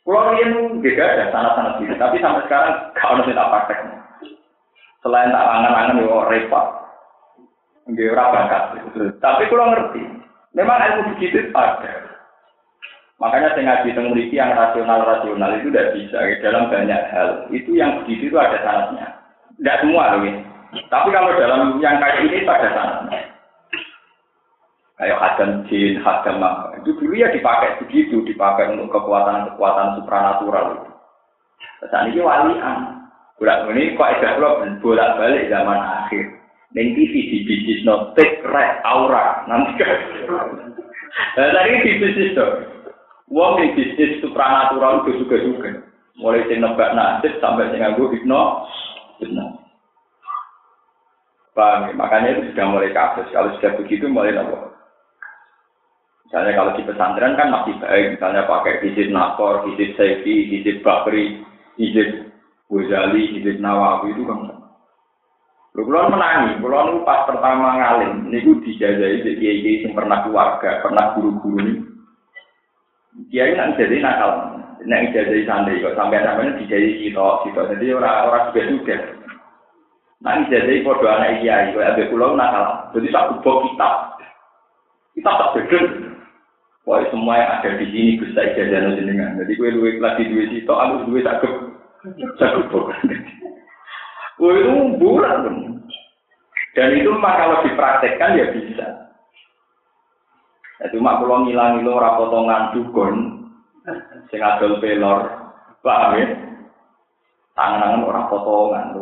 Pulau 0.07 0.33
ini 0.33 0.81
juga 0.81 1.05
ada 1.05 1.29
sanat-sanat 1.29 1.75
gitu, 1.83 1.95
tapi 2.01 2.23
sampai 2.23 2.47
sekarang 2.49 2.77
kalau 2.97 3.21
nanti 3.21 3.37
tak 3.37 3.51
praktek. 3.53 3.79
Selain 5.05 5.33
tak 5.35 5.45
angan-angan 5.45 6.01
yo 6.01 6.25
repot, 6.29 6.67
nggak 7.89 8.13
ora 8.15 8.25
bakat. 8.33 8.63
Tapi 9.21 9.43
kalau 9.49 9.73
ngerti, 9.75 10.03
memang 10.57 10.79
ilmu 10.79 11.15
begitu 11.17 11.51
ada. 11.53 11.93
Makanya 13.21 13.53
saya 13.53 13.85
ngaji 13.85 14.33
yang 14.33 14.57
rasional-rasional 14.57 15.61
itu 15.61 15.69
tidak 15.69 15.93
bisa. 15.93 16.19
Dalam 16.41 16.73
banyak 16.73 17.03
hal, 17.13 17.29
itu 17.53 17.77
yang 17.77 18.01
begitu 18.01 18.33
itu 18.33 18.37
ada 18.41 18.57
sanatnya. 18.65 19.13
Tidak 19.61 19.77
semua 19.85 20.17
loh 20.17 20.25
ya. 20.25 20.41
Tapi 20.89 21.09
kalau 21.13 21.37
dalam 21.37 21.77
yang 21.85 22.01
kayak 22.01 22.25
ini 22.25 22.49
ada 22.49 22.69
sanatnya 22.73 23.21
kayak 25.01 25.17
hadam 25.17 25.65
jin, 25.73 25.97
hadam 26.05 26.45
apa. 26.45 26.77
Itu 26.85 26.93
dulu 27.01 27.17
ya 27.17 27.33
dipakai 27.33 27.81
begitu, 27.81 28.21
dipakai 28.29 28.77
untuk 28.77 28.93
kekuatan-kekuatan 28.93 29.97
supranatural 29.97 30.77
itu. 30.77 30.91
Saat 31.89 32.13
ini 32.13 32.21
walian. 32.21 33.01
Bulan 33.41 33.73
ini 33.73 33.97
kok 33.97 34.05
ada 34.05 34.37
lo 34.37 34.61
bolak 34.85 35.17
balik 35.17 35.49
zaman 35.49 35.81
akhir. 35.81 36.29
Neng 36.71 36.95
TV 36.95 37.13
di 37.27 37.39
bisnis 37.43 37.83
no 37.83 38.15
aura 38.87 39.43
nanti 39.51 39.75
kan. 39.75 39.99
Nah, 41.35 41.51
tadi 41.51 41.83
di 41.83 41.99
bisnis 41.99 42.35
tuh. 42.39 42.51
Wong 43.31 43.59
di 43.59 43.75
bisnis 43.75 44.23
supranatural 44.23 45.03
itu 45.03 45.27
juga 45.27 45.37
juga. 45.43 45.71
Mulai 46.19 46.47
sing 46.47 46.63
nebak 46.63 46.95
nasib 46.95 47.35
sampai 47.43 47.71
sing 47.75 47.83
nganggo 47.83 48.11
hipno. 48.15 48.67
Hipno. 49.19 49.59
Paham 51.55 51.91
ya? 51.91 51.93
Makanya 51.99 52.29
itu 52.39 52.55
sudah 52.55 52.67
mulai 52.71 52.95
kasus. 52.95 53.27
Kalau 53.35 53.51
sudah 53.59 53.75
begitu 53.75 54.07
mulai 54.07 54.35
nopo. 54.35 54.71
Misalnya 56.31 56.55
kalau 56.55 56.71
di 56.79 56.87
pesantren 56.87 57.35
kan 57.35 57.51
masih 57.51 57.75
baik, 57.83 58.15
misalnya 58.15 58.47
pakai 58.47 58.87
hizib 58.87 59.11
Nakor, 59.11 59.67
hizib 59.67 59.99
Saifi, 59.99 60.47
hizib 60.47 60.79
Bakri, 60.87 61.43
hizib 61.75 62.31
Ghazali, 62.71 63.35
hizib 63.35 63.59
Nawawi 63.59 64.15
itu 64.15 64.23
kan. 64.23 64.60
Lu 65.71 65.87
kulon 65.87 66.11
menangi, 66.11 66.59
kulon 66.59 67.07
pas 67.07 67.31
pertama 67.31 67.79
ngalim, 67.79 68.27
ini 68.27 68.43
gue 68.43 68.59
dijajai 68.67 69.23
di 69.23 69.39
kiai 69.39 69.87
yang 69.87 69.95
pernah 69.95 70.27
keluarga, 70.27 70.83
pernah 70.83 71.15
guru-guru 71.15 71.63
ini. 71.63 71.75
Kiai 73.31 73.55
nggak 73.55 73.79
jadi 73.79 74.03
nakal, 74.03 74.59
nggak 74.83 75.03
ijazah 75.15 75.39
santri 75.47 75.79
kok 75.79 75.95
sampai 75.95 76.27
sampai 76.27 76.59
dijajai 76.59 76.99
sito, 76.99 77.47
sito. 77.47 77.63
Jadi 77.71 77.87
orang-orang 77.95 78.51
juga 78.51 78.63
juga. 78.67 78.97
Nah 80.27 80.43
ijazah 80.43 80.75
podo 80.83 81.07
anak 81.07 81.39
kiai, 81.39 81.71
kalau 81.71 81.87
ada 81.87 82.03
kulon 82.11 82.35
nakal. 82.35 82.67
Jadi 82.91 83.07
satu 83.15 83.39
buku 83.39 83.71
kitab, 83.71 84.19
kita 85.15 85.31
tak 85.31 85.53
beda. 85.55 85.81
Wah 86.83 86.99
semua 87.15 87.39
yang 87.39 87.51
ada 87.63 87.79
di 87.79 87.87
sini 87.95 88.19
bisa 88.19 88.43
ijazah 88.43 88.99
jenengan. 88.99 89.39
Jadi 89.39 89.55
gue 89.55 89.71
luwe 89.71 90.03
lagi 90.03 90.27
duit 90.27 90.51
itu, 90.51 90.75
aku 90.75 91.07
duit 91.07 91.23
cakep, 91.23 91.53
cakep 92.43 92.75
Gue 94.41 94.57
itu 94.57 94.73
bulan 94.97 95.45
Dan 96.73 96.97
itu 96.97 97.13
mah 97.13 97.35
kalau 97.37 97.61
dipraktekkan 97.61 98.41
ya 98.41 98.47
bisa. 98.57 98.87
Ya 100.81 100.87
cuma 100.97 101.21
kalau 101.21 101.45
ngilang-ngilang 101.45 101.93
ora 101.93 102.17
potongan 102.17 102.73
dukun, 102.73 103.17
sing 104.33 104.41
adol 104.41 104.81
pelor, 104.81 105.29
paham 105.85 106.17
ya? 106.17 106.27
Tangan-tangan 107.53 108.07
orang 108.09 108.31
potongan. 108.33 108.97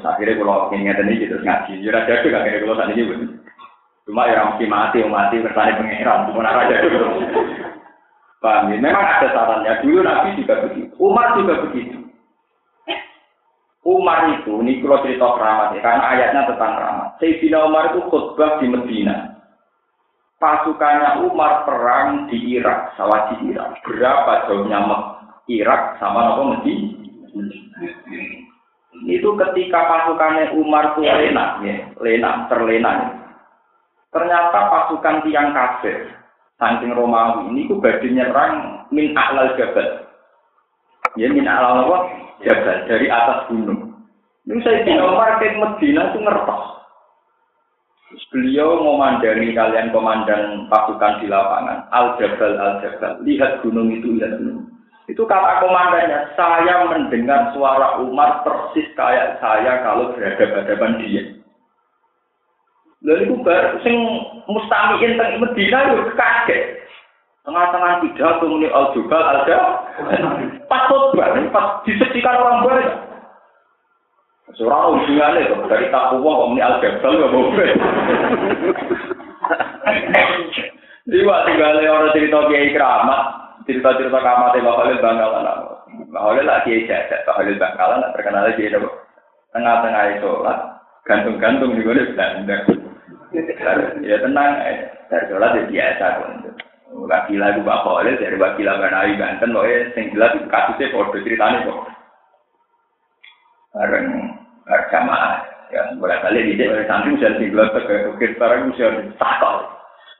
Akhirnya 0.00 0.40
kalau 0.40 0.72
ingin 0.72 0.88
ngerti 0.88 1.28
gitu 1.28 1.36
ngaji, 1.44 1.84
jujur 1.84 1.92
aja 1.92 2.24
tuh 2.24 2.32
akhirnya 2.32 2.64
kalau 2.64 2.78
saat 2.80 2.90
ini 2.96 3.36
Cuma 4.08 4.24
ya 4.24 4.40
mesti 4.48 4.64
mati, 4.64 5.04
mati 5.04 5.44
kersane 5.44 5.76
pangeran, 5.76 6.32
cuma 6.32 6.48
aja 6.48 6.80
dulu. 6.80 7.28
Paham 8.40 8.72
ya? 8.72 8.80
Memang 8.80 9.04
ada 9.04 9.28
sarannya. 9.36 9.84
Dulu 9.84 10.00
Nabi 10.00 10.38
juga 10.40 10.64
begitu. 10.64 10.94
Umar 10.96 11.36
juga 11.36 11.60
begitu. 11.68 11.97
Umar 13.88 14.36
itu, 14.36 14.60
ini 14.60 14.84
kalau 14.84 15.00
cerita 15.00 15.24
keramat 15.32 15.72
ya, 15.72 15.80
karena 15.80 16.04
ayatnya 16.12 16.42
tentang 16.52 16.72
keramat. 16.76 17.08
Sayyidina 17.16 17.58
Umar 17.64 17.84
itu 17.88 18.00
khutbah 18.12 18.60
di 18.60 18.66
Medina. 18.68 19.16
Pasukannya 20.36 21.24
Umar 21.24 21.64
perang 21.64 22.28
di 22.28 22.36
Irak, 22.60 22.92
sawah 23.00 23.32
di 23.32 23.48
Irak. 23.48 23.80
Berapa 23.80 24.44
jauhnya 24.44 24.84
Irak 25.48 25.96
sama 25.96 26.36
apa 26.36 26.42
Medina? 26.52 27.00
Itu 29.08 29.32
ketika 29.40 29.88
pasukannya 29.88 30.52
Umar 30.60 30.92
itu 30.92 31.08
lena, 31.08 31.56
ya, 31.64 31.88
lena, 32.04 32.44
terlena. 32.52 32.92
Ya. 32.92 33.08
Ternyata 34.12 34.60
pasukan 34.68 35.24
tiang 35.24 35.56
kafir, 35.56 36.12
saking 36.60 36.92
Romawi 36.92 37.48
ini 37.52 37.68
ku 37.68 37.80
badhe 37.80 38.08
nyerang 38.08 38.84
min 38.92 39.16
a'lal 39.16 39.56
jabal. 39.56 40.12
Ya 41.16 41.28
min 41.32 41.48
a'lal 41.48 41.88
apa? 41.88 42.27
Jabal 42.42 42.86
dari 42.86 43.06
atas 43.10 43.50
gunung. 43.50 43.94
Ini 44.48 44.62
saya 44.64 44.86
di 44.86 44.92
nomor 44.96 45.38
ke 45.42 45.52
Medina 45.54 46.12
itu 46.12 46.18
ngertos. 46.24 46.64
Beliau 48.32 48.80
memandani 48.80 49.52
kalian 49.52 49.92
komandan 49.92 50.66
pasukan 50.72 51.20
di 51.20 51.26
lapangan. 51.28 51.88
Al 51.92 52.16
Jabal 52.16 52.56
Al 52.56 52.74
Jabal. 52.80 53.20
Lihat 53.24 53.60
gunung 53.60 53.92
itu, 53.92 54.16
lihat 54.16 54.40
gunung. 54.40 54.68
Itu 55.08 55.24
kata 55.24 55.64
komandannya, 55.64 56.36
saya 56.36 56.84
mendengar 56.84 57.56
suara 57.56 57.96
Umar 58.00 58.44
persis 58.44 58.84
kayak 58.92 59.40
saya 59.40 59.80
kalau 59.80 60.12
berhadapan-hadapan 60.12 60.92
dia. 61.00 61.22
Lalu 63.06 63.30
itu 63.30 63.34
baru 63.46 63.78
sing 63.86 63.96
mustamiin 64.50 65.16
teng 65.16 65.38
Medina 65.38 65.94
yo 65.94 66.12
kaget. 66.18 66.82
Tengah-tengah 67.46 68.04
pidato 68.04 68.44
muni 68.50 68.68
al 68.68 68.92
jubal 68.92 69.22
ada 69.22 69.87
pas 70.68 70.82
khotbah 70.86 71.34
pas 71.50 71.82
disaksikan 71.84 72.38
orang 72.38 72.64
banyak. 72.66 72.88
Seorang 74.56 74.96
hubungannya 74.96 75.50
tuh 75.52 75.68
dari 75.68 75.86
takwa 75.92 76.24
kok 76.24 76.48
muni 76.48 76.64
al 76.64 76.80
jabal 76.80 77.14
ya 77.20 77.28
mau 77.28 77.52
Jadi 81.08 81.24
waktu 81.24 81.50
gale 81.56 81.88
orang 81.88 82.12
cerita 82.12 82.48
kiai 82.52 82.72
keramat, 82.76 83.20
cerita-cerita 83.64 84.18
keramat 84.20 84.60
Mbak 84.60 84.76
Khalil 84.76 85.00
Bangkalan. 85.00 85.46
Mbak 86.12 86.20
Khalil 86.20 86.44
lah 86.44 86.58
kiai 86.68 86.84
jahat, 86.84 87.24
Mbak 87.24 87.32
Khalil 87.32 87.56
Bangkalan 87.56 88.12
terkenal 88.12 88.44
tengah-tengah 89.48 90.04
itu 90.20 90.32
lah 90.44 90.58
gantung-gantung 91.08 91.72
di 91.72 91.80
gue 91.80 92.12
Belanda 92.12 92.56
ya 94.04 94.16
tenang, 94.20 94.52
dari 95.08 95.24
sholat 95.28 95.56
ya 95.56 95.62
biasa 95.68 96.04
kok. 96.20 96.28
Wakila 96.88 97.52
itu 97.52 97.60
Pak 97.64 97.80
Khalil 97.84 98.16
dari 98.16 98.36
wakila 98.40 98.80
Banawi 98.80 99.20
Banten, 99.20 99.52
pokoknya 99.52 99.92
yang 99.92 100.06
jelas 100.16 100.32
itu 100.36 100.46
kasusnya 100.48 100.92
kode 100.92 101.18
ceritanya 101.20 101.58
kok. 101.68 101.80
Bareng 103.76 104.06
jamaah, 104.88 105.44
Ya, 105.68 105.84
boleh 106.00 106.16
kali 106.24 106.48
di 106.48 106.56
sini 106.56 106.88
santri 106.88 107.12
bisa 107.12 107.36
tinggal 107.36 107.68
ke 107.76 108.08
ukir 108.16 108.32
barang 108.40 108.72
bisa 108.72 108.88
ditakal. 109.04 109.68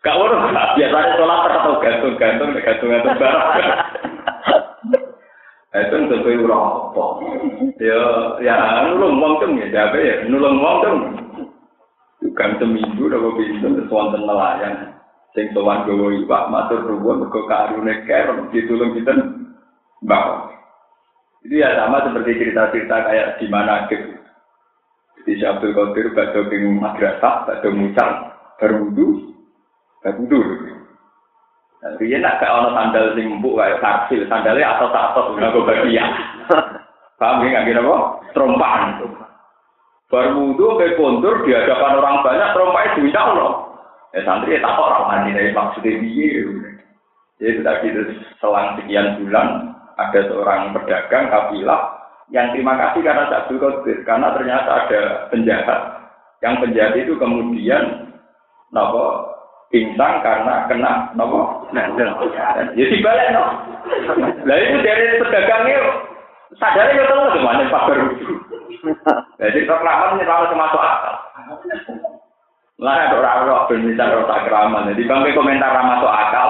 Gak 0.04 0.20
urus, 0.20 0.52
biasanya 0.76 1.16
sholat 1.16 1.40
atau 1.48 1.80
gantung-gantung, 1.80 2.52
gantung-gantung 2.60 3.16
barang. 3.16 3.48
Itu 5.68 5.94
untuk 6.04 6.28
itu 6.28 6.44
apa? 6.52 7.04
Ya, 7.80 8.00
ya 8.44 8.56
nulung 8.92 9.16
wong 9.20 9.32
tuh 9.40 9.48
ya, 9.56 9.66
jabe 9.72 10.00
ya, 10.04 10.14
nulung 10.28 10.60
wong 10.60 10.76
tuh. 10.84 10.96
Bukan 12.28 12.50
seminggu 12.60 13.08
udah 13.08 13.16
gue 13.16 13.32
bisa 13.40 13.68
sesuatu 13.72 14.20
nelayan. 14.20 14.97
Sing 15.38 15.54
sowan 15.54 15.86
gowo 15.86 16.10
iwak 16.10 16.50
matur 16.50 16.82
nuwun 16.82 17.22
mergo 17.22 17.46
karune 17.46 18.02
kerem 18.10 18.50
ditulung 18.50 18.90
kita 18.98 19.14
bawa. 20.02 20.50
Itu 21.46 21.62
ya 21.62 21.78
sama 21.78 22.02
seperti 22.02 22.42
cerita-cerita 22.42 23.06
kayak 23.06 23.38
di 23.38 23.46
mana 23.46 23.86
gitu. 23.86 24.18
Jadi 25.22 25.38
si 25.38 25.44
Abdul 25.46 25.78
Qadir 25.78 26.10
badhe 26.10 26.42
ping 26.50 26.82
madrasah, 26.82 27.46
badhe 27.46 27.70
mucal, 27.70 28.34
berwudu, 28.58 29.30
berwudu. 30.02 30.42
Nah, 31.86 31.94
dia 32.02 32.18
nak 32.18 32.42
kayak 32.42 32.58
ono 32.58 32.74
sandal 32.74 33.14
sing 33.14 33.38
kayak 33.38 33.78
karsil, 33.78 34.26
sandalnya 34.26 34.74
atas 34.74 34.90
atas 34.90 35.26
udah 35.38 35.54
gue 35.54 35.68
bagian. 35.70 36.10
Paham 37.22 37.46
ya 37.46 37.62
nggak 37.62 37.64
gini 37.70 37.78
apa? 37.78 37.96
Terompahan. 38.34 39.06
Berwudu 40.10 40.82
kayak 40.82 40.98
kontur 40.98 41.46
di 41.46 41.54
hadapan 41.54 42.02
orang 42.02 42.26
banyak, 42.26 42.48
terompahnya 42.50 42.96
duit 42.98 43.14
Allah. 43.14 43.67
Ya 44.16 44.20
santri 44.24 44.56
ya 44.56 44.64
tak 44.64 44.80
orang 44.80 45.04
mandi 45.04 45.36
dari 45.36 45.52
maksudnya 45.52 46.00
dia. 46.00 46.40
Jadi 47.38 47.60
tadi 47.60 47.86
itu 47.92 48.02
selang 48.40 48.80
sekian 48.80 49.20
bulan 49.20 49.76
ada 50.00 50.20
seorang 50.26 50.72
pedagang 50.74 51.28
kafilah 51.28 51.98
yang 52.32 52.52
terima 52.52 52.76
kasih 52.76 53.00
karena 53.04 53.28
Abdul 53.28 53.60
Qadir 53.60 53.98
karena 54.08 54.32
ternyata 54.32 54.70
ada 54.84 55.00
penjahat. 55.32 55.80
Yang 56.40 56.54
penjahat 56.64 56.94
itu 56.96 57.12
kemudian 57.20 58.14
nopo 58.72 59.28
pingsan 59.68 60.12
karena 60.24 60.64
kena 60.66 61.12
nopo 61.12 61.68
ya 61.72 61.84
balik 63.04 63.28
no. 63.36 63.44
Lah 64.48 64.56
itu 64.56 64.76
dari 64.80 65.04
pedagangnya 65.20 65.78
sadarnya 66.56 67.00
ya 67.00 67.04
tahu 67.12 67.36
gimana 67.36 67.68
Pak 67.68 67.84
Baru? 67.92 68.06
Jadi 69.36 69.58
reklaman 69.68 70.16
ini 70.16 70.24
kalau 70.24 70.48
termasuk 70.48 70.80
akal 70.80 71.14
lah 72.78 72.94
ada 72.94 73.18
orang-orang 73.18 73.66
bermisal 73.66 74.22
rasa 74.22 74.46
keraman 74.46 74.90
jadi 74.94 75.02
bangke 75.10 75.34
komentar 75.34 75.74
masuk 75.82 76.10
akal 76.10 76.48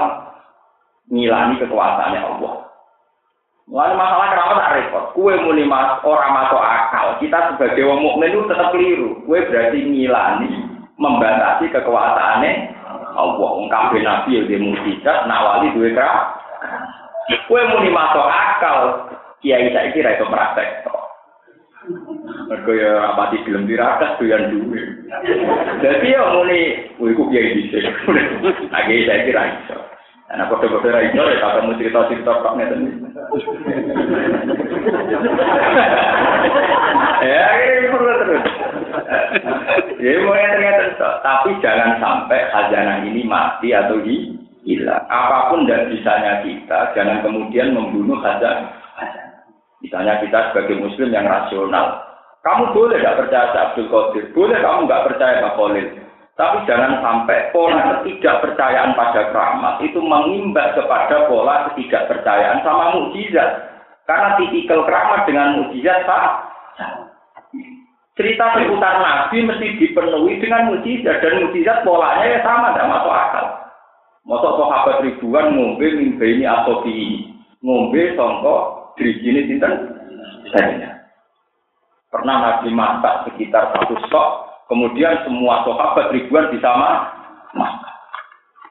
ngilani 1.09 1.57
kekuasaannya 1.57 2.21
Allah 2.21 2.69
Lalu 3.69 4.01
masalah 4.01 4.33
kenapa 4.33 4.53
tak 4.57 4.73
repot? 4.81 5.05
Kue 5.13 5.33
muni 5.45 5.61
mas 5.61 6.01
orang 6.01 6.33
masuk 6.33 6.57
akal. 6.57 7.21
Kita 7.21 7.53
sebagai 7.53 7.85
wong 7.85 8.01
mukmin 8.01 8.33
itu 8.33 8.49
tetap 8.49 8.73
keliru. 8.73 9.21
Kue 9.29 9.45
berarti 9.45 9.85
ngilani, 9.85 10.49
membatasi 10.97 11.69
kekuasaannya 11.69 12.51
Allah. 13.13 13.49
Ungkap 13.61 13.93
nabi 13.93 14.41
yang 14.41 14.49
dia 14.49 14.57
mukjizat, 14.57 15.29
nawali 15.29 15.69
dua 15.77 15.93
kerak. 15.93 16.17
Kue 17.45 17.61
muni 17.69 17.93
masuk 17.93 18.25
akal. 18.25 19.05
Kiai 19.37 19.69
saya 19.69 19.93
kira 19.93 20.17
itu 20.17 20.25
praktek. 20.25 20.89
Mereka 21.79 22.71
ya 22.75 22.91
apa 23.15 23.31
di 23.31 23.39
film 23.47 23.63
tirakat 23.63 24.19
yang 24.27 24.51
duwe. 24.51 24.83
Jadi 25.79 26.11
ya 26.11 26.27
muni, 26.35 26.91
kue 26.99 27.15
ku 27.15 27.31
kiai 27.31 27.55
bisa. 27.55 27.79
Nah, 28.67 28.83
saya 28.83 29.23
kira 29.23 29.43
itu. 29.47 29.79
Nah, 30.29 30.45
kode-kode 30.45 30.93
ra 30.93 31.01
iso 31.07 31.23
ya 31.25 31.39
kamu 31.41 31.79
cerita-cerita 31.79 32.45
tok 32.45 32.55
ngeten. 32.59 33.01
Ya, 37.23 37.43
ini 37.57 37.87
perlu 37.89 38.11
terus. 38.13 38.43
Ya, 40.03 40.11
mau 40.21 40.35
ternyata 40.35 41.09
tapi 41.23 41.49
jangan 41.63 41.97
sampai 41.97 42.45
khazanah 42.53 43.07
ini 43.07 43.23
mati 43.23 43.73
atau 43.73 44.03
hilang. 44.05 45.03
Apa 45.07 45.49
pun 45.49 45.65
dan 45.65 45.89
bisanya 45.89 46.43
kita, 46.45 46.91
jangan 46.93 47.23
kemudian 47.25 47.73
membunuh 47.73 48.19
khazanah. 48.21 48.78
Misalnya 49.79 50.19
kita 50.19 50.51
sebagai 50.51 50.75
muslim 50.79 51.09
yang 51.15 51.23
rasional, 51.23 52.03
kamu 52.43 52.75
boleh 52.75 52.99
tidak 52.99 53.19
percaya 53.19 53.71
Abdul 53.71 53.87
Qadir, 53.87 54.23
boleh 54.35 54.59
kamu 54.59 54.79
nggak 54.87 55.05
percaya 55.11 55.43
Pak 55.43 55.55
Khalil, 55.55 55.87
tapi 56.39 56.63
jangan 56.63 57.03
sampai 57.03 57.51
pola 57.51 57.99
ketidakpercayaan 57.99 58.95
pada 58.95 59.27
keramat 59.27 59.83
itu 59.83 59.99
mengimbas 59.99 60.71
kepada 60.71 61.27
pola 61.27 61.67
ketidakpercayaan 61.67 62.63
sama 62.63 62.95
mukjizat. 62.95 63.67
Karena 64.07 64.39
tipikal 64.39 64.87
keramat 64.87 65.27
dengan 65.27 65.59
mukjizat 65.59 66.07
sama. 66.07 66.47
Cerita 68.15 68.55
seputar 68.55 69.03
Nabi 69.03 69.51
mesti 69.51 69.67
dipenuhi 69.83 70.39
dengan 70.39 70.71
mukjizat 70.71 71.19
dan 71.19 71.43
mukjizat 71.43 71.83
polanya 71.83 72.23
ya 72.23 72.39
sama, 72.39 72.71
tidak 72.71 72.87
masuk 72.87 73.11
akal. 73.11 73.45
Masuk 74.23 74.53
sahabat 74.63 74.95
ribuan 75.03 75.59
ngombe 75.59 75.87
mimpi 75.91 76.39
ini 76.39 76.47
atau 76.47 76.87
di 76.87 77.27
ngombe 77.59 78.15
songkok 78.15 78.78
dirijini 78.99 79.47
sinten 79.47 79.73
saya. 80.51 81.07
Pernah 82.11 82.35
Nabi 82.41 82.69
masak 82.75 83.31
sekitar 83.31 83.71
satu 83.71 83.95
stok 84.09 84.49
Kemudian 84.69 85.25
semua 85.25 85.65
sahabat 85.65 86.13
ribuan 86.13 86.53
bisa 86.53 86.69
makan. 86.69 87.89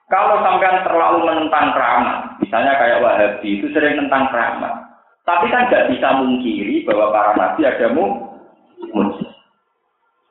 Kalau 0.06 0.40
sampean 0.40 0.86
terlalu 0.86 1.26
menentang 1.26 1.74
keramat, 1.74 2.38
misalnya 2.38 2.78
kayak 2.78 3.02
Wahabi 3.02 3.58
itu 3.58 3.66
sering 3.74 3.98
tentang 3.98 4.30
keramat. 4.30 4.94
Tapi 5.26 5.50
kan 5.50 5.68
nggak 5.68 5.90
bisa 5.92 6.08
mungkiri 6.22 6.86
bahwa 6.88 7.12
para 7.12 7.32
nabi 7.36 7.66
ada 7.66 7.92
mujizat. 7.92 9.36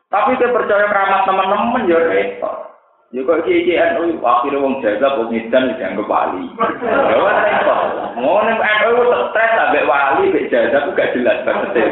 Tapi 0.07 0.39
saya 0.39 0.55
percaya 0.55 0.87
keramat 0.87 1.21
teman-teman 1.27 1.91
ya 1.91 1.99
repot. 1.99 2.76
Ya 3.15 3.23
kok 3.23 3.47
iki 3.47 3.71
NU 3.71 4.19
akhire 4.19 4.59
wong 4.59 4.83
jaga 4.83 5.15
wong 5.15 5.31
edan 5.31 5.79
dianggap 5.79 6.11
wali. 6.11 6.43
Ya 6.83 7.15
repot. 7.15 7.79
Ngono 8.19 8.51
NU 8.51 8.91
stres 9.31 9.51
ambek 9.63 9.87
wali 9.87 10.27
mek 10.35 10.51
jaga 10.51 10.91
gak 10.91 11.15
jelas 11.15 11.39
banget. 11.47 11.87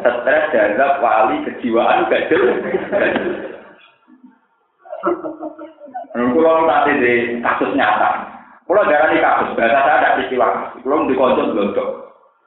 Stres 0.00 0.44
jaga 0.48 0.96
wali 1.04 1.44
kejiwaan 1.44 2.08
gak 2.08 2.24
jelas. 2.32 2.56
Kulo 6.16 6.52
nanti 6.64 6.92
di 7.04 7.12
kasus 7.44 7.76
nyata. 7.76 8.24
Kulo 8.64 8.80
darani 8.88 9.20
kasus, 9.20 9.52
bahasa 9.60 9.76
saya 9.76 9.96
ada 10.00 10.14
peristiwa. 10.16 10.72
Kulo 10.80 11.04
di 11.04 11.20
konco. 11.20 11.84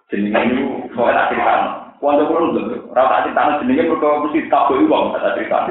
Jenenge 0.10 0.90
soalnya 0.98 1.30
tak 1.30 1.30
cerita. 1.30 1.56
Konco 2.02 2.26
kulo 2.26 2.58
blondok. 2.58 2.90
Rata 2.90 3.30
cerita 3.30 3.62
jenenge 3.62 3.86
mergo 3.86 4.26
mesti 4.26 4.50
tabu 4.50 4.82
wong 4.90 5.14
tak 5.14 5.38
cerita. 5.38 5.70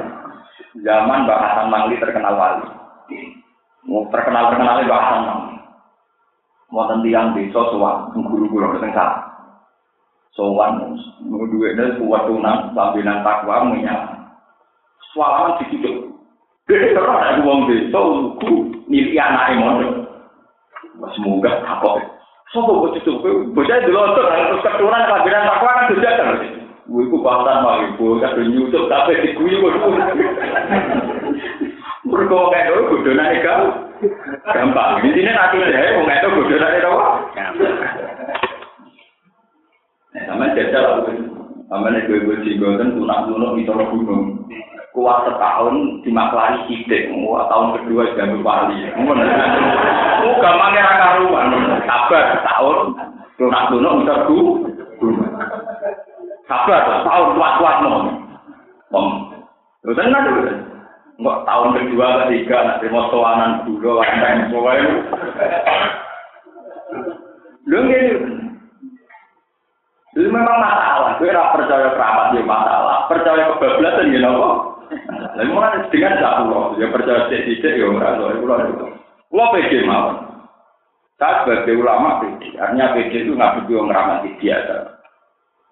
Zaman 0.85 1.25
Mbak 1.25 1.41
Hasan 1.41 1.67
Mangli 1.73 1.97
terkenal 1.97 2.35
wali. 2.37 2.69
Mau 3.87 4.09
terkenal 4.11 4.53
terkenal 4.53 4.83
Mbak 4.85 5.01
Hasan 5.01 5.23
Mangli. 5.25 5.57
Mau 6.75 6.85
tentiang 6.91 7.33
desa 7.39 7.61
sowan 7.71 8.11
guru-guru 8.13 8.75
datang 8.77 8.93
salah. 8.93 9.21
Sowan 10.35 10.99
mau 11.25 11.47
duitnya 11.49 11.97
kuat 12.03 12.27
tunang 12.27 12.75
sambilan 12.75 13.23
takwa 13.23 13.71
menyala. 13.71 14.37
Sualaman 15.15 15.63
dicucuk. 15.63 16.13
Dia 16.67 16.93
terus 16.93 17.07
ada 17.07 17.39
uang 17.47 17.71
desa 17.71 17.99
lugu 18.03 18.75
milik 18.91 19.17
anak 19.17 19.55
emosi. 19.55 19.87
Semoga 21.15 21.63
kapok. 21.63 22.03
Sopo 22.55 22.79
bocah 22.79 23.03
itu, 23.03 23.13
bocah 23.53 23.77
dulu 23.85 24.01
tuh 24.15 24.25
terus 24.27 24.63
keturunan 24.65 25.03
kabinet 25.07 25.45
takwa 25.45 25.71
kan 25.77 25.91
sudah 25.91 26.13
kan. 26.15 26.56
Itu 26.87 27.19
bahkan 27.19 27.67
mau 27.67 27.83
ibu, 27.83 28.23
tapi 28.23 28.47
nyusup 28.47 28.87
tapi 28.87 29.19
diguyu 29.19 29.59
kok. 29.59 29.75
Mereka 32.07 32.39
kayak 32.55 32.71
itu 32.71 32.83
bodoh 32.87 33.15
nanti 33.19 33.43
gampang. 34.55 35.03
Di 35.03 35.11
sini 35.11 35.31
nanti 35.35 35.59
deh, 35.59 35.99
mau 35.99 36.07
itu 36.07 36.29
bodoh 36.31 36.59
nanti 36.63 36.79
apa? 36.87 37.07
Sama 40.31 40.55
jajal 40.55 40.85
aku. 41.03 41.11
Sama 41.67 41.91
nih 41.91 42.07
gue 42.07 42.23
gue 42.23 42.39
juga 42.47 42.79
kan 42.79 42.95
tunak 42.95 43.27
tunak 43.27 43.51
di 43.59 43.67
tolong 43.67 43.91
gunung. 43.91 44.25
Kuat 44.95 45.27
setahun 45.27 46.07
di 46.07 46.11
maklari 46.15 46.63
wah 47.27 47.51
tahun 47.51 47.83
kedua 47.83 48.15
jadi 48.15 48.39
wali. 48.47 48.87
Mau 48.95 50.33
gampangnya 50.39 50.87
raka 50.87 51.07
rumah, 51.19 51.51
sabar 51.83 52.23
setahun 52.39 52.79
tunak 53.35 53.75
tunak 53.75 53.93
bisa 53.99 54.15
gunung. 54.31 54.63
Sabar, 56.47 57.03
tahun 57.03 57.35
kuat-kuat 57.35 57.77
no. 57.83 57.91
Om, 58.95 59.07
lu 59.83 59.93
tenang 59.99 60.25
dulu. 60.31 60.43
Enggak 61.17 61.39
tahun 61.49 61.75
kedua, 61.75 62.07
ketiga, 62.29 62.57
nak 62.63 62.79
terima 62.79 63.09
soanan 63.11 63.67
dulu, 63.67 63.99
wanteng, 63.99 64.53
pokoknya. 64.53 64.91
Lu 67.67 67.79
gini, 67.89 68.37
itu 70.17 70.33
memang 70.33 70.57
masalah. 70.57 71.21
Gue 71.21 71.29
rasa 71.29 71.53
percaya 71.53 71.93
kerabat 71.93 72.27
dia 72.33 72.41
masalah. 72.41 73.05
Percaya 73.05 73.53
kebablasan 73.53 74.17
ya 74.17 74.25
nopo. 74.25 74.81
Lalu 75.37 75.53
mana 75.53 75.85
dengan 75.93 76.17
satu 76.17 76.73
dia 76.81 76.89
percaya 76.89 77.29
sedikit 77.29 77.69
ya 77.69 77.85
merasa 77.93 78.33
itu 78.33 78.49
loh. 78.49 78.89
Lo 79.29 79.45
pede 79.53 79.85
mau. 79.85 80.17
Saya 81.21 81.45
sebagai 81.45 81.85
ulama 81.85 82.25
pede. 82.25 82.49
Artinya 82.57 82.97
pede 82.97 83.29
itu 83.29 83.37
nggak 83.37 83.69
butuh 83.69 83.85
ngeramati 83.85 84.31
biasa. 84.41 84.96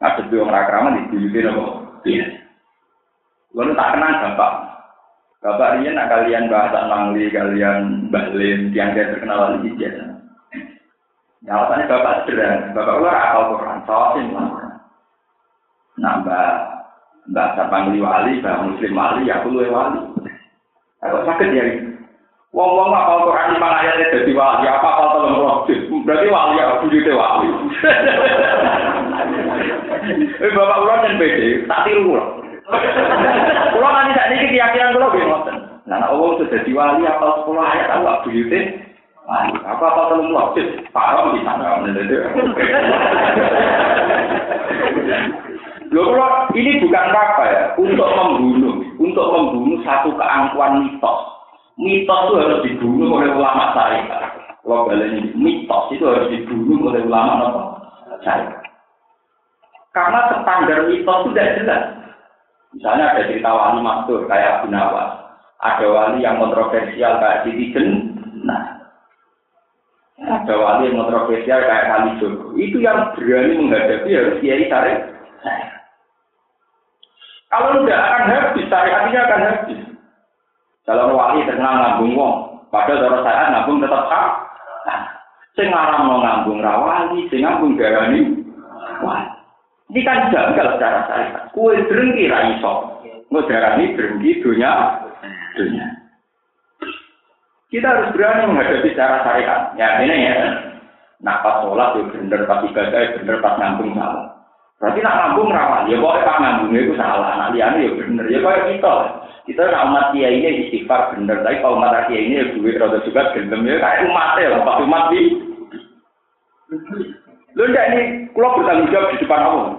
Orang 0.05 0.67
keramat 0.69 0.93
di 1.09 1.17
dunia 1.17 1.49
nopo. 1.49 1.65
Iya. 2.05 2.27
Lalu 3.57 3.73
tak 3.73 3.91
kenal 3.97 4.13
bapak. 4.21 4.53
Bapak 5.45 5.69
ini 5.81 5.93
nak 5.93 6.09
kalian 6.09 6.49
bahasa 6.49 6.89
Mangli, 6.89 7.29
kalian 7.29 8.09
Bahlin, 8.09 8.73
yang 8.73 8.97
dia 8.97 9.13
terkenal 9.13 9.61
di. 9.61 9.77
Ya, 11.45 11.53
alasannya 11.53 11.85
bapak 11.89 12.25
sederhana. 12.25 12.73
Bapak 12.73 12.97
luar 13.05 13.17
akal 13.17 13.43
Quran, 13.53 13.79
sawasin 13.85 14.27
lah. 14.33 14.49
Nah, 16.01 16.15
mbak, 16.25 16.53
mbak 17.31 17.53
Sapangli 17.55 18.01
wali, 18.01 18.41
mbak 18.41 18.61
Muslim 18.65 18.97
wali, 18.97 19.29
aku 19.29 19.47
luwe 19.53 19.69
wali. 19.69 20.01
Aku 21.05 21.17
sakit 21.29 21.49
ya. 21.53 21.65
Wong-wong 22.55 22.95
apal 22.95 23.29
Quran 23.29 23.59
lima 23.59 23.69
ayatnya 23.83 24.15
jadi 24.15 24.33
wali, 24.33 24.65
apa 24.71 24.89
apal 24.89 25.27
roh 25.37 25.67
Berarti 26.07 26.29
wali 26.33 26.55
ya, 26.57 26.81
bujute 26.81 27.13
wali. 27.13 27.49
Eh, 30.13 30.51
bapak 30.53 30.81
ulang 30.85 31.01
dan 31.01 31.17
pede, 31.17 31.65
tak 31.65 31.89
tiru 31.89 32.17
loh. 32.17 32.29
Kulo 33.73 33.89
nanti 33.93 34.17
saat 34.17 34.33
ini 34.33 34.57
keyakinan 34.57 34.97
kulo 34.97 35.13
gue 35.13 35.25
ngoten. 35.25 35.57
Nah, 35.85 36.09
Allah 36.09 36.29
sudah 36.41 36.49
jadi 36.49 36.71
wali 36.73 37.05
apal 37.05 37.45
sepuluh 37.45 37.61
ayat 37.61 37.93
aku 37.93 38.33
bujute. 38.33 38.61
Apa 39.25 39.85
apa 39.85 40.01
tolong 40.13 40.33
roh 40.33 40.53
Paham 40.93 41.37
di 41.37 41.41
sana. 41.45 41.81
Loh, 45.93 46.05
kalau 46.11 46.29
ini 46.57 46.81
bukan 46.83 47.07
apa 47.13 47.45
ya, 47.47 47.63
untuk 47.79 48.09
membunuh, 48.09 48.83
untuk 48.99 49.27
membunuh 49.31 49.79
satu 49.85 50.11
keangkuhan 50.17 50.83
mitos. 50.83 51.21
Mitos 51.77 52.21
itu 52.25 52.35
harus 52.41 52.61
dibunuh 52.65 53.09
oleh 53.21 53.31
ulama 53.31 53.77
syariat. 53.77 54.33
Kalau 54.65 54.89
balik 54.89 55.37
mitos 55.37 55.85
itu 55.93 56.05
harus 56.09 56.29
dibunuh 56.33 56.89
oleh 56.89 57.05
ulama 57.05 57.33
apa? 57.45 57.63
Syariat. 58.25 58.64
Karena 59.95 60.27
standar 60.43 60.91
mitos 60.91 61.23
tidak 61.31 61.55
jelas. 61.63 61.83
Misalnya 62.75 63.15
ada 63.15 63.23
cerita 63.31 63.51
wali 63.55 63.79
mastur 63.79 64.27
kayak 64.27 64.59
Abu 64.59 64.75
Nawas. 64.75 65.23
Ada 65.63 65.87
wali 65.87 66.27
yang 66.27 66.43
kontroversial 66.43 67.23
kayak 67.23 67.47
Siti 67.47 67.71
Nah, 68.45 68.63
ada 70.19 70.55
wali 70.59 70.91
yang 70.91 70.99
kontroversial 70.99 71.63
kayak 71.63 71.87
Kali 71.87 72.11
Joko. 72.19 72.59
Itu 72.59 72.83
yang 72.83 73.15
berani 73.15 73.55
menghadapi 73.55 74.11
harus 74.11 74.39
kiai 74.43 74.67
tarik. 74.67 74.99
Kalau 77.55 77.87
tidak 77.87 78.03
akan 78.03 78.31
habis, 78.35 78.67
syariatnya 78.67 79.21
akan 79.31 79.41
habis. 79.47 79.81
Kalau 80.83 81.15
wali 81.15 81.47
terkenal 81.47 81.75
ngambung 81.79 82.19
wong, 82.19 82.37
padahal 82.75 82.99
cara 82.99 83.19
saya 83.23 83.43
ngambung 83.55 83.79
tetap 83.79 84.03
sah. 84.11 84.27
Nah, 84.91 85.01
sing 85.55 85.71
mau 85.71 86.19
rawali, 86.59 87.31
sing 87.31 87.47
ngambung 87.47 87.79
darani 87.79 88.43
wali. 89.07 89.34
Ini 89.95 90.03
kan 90.03 90.35
janggal 90.35 90.75
secara 90.75 91.07
syariat. 91.07 91.55
Kue 91.55 91.79
berhenti 91.87 92.27
ra 92.27 92.51
iso. 92.51 92.99
Ngodarani 93.31 93.95
berhenti 93.95 94.43
dunia 94.43 94.99
dunia. 95.55 95.87
Kita 97.71 97.87
harus 97.87 98.11
berani 98.11 98.51
menghadapi 98.51 98.91
secara 98.91 99.23
syariat. 99.23 99.71
Ya 99.79 100.03
ini 100.03 100.27
ya. 100.27 100.35
Nah 101.23 101.39
pas 101.47 101.63
sholat 101.63 101.95
ya 101.95 102.11
bener, 102.11 102.43
pas 102.43 102.67
ibadah 102.67 102.99
ya 102.99 103.15
bener, 103.23 103.39
pas 103.39 103.55
ngambung 103.55 103.95
salah. 103.95 104.35
Berarti 104.83 104.99
nak 105.01 105.17
ngambung 105.17 105.55
rawan, 105.55 105.87
ya 105.87 105.97
pokoknya 105.97 106.27
pak 106.27 106.41
ngambungnya 106.43 106.81
itu 106.83 106.95
salah, 106.99 107.31
nak 107.39 107.53
liane 107.55 107.87
ya 107.87 107.91
bener, 107.95 108.27
ya 108.29 108.39
kayak 108.43 108.67
kita. 108.75 108.95
Kita 109.47 109.63
nak 109.71 109.87
umat 109.89 110.07
dia 110.11 110.29
ini 110.29 110.69
istighfar 110.69 111.15
bener, 111.15 111.41
tapi 111.41 111.63
kalau 111.63 111.79
umat 111.79 112.11
dia 112.11 112.19
ini 112.19 112.43
ya 112.43 112.45
duit 112.53 112.77
rada 112.77 112.99
juga 113.07 113.31
gendem 113.33 113.65
ya 113.65 113.79
kayak 113.79 114.11
umat 114.11 114.29
ya, 114.43 114.61
pas 114.67 114.83
umat 114.83 115.03
di. 115.15 115.21
Lu 117.55 117.71
ndak 117.71 117.87
ini, 117.95 118.03
kalau 118.35 118.59
bertanggung 118.59 118.91
jawab 118.91 119.15
di 119.15 119.23
depan 119.23 119.43
Allah. 119.47 119.73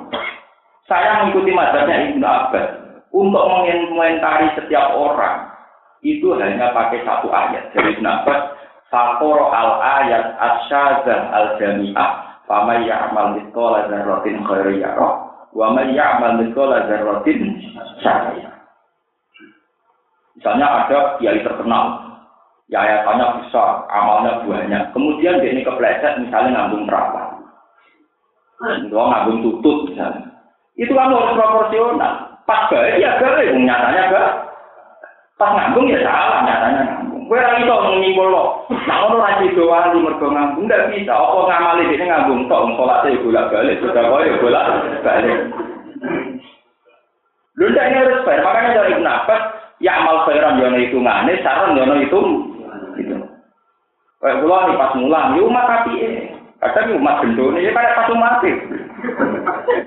Saya 0.85 1.25
mengikuti 1.25 1.51
mazhabnya 1.51 2.13
Ibnu 2.13 2.23
Abbas 2.23 2.67
untuk 3.09 3.45
mengomentari 3.47 4.53
setiap 4.53 4.93
orang 4.95 5.49
itu 6.05 6.29
hanya 6.37 6.69
pakai 6.71 7.01
satu 7.01 7.33
ayat 7.33 7.73
dari 7.73 7.97
Ibnu 7.97 8.05
Abbas. 8.05 8.53
Fakor 8.93 9.49
al 9.49 9.81
ayat 9.81 10.37
asyazah 10.37 11.33
al 11.33 11.57
jami'ah 11.57 12.25
Fama 12.45 12.77
ya'mal 12.85 13.41
mithqala 13.41 13.89
dzarratin 13.89 14.45
khairan 14.45 14.77
yarah 14.77 15.13
wa 15.49 15.73
man 15.73 15.89
ya'mal 15.97 16.37
mithqala 16.45 16.85
dzarratin 16.85 17.57
syarran 18.05 18.53
Misalnya 20.37 20.67
ada 20.67 21.17
kiai 21.17 21.41
terkenal, 21.41 22.05
ya 22.69 22.83
ayatannya 22.83 23.39
besar, 23.39 23.87
amalnya 23.87 24.43
banyak. 24.43 24.83
Kemudian 24.91 25.41
dia 25.41 25.57
ini 25.57 25.63
kepleset 25.63 26.21
misalnya 26.21 26.69
ngambung 26.69 26.85
perawan. 26.85 27.24
Dua 28.63 29.03
ngambung 29.11 29.43
tutut 29.43 29.91
misalnya. 29.91 30.31
Itu 30.79 30.91
kan 30.95 31.11
harus 31.11 31.35
proporsional. 31.35 32.13
Pas 32.47 32.69
baik 32.71 33.01
ya 33.03 33.19
baik, 33.19 33.51
nyatanya 33.51 34.11
gak. 34.11 34.29
Pas 35.35 35.51
ngambung 35.51 35.91
ya 35.91 35.99
salah 36.05 36.39
nyatanya 36.47 36.83
Kowe 37.25 37.41
ora 37.41 37.57
iso 37.57 37.75
nyimpul 37.97 38.29
lo. 38.29 38.69
Nah 38.69 39.09
ono 39.09 39.17
ra 39.17 39.41
sida 39.41 39.65
wali 39.65 39.97
mergo 39.97 40.29
ngambung 40.29 40.69
ndak 40.69 40.93
bisa. 40.93 41.09
Apa 41.09 41.41
ngamali 41.49 41.89
dene 41.89 42.05
ngambung 42.05 42.45
tok 42.45 42.69
salate 42.77 43.17
bolak-balik, 43.25 43.81
sudah 43.81 44.05
koyo 44.05 44.37
bolak-balik. 44.45 45.39
Lho 47.57 47.65
ndak 47.65 47.87
ini 47.89 47.97
harus 47.97 48.21
fair. 48.29 48.45
Makanya 48.45 48.77
dari 48.77 48.93
Ibn 48.93 49.09
Abbas, 49.09 49.41
ya 49.81 49.91
amal 49.97 50.21
khairan 50.29 50.61
yono 50.61 50.77
hitungane, 50.77 51.33
saran 51.41 51.73
yono 51.73 51.95
itu. 51.97 52.19
Gitu. 53.01 53.15
Kayak 54.21 54.39
kula 54.45 54.77
pas 54.77 54.93
mulang, 54.93 55.33
ya 55.33 55.41
umat 55.49 55.65
api 55.81 55.93
Kadang 56.65 56.97
umat 56.97 57.21
gendone 57.21 57.61
ya 57.61 57.69
kayak 57.77 57.93
pas 57.93 58.09
umat 58.09 58.41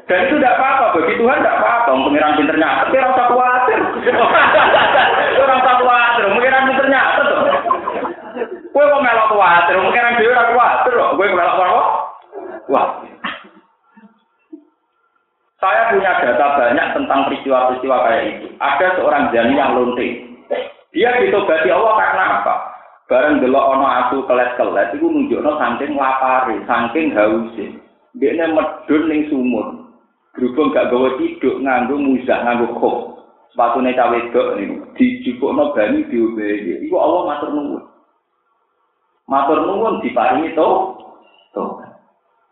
Dan 0.06 0.18
itu 0.30 0.34
tidak 0.38 0.56
apa-apa, 0.56 0.94
bagi 0.94 1.18
Tuhan 1.18 1.42
tidak 1.42 1.58
apa-apa. 1.58 1.90
Pengiran 1.90 2.38
pinternya, 2.38 2.68
tapi 2.86 2.96
rasa 3.02 3.22
khawatir. 3.26 3.78
Orang 5.42 5.60
tak 5.66 5.76
khawatir, 5.82 6.24
pengiran 6.38 6.66
pinternya. 6.70 7.02
Kue 8.70 8.84
kok 8.86 9.02
melok 9.02 9.28
khawatir, 9.34 9.74
pengiran 9.74 10.16
dia 10.22 10.30
orang 10.30 10.48
khawatir 10.54 10.92
loh. 10.94 11.08
Kue 11.18 11.26
melok 11.26 11.58
apa? 11.58 11.82
Wah. 12.70 12.86
Saya 15.58 15.90
punya 15.90 16.22
data 16.22 16.46
banyak 16.54 16.86
tentang 16.94 17.20
peristiwa-peristiwa 17.26 17.96
kayak 18.06 18.22
itu. 18.30 18.46
Ada 18.62 18.86
seorang 18.94 19.34
jani 19.34 19.58
yang 19.58 19.74
lonte. 19.74 20.08
Dia 20.94 21.18
ditobati 21.18 21.68
Allah 21.74 21.92
karena 21.98 22.24
apa? 22.38 22.54
Bareng 23.08 23.40
delok 23.40 23.72
ana 23.72 23.88
aku 24.04 24.28
kelet-kelet 24.28 24.92
iku 25.00 25.08
nunjukno 25.08 25.56
saking 25.56 25.96
lapare, 25.96 26.60
saking 26.68 27.16
hause. 27.16 27.66
Dekne 28.12 28.52
medun 28.52 29.02
ning 29.08 29.32
sumur. 29.32 29.88
Berhubung 30.36 30.76
gak 30.76 30.92
gawe 30.92 31.16
tiduk 31.16 31.56
nganggo 31.64 31.96
muzah 31.96 32.44
nganggo 32.44 32.76
kok. 32.76 32.96
Sepatune 33.56 33.96
cawe 33.96 34.12
wedok 34.12 34.60
niku 34.60 34.74
dijupukno 35.00 35.72
banyu 35.72 36.04
diobehi. 36.12 36.84
Iku 36.84 37.00
Allah 37.00 37.20
matur 37.32 37.48
nuwun. 37.56 37.82
Matur 39.24 39.58
nuwun 39.64 40.04
diparingi 40.04 40.52
to. 40.52 40.68
To. 41.56 41.80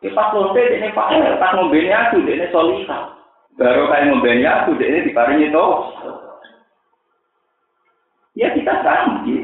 Ya 0.00 0.08
pas 0.16 0.32
lonte 0.32 0.56
dekne 0.56 0.88
Pak, 0.96 1.36
pas 1.36 1.52
ngombene 1.52 1.92
aku 1.92 2.24
dekne 2.24 2.48
solihah. 2.48 3.12
Baru 3.60 3.92
kayak 3.92 4.08
ngombene 4.08 4.44
aku 4.48 4.72
dekne 4.80 5.04
diparingi 5.04 5.52
to. 5.52 5.66
Ya 8.40 8.56
kita 8.56 8.72
kan 8.80 9.20
gitu. 9.28 9.35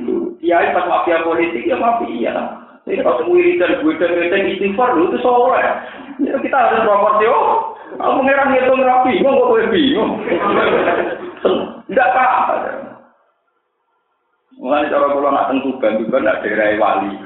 Kiai 0.53 0.69
pas 0.77 0.85
mafia 0.85 1.25
politik 1.25 1.65
ya 1.65 1.81
mafia. 1.81 2.61
Ini 2.85 3.01
kalau 3.01 3.25
wiridan, 3.33 3.81
wiridan, 3.89 4.53
istighfar 4.53 4.93
dulu 4.93 5.17
itu 5.17 5.25
soleh. 5.25 5.65
Ya, 6.21 6.37
kita 6.45 6.53
harus 6.53 6.85
proporsi. 6.85 7.25
Oh, 7.25 7.73
aku 7.97 8.21
mengira 8.21 8.53
ngitung 8.53 8.85
rapi, 8.85 9.25
kok 9.25 9.33
gue 9.33 9.65
bingung. 9.73 10.21
Tidak 11.89 12.09
apa-apa. 12.13 12.55
Mulai 14.61 14.93
cara 14.93 15.09
kalau 15.09 15.33
nak 15.33 15.49
tentu 15.49 15.73
bantu 15.81 16.05
kan 16.13 16.21
nak 16.21 16.45
daerah 16.45 16.77
wali. 16.77 17.17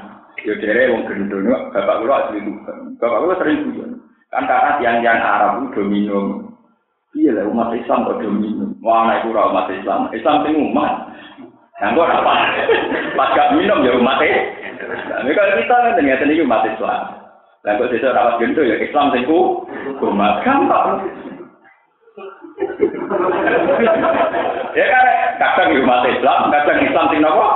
Ya 0.47 0.55
daerah 0.63 0.87
yang 0.87 1.03
gendong, 1.11 1.51
bapak 1.75 1.99
gue 1.99 2.15
asli 2.15 2.39
tuban. 2.47 2.95
Bapak 2.95 3.19
gue 3.27 3.35
sering 3.43 3.59
tuban. 3.67 3.91
Kan 4.31 4.47
karena 4.47 4.71
tiang-tiang 4.79 5.19
Arab 5.19 5.51
itu 5.67 5.83
domino. 5.83 6.47
Iya 7.11 7.43
lah 7.43 7.43
umat 7.51 7.75
Islam 7.75 8.07
kok 8.07 8.23
domino. 8.23 8.71
Wah, 8.79 9.11
anak 9.11 9.27
umat 9.27 9.67
Islam. 9.75 10.07
Islam 10.15 10.47
itu 10.47 10.63
umat. 10.71 11.11
Yang 11.77 11.91
gue 11.93 12.05
apa? 12.09 12.33
Pas 13.13 13.29
gak 13.37 13.53
minum 13.53 13.85
ya 13.85 13.93
umat. 14.01 14.17
Nah, 14.17 15.21
kalau 15.21 15.53
kita 15.61 15.75
kan 15.77 15.93
ternyata 15.93 16.25
ini 16.25 16.41
umat 16.41 16.65
Islam. 16.65 17.01
Dan 17.61 17.77
kok 17.77 17.91
sisa 17.93 18.15
rawat 18.15 18.39
gendut 18.41 18.65
ya 18.65 18.81
Islam 18.81 19.13
singku 19.13 19.67
umat 20.01 20.41
gampang. 20.41 21.05
ya 24.73 24.85
kan 24.89 25.05
kadang 25.37 25.77
umat 25.85 26.01
Islam, 26.09 26.39
kadang 26.49 26.79
Islam 26.81 27.05
sing 27.13 27.21
nopo? 27.21 27.47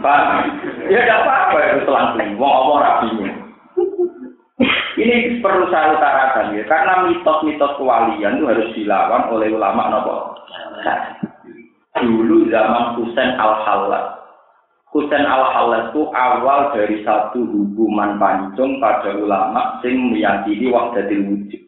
Pak, 0.00 0.20
ya 0.88 1.00
gak 1.04 1.20
apa-apa 1.28 1.56
itu 1.60 1.80
selang-seling. 1.84 2.40
Wong 2.40 2.52
apa 2.52 2.72
rapi 2.80 3.08
ini 5.00 5.16
perlu 5.40 5.72
saya 5.72 5.96
utarakan 5.96 6.52
ya, 6.52 6.62
karena 6.68 7.08
mitos-mitos 7.08 7.74
kewalian 7.80 8.36
itu 8.36 8.44
harus 8.44 8.68
dilawan 8.76 9.32
oleh 9.32 9.48
ulama 9.50 9.82
nopo. 9.88 10.16
Dulu 12.00 12.48
zaman 12.52 12.96
Husain 13.00 13.36
al 13.40 13.60
Halal, 13.66 14.04
Husain 14.92 15.24
al 15.26 15.46
Halal 15.52 15.90
itu 15.90 16.06
awal 16.12 16.70
dari 16.76 17.02
satu 17.02 17.40
hubungan 17.44 18.20
panjang 18.20 18.78
pada 18.78 19.10
ulama 19.14 19.82
sing 19.82 20.12
meyakini 20.14 20.70
wahdatil 20.70 21.26
wujud. 21.28 21.62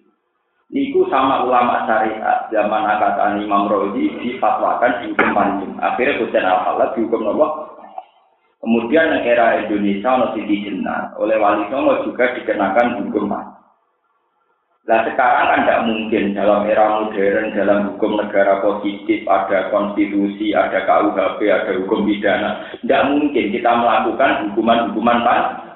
Niku 0.72 1.05
sama 1.12 1.45
ulama 1.45 1.85
syariat 1.85 2.49
zaman 2.49 2.89
angkatan 2.89 3.45
Imam 3.45 3.68
Rozi 3.68 4.09
difatwakan 4.24 5.05
dihukum 5.05 5.30
pancung. 5.37 5.72
Akhirnya 5.85 6.16
Husain 6.22 6.49
al 6.49 6.64
halal 6.64 6.91
dihukum 6.97 7.22
nopo. 7.28 7.49
Kemudian 8.62 9.10
era 9.26 9.58
Indonesia 9.58 10.06
ono 10.06 10.26
Siti 10.38 10.62
Jenar 10.62 11.18
oleh 11.18 11.34
Wali 11.34 11.66
Songo 11.66 12.06
juga 12.06 12.30
dikenakan 12.38 13.02
hukum 13.02 13.26
pancung. 13.26 13.58
Nah 14.82 15.02
sekarang 15.06 15.46
kan 15.50 15.60
tidak 15.62 15.82
mungkin 15.90 16.34
dalam 16.34 16.66
era 16.70 16.84
modern, 17.02 17.54
dalam 17.54 17.78
hukum 17.90 18.22
negara 18.22 18.62
positif, 18.62 19.26
ada 19.26 19.70
konstitusi, 19.70 20.54
ada 20.54 20.82
KUHP, 20.86 21.38
ada 21.50 21.70
hukum 21.82 22.06
pidana. 22.06 22.70
Tidak 22.78 23.02
mungkin 23.10 23.50
kita 23.50 23.70
melakukan 23.78 24.50
hukuman-hukuman 24.50 25.18
pancung. 25.26 25.70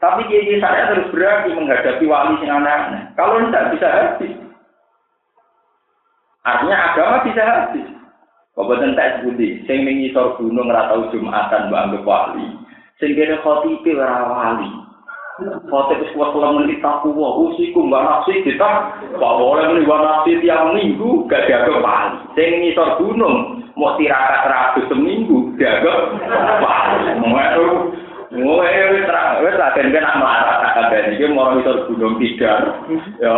Tapi 0.00 0.28
kiai 0.28 0.60
saya 0.60 0.92
terus 0.92 1.08
berarti 1.12 1.56
menghadapi 1.56 2.04
wali 2.04 2.44
yang 2.44 2.60
aneh-aneh. 2.60 3.08
Kalau 3.16 3.40
tidak 3.48 3.68
bisa 3.72 3.88
habis. 3.88 4.32
Artinya 6.44 6.76
agama 6.92 7.16
bisa 7.24 7.40
habis. 7.40 7.88
Kabupaten 8.54 8.94
tak 8.94 9.18
sebuti, 9.18 9.66
sing 9.66 9.82
mengisor 9.82 10.38
gunung 10.38 10.70
ratau 10.70 11.10
jumatan 11.10 11.74
mbak 11.74 12.06
wali. 12.06 12.46
Sing 13.02 13.18
kene 13.18 13.42
khotibe 13.42 13.98
ora 13.98 14.30
wali. 14.30 14.70
Khotib 15.66 15.98
wis 15.98 16.14
kuat 16.14 16.30
selama 16.30 16.62
menit 16.62 16.78
takwa, 16.78 17.34
usiku 17.42 17.82
mbak 17.82 18.06
nafsi 18.06 18.46
kita, 18.46 18.70
pak 19.18 19.34
boleh 19.42 19.74
nih 19.74 19.82
mbak 19.82 20.02
nafsi 20.06 20.38
tiap 20.38 20.70
minggu 20.70 21.26
gak 21.26 21.50
jaga 21.50 21.82
wali. 21.82 22.22
Sing 22.38 22.62
mengisor 22.62 22.94
gunung 23.02 23.66
mau 23.74 23.98
tirakat 23.98 24.46
ratus 24.46 24.86
seminggu 24.86 25.58
jaga 25.58 26.14
wali. 26.62 27.10
Oh, 28.34 28.62
eh, 28.62 28.86
wis 28.94 29.06
ra, 29.10 29.42
wis 29.42 29.58
ra 29.58 29.74
ben 29.74 29.90
ben 29.90 30.06
melarat 30.14 30.74
kabeh 30.78 31.18
iki 31.18 31.26
mau 31.34 31.58
ngisor 31.58 31.90
gunung 31.90 32.22
tidar. 32.22 32.86
Ya, 33.18 33.34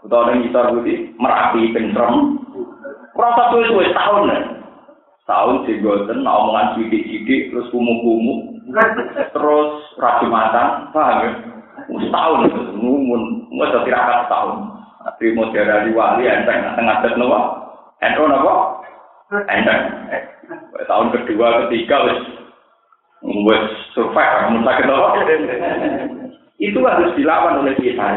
utawa 0.00 0.32
ning 0.32 0.48
ngisor 0.48 0.80
putih 0.80 1.12
merapi 1.20 1.76
pentrem. 1.76 2.40
Proses 3.20 3.46
suwe 3.52 3.84
wis 3.84 3.92
tahun. 3.92 4.32
Tahun 5.28 5.68
sing 5.68 5.84
goten 5.84 6.24
omongan 6.24 6.80
sidik-sidik 6.80 7.52
terus 7.52 7.68
kumuh-kumuh. 7.68 8.64
Terus 9.36 9.70
ra 10.00 10.24
jumatan, 10.24 10.88
paham 10.96 11.18
ya? 11.20 11.30
Wis 11.92 12.08
tahun 12.08 12.48
ngumun, 12.80 13.22
wis 13.52 13.76
tirakat 13.84 14.24
tahun. 14.32 14.72
Tapi 15.04 15.36
mau 15.36 15.52
di 15.52 15.92
wali 15.92 16.24
enteng 16.28 16.76
tengah 16.80 17.04
tengah 17.04 17.20
nopo? 17.20 17.40
Ento 18.00 18.24
nopo? 18.24 18.52
Enteng. 19.52 19.80
Tahun 20.88 21.12
kedua, 21.12 21.68
ketiga 21.68 22.08
wis 22.08 22.20
membuat 23.20 23.68
survive, 23.92 24.64
sakit 24.64 24.86
Itu 26.56 26.80
harus 26.88 27.12
dilawan 27.20 27.60
oleh 27.60 27.76
kita. 27.76 28.08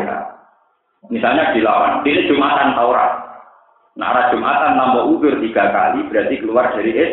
Misalnya 1.11 1.51
dilawan, 1.51 1.99
ini 2.07 2.31
Jumatan 2.31 2.79
Taurat. 2.79 3.22
Nah, 3.93 4.09
arah 4.09 4.25
Jumatan 4.33 4.73
nambah 4.73 5.05
udur 5.13 5.37
tiga 5.37 5.69
kali, 5.69 6.09
berarti 6.09 6.41
keluar 6.41 6.73
dari 6.73 6.91
es. 6.97 7.11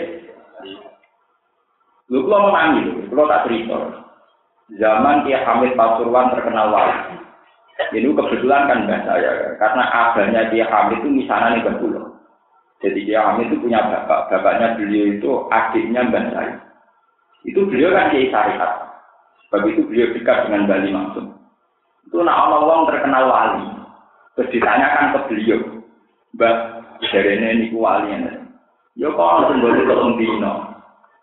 Lu 2.08 2.24
kalau 2.26 2.50
menangis, 2.50 3.06
kalau 3.12 3.28
tak 3.28 3.44
cerita. 3.46 3.78
Zaman 4.80 5.26
dia 5.26 5.44
Hamid 5.44 5.76
Pasuruan 5.76 6.32
terkenal 6.32 6.72
wali. 6.72 7.20
Ini 7.90 8.12
kebetulan 8.12 8.68
kan 8.68 8.84
mbak 8.84 9.02
saya, 9.08 9.56
karena 9.56 9.82
abahnya 9.88 10.42
dia 10.52 10.64
Hamid 10.68 11.00
itu 11.00 11.08
misalnya 11.10 11.58
nih 11.58 11.64
pulau. 11.80 12.16
Jadi 12.80 13.00
dia 13.04 13.24
Hamid 13.28 13.52
itu 13.52 13.60
punya 13.60 13.84
bapak, 13.84 14.32
bapaknya 14.32 14.76
beliau 14.78 15.04
itu 15.16 15.30
adiknya 15.52 16.06
mbak 16.08 16.32
saya. 16.32 16.54
Itu 17.44 17.68
beliau 17.68 17.92
kan 17.92 18.12
kiai 18.12 18.28
syariat. 18.32 18.72
Sebab 19.48 19.66
itu 19.66 19.82
beliau 19.82 20.14
dekat 20.14 20.46
dengan 20.46 20.70
Bali 20.70 20.88
langsung. 20.94 21.26
Itu 22.06 22.22
nak 22.22 22.38
Allah 22.38 22.86
terkenal 22.86 23.24
wali. 23.26 23.66
Terus 24.38 24.52
ditanyakan 24.54 25.10
ke 25.10 25.20
beliau, 25.26 25.60
Mbak, 26.38 26.54
dari 27.08 27.40
ini 27.40 27.48
niku 27.66 27.80
wali. 27.80 28.12
Ya 29.00 29.08
kok 29.08 29.48
tunggu 29.48 29.72
di 29.72 29.88
telung 29.88 30.20
dino. 30.20 30.52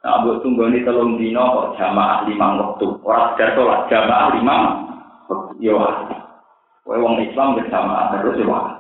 Nah, 0.02 0.24
buat 0.26 0.42
tunggu 0.42 0.74
di 0.74 0.82
telung 0.82 1.20
dino 1.22 1.44
kok 1.46 1.70
jamaah 1.78 2.26
lima 2.26 2.48
waktu. 2.58 2.88
Orang 3.06 3.38
sekedar 3.38 3.54
sholat 3.54 3.82
jamaah 3.92 4.28
lima. 4.34 4.58
Ya 5.62 5.74
wali. 5.78 6.16
Kowe 6.88 6.98
wong 6.98 7.22
Islam 7.22 7.60
bersama 7.60 8.16
terus 8.18 8.40
ya 8.42 8.46
wali. 8.50 8.74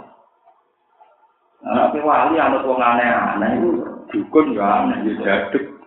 Nah, 1.61 1.73
tapi 1.89 1.99
wali 2.01 2.41
anut 2.41 2.65
wong 2.65 2.79
aneh-aneh 2.81 3.49
itu 3.59 3.69
dukun 4.13 4.55
ya 4.55 4.65
aneh, 4.85 4.97
ya 5.03 5.13
jaduk. 5.21 5.77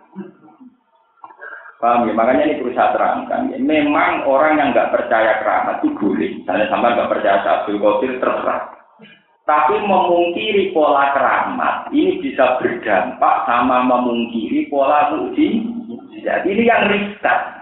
Paham 1.81 2.05
ya? 2.05 2.13
Makanya 2.13 2.45
ini 2.45 2.61
perlu 2.61 2.77
saya 2.77 2.93
terangkan. 2.93 3.49
Ya. 3.49 3.57
Memang 3.57 4.29
orang 4.29 4.61
yang 4.61 4.69
nggak 4.69 4.93
percaya 4.93 5.41
keramat 5.41 5.81
itu 5.81 5.97
boleh. 5.97 6.29
Misalnya 6.37 6.69
sama 6.69 6.93
nggak 6.93 7.09
percaya 7.09 7.41
Abdul 7.41 7.81
Qadir 7.81 8.21
terserah. 8.21 8.80
Tapi 9.41 9.73
memungkiri 9.81 10.69
pola 10.69 11.17
keramat 11.17 11.89
ini 11.89 12.21
bisa 12.21 12.61
berdampak 12.61 13.35
sama 13.49 13.81
memungkiri 13.89 14.69
pola 14.69 15.17
mujizat. 15.17 16.45
Ini 16.45 16.61
yang 16.61 16.85
riskan. 16.93 17.61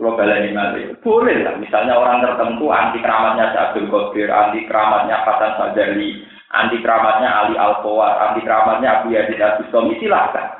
Kalau 0.00 0.16
ini 0.16 0.56
malih, 0.56 0.96
boleh 1.04 1.44
lah. 1.44 1.60
Misalnya 1.60 2.00
orang 2.00 2.24
tertentu 2.24 2.72
anti 2.72 3.04
keramatnya 3.04 3.52
Abdul 3.52 3.92
Qadir, 3.92 4.32
anti 4.32 4.64
keramatnya 4.64 5.20
Hasan 5.28 5.60
Sajali, 5.60 6.24
anti 6.56 6.80
keramatnya 6.80 7.28
Ali 7.28 7.54
Al 7.60 7.84
anti 7.84 8.40
keramatnya 8.40 9.04
Abu 9.04 9.12
Yazid 9.12 9.36
Abdul 9.36 9.92
silahkan. 10.00 10.56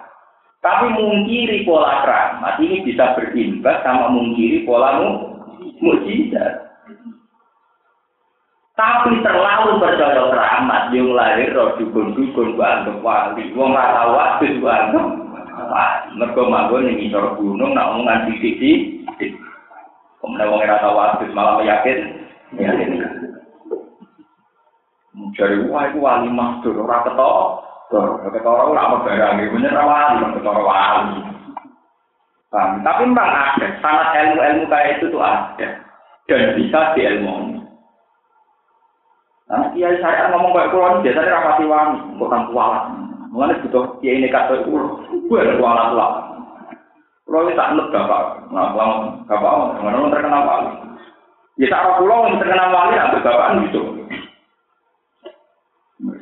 Tapi 0.60 0.92
mungkiri 0.92 1.64
pola 1.64 2.04
keramat 2.04 2.60
ini 2.60 2.84
bisa 2.84 3.16
berimbas 3.16 3.80
sama 3.80 4.12
mungkiri 4.12 4.68
pola 4.68 5.00
mujizat. 5.80 6.69
Tapi 8.80 9.20
terlalu 9.20 9.76
percaya 9.76 10.32
keramat 10.32 10.88
yang 10.96 11.12
lahir 11.12 11.52
roh 11.52 11.76
dukun-dukun 11.76 12.56
anggap 12.56 12.96
wali. 13.04 13.52
Wong 13.52 13.76
ora 13.76 13.92
tau 13.92 14.16
gua 14.40 14.72
anggap 14.72 15.04
wali. 15.68 16.08
Mergo 16.16 16.48
manggon 16.48 16.88
gunung 17.36 17.76
nak 17.76 17.92
omongan 17.92 18.24
sithik-sithik. 18.32 19.36
Kemudian 20.24 20.48
wong 20.48 20.64
ora 20.64 20.80
tau 20.80 20.96
waktu 20.96 21.28
malah 21.36 21.60
yakin. 21.60 22.24
Yakin. 22.56 23.04
Mencari 25.12 25.60
wah 25.68 25.84
itu 25.84 26.00
wali 26.00 26.32
mahdur 26.32 26.80
ora 26.80 27.04
ketok. 27.04 27.48
Ketara 28.32 28.62
ora 28.64 28.80
apa 28.80 28.96
barang, 29.04 29.44
bener 29.60 29.76
wali, 29.76 30.24
ketara 30.40 30.62
wali. 30.64 31.20
Tapi 32.80 33.02
memang 33.04 33.28
ada, 33.28 33.68
sangat 33.84 34.08
ilmu-ilmu 34.24 34.64
kayak 34.72 34.90
itu 34.96 35.12
tuh 35.12 35.20
ada. 35.20 35.68
Dan 36.24 36.56
bisa 36.56 36.96
diilmoni. 36.96 37.59
Nah, 39.50 39.66
kiai 39.74 39.98
saya 39.98 40.30
ngomong 40.30 40.54
kayak 40.54 40.70
kulon, 40.70 41.02
biasanya 41.02 41.34
rapati 41.42 41.66
wani, 41.66 41.98
bukan 42.22 42.54
kualat. 42.54 42.86
Mengenai 43.34 43.58
butuh 43.66 43.98
kiai 43.98 44.22
ini 44.22 44.30
kata 44.30 44.62
itu, 44.62 44.78
gue 45.26 45.38
ada 45.42 45.58
kualat 45.58 45.90
lah. 45.98 46.10
Kalau 47.26 47.46
ini 47.46 47.58
tak 47.58 47.74
nut 47.74 47.90
bapak, 47.90 48.46
nah, 48.54 48.70
kalau 48.74 48.98
bapak, 49.26 49.52
mana 49.82 50.06
terkenal 50.14 50.46
wali. 50.46 50.70
Ya, 51.58 51.66
tak 51.66 51.98
pulau 51.98 52.30
terkenal 52.38 52.70
wali, 52.70 52.94
nah, 52.94 53.10
bapak 53.10 53.48
gitu. 53.66 53.82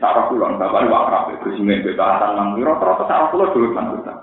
Sarah 0.01 0.25
kulon, 0.33 0.57
bapak 0.57 0.89
ini 0.89 0.93
wakrab, 0.93 1.29
itu 1.37 1.49
sini 1.61 1.85
bebasan 1.85 2.33
nang 2.33 2.57
rata-rata 2.57 3.05
sarah 3.05 3.29
kulon 3.29 3.53
dulu 3.53 3.69
kan 3.77 3.93
kita. 3.93 4.15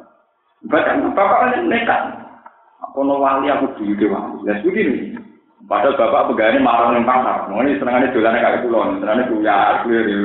Bapak 1.13 1.37
kan 1.45 1.61
nekat. 1.69 2.01
Aku 2.89 3.05
no 3.05 3.21
wali 3.21 3.53
aku 3.53 3.69
dulu 3.77 3.93
di 3.93 4.05
wali. 4.09 4.49
Ya 4.49 4.57
begini. 4.65 5.24
Padahal 5.65 5.97
bapak 5.97 6.29
pegawai 6.29 6.61
marah 6.61 6.93
ning 6.93 7.09
pasar. 7.09 7.49
Mau 7.49 7.65
ini 7.65 7.81
senengannya 7.81 8.13
jualannya 8.13 8.37
kayak 8.37 8.61
kulon, 8.61 9.01
senengannya 9.01 9.29
punya 9.33 9.81
kuliah 9.81 10.05
di 10.05 10.15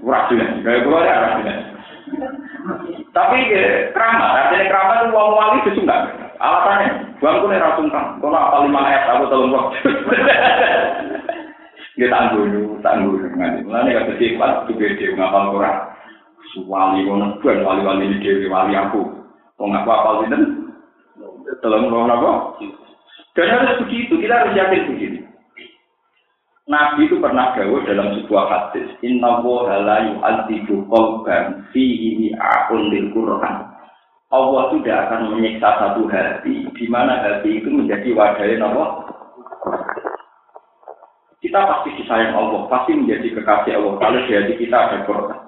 murah 0.00 0.22
juga. 0.32 0.46
Kayak 0.64 0.84
kulon 0.88 1.04
ya 1.04 1.14
artinya. 1.20 1.54
Tapi 3.12 3.36
keramat, 3.92 4.30
artinya 4.32 4.64
keramat 4.64 4.96
itu 5.04 5.08
uang 5.12 5.30
wali 5.36 5.58
enggak. 5.76 6.02
Alasannya, 6.38 6.88
bangku 7.20 7.44
nih 7.50 7.60
rasungkan. 7.60 8.04
Kalau 8.22 8.38
apa 8.38 8.56
lima 8.64 8.80
ayat 8.86 9.10
aku 9.12 9.24
tolong 9.28 9.52
Dia 11.98 12.06
tangguh 12.14 12.46
dulu, 12.46 12.78
tangguh 12.78 13.18
dulu. 13.18 13.34
Mulanya 13.66 14.06
kata 14.06 14.12
sifat, 14.22 14.70
juga 14.70 14.86
dia 14.96 15.18
ngapal 15.18 15.50
Quran. 15.50 15.76
Wali 16.64 17.04
ngono 17.04 17.36
ben 17.44 17.60
wali-wali 17.60 18.22
dewi 18.24 18.48
wali 18.48 18.72
aku. 18.72 19.04
Wong 19.60 19.74
aku 19.74 19.90
apal 19.90 20.24
sinten? 20.24 20.72
Tolong 21.60 21.90
ngomong 21.90 22.08
apa? 22.08 22.30
Dan 23.38 23.54
harus 23.54 23.86
begitu, 23.86 24.18
kita 24.18 24.34
harus 24.34 24.58
yakin 24.58 24.82
begitu. 24.90 25.18
Nabi 26.66 27.06
itu 27.06 27.22
pernah 27.22 27.54
gawe 27.54 27.78
dalam 27.86 28.18
sebuah 28.18 28.44
hadis, 28.50 28.90
Inna 29.00 29.40
woha 29.46 29.78
la 29.78 29.98
yu'adzibu 30.10 30.90
qalban 30.90 31.70
fihi 31.70 32.34
akun 32.34 32.90
lil 32.90 33.14
Qur'an. 33.14 33.72
Allah 34.28 34.62
tidak 34.76 35.08
akan 35.08 35.38
menyiksa 35.38 35.64
satu 35.64 36.10
hati, 36.10 36.66
di 36.66 36.86
mana 36.90 37.22
hati 37.22 37.62
itu 37.62 37.72
menjadi 37.72 38.12
wadahnya 38.12 38.68
Allah 38.68 39.08
kita 41.38 41.64
pasti 41.64 41.94
disayang 42.02 42.34
Allah, 42.34 42.66
pasti 42.66 42.92
menjadi 42.98 43.30
kekasih 43.38 43.78
Allah. 43.78 43.94
Kalau 44.02 44.20
di 44.26 44.32
hati 44.34 44.54
kita 44.58 44.76
ada 44.76 44.98
Quran. 45.06 45.38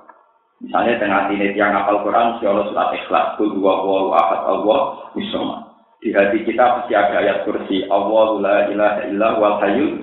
Misalnya 0.61 0.95
dengan 1.01 1.25
ini 1.33 1.57
yang 1.57 1.73
hafal 1.73 2.05
Quran, 2.05 2.37
si 2.39 2.45
Allah 2.45 2.69
surat 2.69 2.93
ikhlas, 2.93 3.27
kul 3.41 3.57
dua 3.57 3.75
wa 3.81 4.13
ahad 4.17 4.41
Allah, 4.45 4.81
misoma. 5.17 5.70
Di 6.01 6.17
hati 6.17 6.49
kita 6.49 6.65
pasti 6.81 6.97
ada 6.97 7.21
ayat 7.21 7.45
kursi, 7.45 7.85
Allah 7.93 8.29
la 8.41 8.57
ilaha 8.73 9.01
illa 9.05 9.29
wal 9.37 9.61
hayyul 9.61 10.01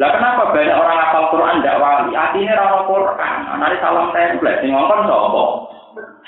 Lah 0.00 0.08
kenapa 0.16 0.56
banyak 0.56 0.72
orang 0.72 0.96
hafal 1.04 1.24
Quran 1.36 1.60
tidak 1.60 1.76
wali? 1.84 2.16
Artinya 2.16 2.56
orang 2.56 2.88
Quran, 2.88 3.36
nanti 3.60 3.76
salam 3.84 4.08
template, 4.16 4.60
sing 4.64 4.72
ngomong 4.72 5.04
sapa? 5.04 5.42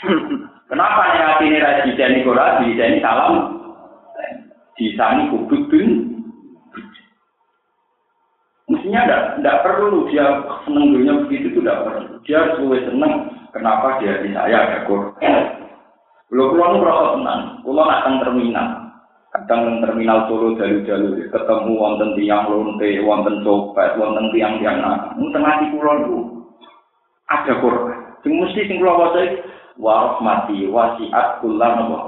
Kenapa 0.72 1.00
nih 1.12 1.20
hati 1.24 1.44
ini 1.48 1.58
rajin 1.64 1.88
dijani 1.92 2.18
Quran, 2.24 2.52
dijani 2.64 2.96
salam? 3.00 3.34
Disani 4.76 5.22
kubuk 5.32 5.68
bin. 5.72 5.88
Mestinya 8.68 9.04
tidak 9.36 9.60
perlu 9.64 10.08
dia 10.08 10.24
seneng 10.64 10.96
dunia 10.96 11.12
begitu 11.24 11.52
itu 11.52 11.60
tidak 11.60 11.88
perlu. 11.88 12.20
Dia 12.24 12.36
harus 12.40 12.84
seneng. 12.88 13.12
Kenapa 13.52 14.00
dia 14.00 14.20
di 14.24 14.32
saya 14.32 14.56
ada 14.64 14.78
Quran? 14.88 15.61
Kalau 16.32 16.48
pulau 16.48 16.80
merasa 16.80 17.12
tenang, 17.12 17.40
pulau 17.60 17.84
nak 17.84 18.08
terminal, 18.24 18.68
kadang 19.36 19.84
terminal 19.84 20.24
Solo 20.32 20.56
jalur-jalur 20.56 21.28
ketemu 21.28 21.72
wonten 21.76 22.16
tiang 22.16 22.48
lonte, 22.48 22.88
wonten 23.04 23.44
copet, 23.44 24.00
wonten 24.00 24.32
tiang-tiang 24.32 24.80
nak. 24.80 25.12
Tengah 25.12 25.54
di 25.60 25.66
pulau 25.76 25.94
itu 26.00 26.18
ada 27.28 27.52
Quran. 27.60 28.16
Sing 28.24 28.32
mesti 28.40 28.64
sing 28.64 28.80
kula 28.80 28.96
waca 28.96 29.22
wa 29.76 29.92
rahmati 30.08 30.72
wasiat 30.72 31.44
kullam 31.44 32.00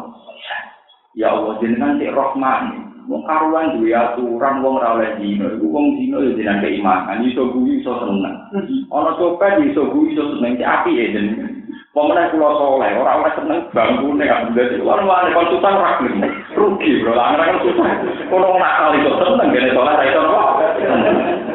Ya 1.14 1.28
Allah 1.28 1.60
jenengan 1.60 2.00
sik 2.00 2.16
rahman. 2.16 2.80
Wong 3.04 3.28
karuan 3.28 3.76
duwe 3.76 3.92
aturan 3.92 4.64
wong 4.64 4.80
ora 4.80 4.96
oleh 4.96 5.20
dino, 5.20 5.52
iku 5.52 5.68
wong 5.68 6.00
dino 6.00 6.24
ya 6.24 6.32
jenengan 6.32 6.64
keimanan, 6.64 7.20
iso 7.28 7.52
guyu 7.52 7.76
iso 7.84 7.92
seneng. 8.00 8.40
Ana 8.88 9.12
copet 9.20 9.60
iso 9.68 9.92
guyu 9.92 10.16
iso 10.16 10.24
seneng, 10.32 10.56
apike 10.64 11.12
jenengan. 11.12 11.53
Pemenang 11.94 12.34
pulau 12.34 12.58
soleh, 12.58 12.90
orang-orang 12.98 13.38
seneng 13.38 13.60
bangkune 13.70 14.26
kan 14.26 14.50
dadi 14.50 14.82
orang 14.82 15.06
wani 15.06 15.30
konsultan 15.30 15.78
ora 15.78 16.02
gelem. 16.02 16.26
Rugi 16.58 16.98
bro, 16.98 17.14
lah 17.14 17.38
kan 17.38 17.62
susah. 17.62 17.86
Nakal 18.34 18.98
itu 18.98 19.14
seneng 19.14 19.54
gene 19.54 19.70
soleh 19.70 19.94
iso 20.10 20.20
kok. 20.26 20.50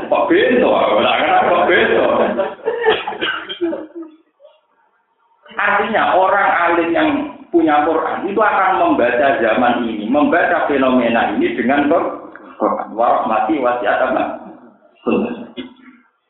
Kok 0.08 0.26
bento, 0.32 0.70
kan 0.72 1.44
kok 1.44 1.66
bento. 1.68 2.06
Artinya 5.60 6.04
orang 6.16 6.50
alim 6.56 6.90
yang 6.96 7.10
punya 7.52 7.84
Quran 7.84 8.32
itu 8.32 8.40
akan 8.40 8.80
membaca 8.80 9.44
zaman 9.44 9.84
ini, 9.92 10.08
membaca 10.08 10.72
fenomena 10.72 11.36
ini 11.36 11.52
dengan 11.52 11.92
Quran. 11.92 12.96
Warahmati 12.96 13.60
wasiat 13.60 14.08
apa? 14.08 14.40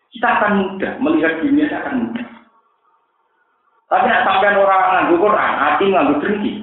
Kita 0.09 0.27
akan 0.33 0.51
mudah 0.65 0.97
melihat 0.97 1.45
dunia 1.45 1.69
akan 1.69 2.09
mudah. 2.09 2.38
Tapi 3.89 4.05
nak 4.05 4.21
sampai 4.21 4.53
orang 4.53 4.83
nganggu 4.93 5.15
Quran, 5.17 5.53
hati 5.57 5.85
nganggu 5.89 6.15
dengki. 6.21 6.53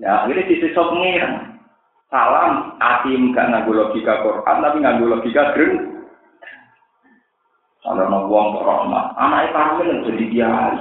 Ya, 0.00 0.24
ini 0.24 0.48
sisi 0.48 0.72
pengiran. 0.72 1.60
Salam, 2.08 2.80
hati 2.80 3.12
enggak 3.12 3.52
nganggu 3.52 3.76
logika 3.76 4.24
Quran, 4.24 4.56
tapi 4.64 4.76
nganggu 4.80 5.04
logika 5.04 5.52
deng. 5.52 6.00
Kalau 7.84 8.08
mau 8.08 8.28
buang 8.28 8.56
ke 8.56 8.60
rahmat, 8.64 9.06
anak 9.16 9.52
itu 9.52 10.04
jadi 10.08 10.24
kiai. 10.32 10.80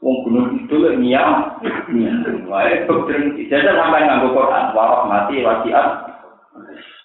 Wong 0.00 0.16
gunung 0.26 0.58
itu 0.58 0.74
lek 0.80 0.98
niat, 0.98 1.60
niat. 1.90 2.46
Wae 2.46 2.86
dengki. 2.86 3.50
Jadi 3.50 3.74
sampai 3.74 4.06
nganggu 4.06 4.30
Quran, 4.30 4.70
warahmati 4.70 5.42
wasiat. 5.42 5.86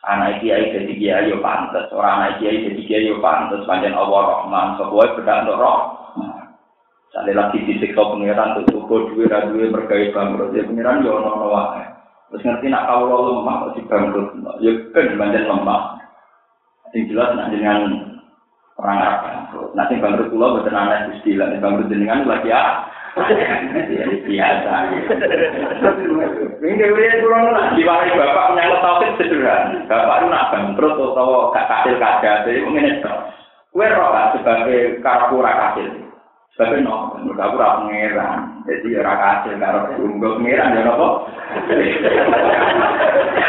Anak 0.06 0.38
kiai 0.46 0.70
jadi 0.70 0.94
kiai 0.94 1.34
yo 1.34 1.42
pantas, 1.42 1.90
orang 1.90 2.22
anak 2.22 2.34
kiai 2.38 2.62
jadi 2.62 2.82
kiai 2.86 3.10
yo 3.10 3.18
pantas. 3.26 3.66
Panjang 3.66 3.98
Allah 3.98 4.22
Rahman, 4.46 4.78
sebuah 4.78 5.18
beda 5.18 5.34
untuk 5.50 5.58
rahmat. 5.58 5.95
Sale 7.16 7.32
lagi 7.32 7.63
disiksa 7.63 8.11
pangeran 8.11 8.59
tuh 8.59 8.76
cukup 8.76 9.16
duwe 9.16 9.32
ra 9.32 9.47
duwe 9.47 9.72
berkait 9.72 10.11
bangkrut 10.11 10.51
ya 10.51 10.68
pangeran 10.68 10.99
yo 10.99 11.16
ono 11.16 11.30
ono 11.32 11.47
wae. 11.47 11.88
Terus 12.28 12.43
ngerti 12.43 12.68
nak 12.68 12.91
kawula 12.91 13.39
lemah 13.39 13.55
kok 13.72 13.88
bangkrut. 13.88 14.36
Ya 14.59 14.76
kan 14.91 15.16
pancen 15.16 15.47
lemah. 15.47 15.82
Sing 16.91 17.07
jelas 17.07 17.32
nak 17.39 17.55
dengan 17.55 18.11
orang 18.76 18.99
Arab 18.99 19.20
bangkrut. 19.24 19.70
Nah 19.80 19.88
sing 19.88 20.03
bangkrut 20.03 20.28
kula 20.28 20.59
boten 20.59 20.76
ana 20.76 21.07
Gusti 21.07 21.39
lan 21.39 21.55
bangkrut 21.63 21.88
jenengan 21.88 22.28
lagi 22.28 22.51
ya. 22.51 22.84
biasa. 24.28 24.74
Ini 26.59 26.74
dewe 26.76 27.03
kula 27.24 27.38
nak 27.47 27.80
diwari 27.80 28.11
bapak 28.11 28.47
punya 28.51 28.76
topik 28.84 29.16
sederhana. 29.16 29.88
Bapak 29.88 30.20
itu 30.20 30.28
nak 30.28 30.51
bangkrut 30.51 30.99
atau 30.99 31.47
gak 31.55 31.68
kasil 31.72 31.95
jadi 31.95 32.59
ngene 32.59 32.99
sebagai 34.36 34.99
karapura 34.99 35.51
kasil. 35.55 36.05
Tapi 36.56 36.88
no, 36.88 37.20
mereka 37.20 37.51
aku 37.51 37.60
rasa 37.60 37.84
pangeran. 37.84 38.39
Jadi 38.64 38.95
ora 38.95 39.14
kasil 39.20 39.60
karo 39.60 39.91
tunggu 39.99 40.39
pangeran 40.39 40.80
ya 40.80 40.82
nopo. 40.88 41.28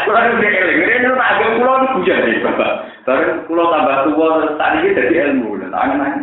Kulo 0.03 0.19
nek 0.19 0.35
ngene 0.35 1.07
tak 1.15 1.31
agak 1.39 1.49
kulo 1.55 1.71
bujan 1.95 2.27
iki, 2.27 2.43
Bapak. 2.43 2.71
Bareng 3.07 3.47
kulo 3.47 3.63
tambah 3.71 4.11
tua 4.11 4.27
terus 4.43 4.59
tadi 4.59 4.77
iki 4.83 4.97
dadi 4.99 5.15
ilmu, 5.23 5.55
tangan 5.71 5.99
nang. 6.03 6.15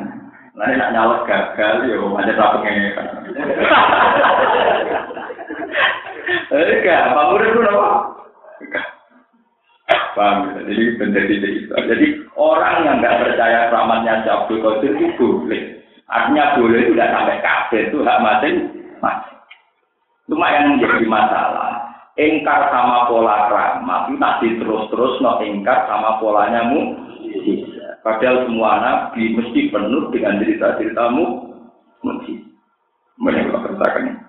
Lah 0.60 0.66
nek 0.68 0.92
nyalek 0.92 1.24
gagal 1.24 1.88
ya 1.88 1.96
aja 2.20 2.32
tak 2.36 2.52
pangeran. 2.52 3.06
Eh, 6.54 6.80
gak, 6.84 7.12
Pak 7.16 7.26
Murid 7.32 7.52
ku 7.52 7.60
nopo? 7.64 7.88
Paham, 10.14 10.54
jadi 10.62 10.94
menjadi 11.00 11.34
itu. 11.42 11.74
Jadi 11.74 12.06
orang 12.38 12.86
yang 12.86 12.96
nggak 13.02 13.18
percaya 13.18 13.72
rahmatnya 13.72 14.22
Abdul 14.22 14.62
Qadir 14.62 14.94
itu 14.94 15.26
boleh. 15.42 15.83
Artinya 16.08 16.60
boleh 16.60 16.92
tidak 16.92 17.12
sampai 17.12 17.38
kafir 17.40 17.82
itu 17.88 17.98
hak 18.04 18.20
masing 18.20 18.56
masing. 19.00 19.38
Cuma 20.24 20.46
yang 20.52 20.76
menjadi 20.76 21.04
masalah, 21.04 21.84
engkar 22.16 22.72
sama 22.72 23.08
pola 23.12 23.52
rahmat 23.52 24.08
itu 24.08 24.16
nanti 24.16 24.46
terus-terus 24.56 25.20
no 25.20 25.40
engkar 25.40 25.84
sama 25.84 26.16
polanya 26.20 26.64
mu. 26.68 26.96
Padahal 28.04 28.44
semua 28.44 28.84
nabi 28.84 29.32
mesti 29.32 29.72
penuh 29.72 30.12
dengan 30.12 30.36
cerita-ceritamu 30.40 31.24
mesti. 32.04 32.36
Mereka 33.16 33.64
katakan 33.64 34.24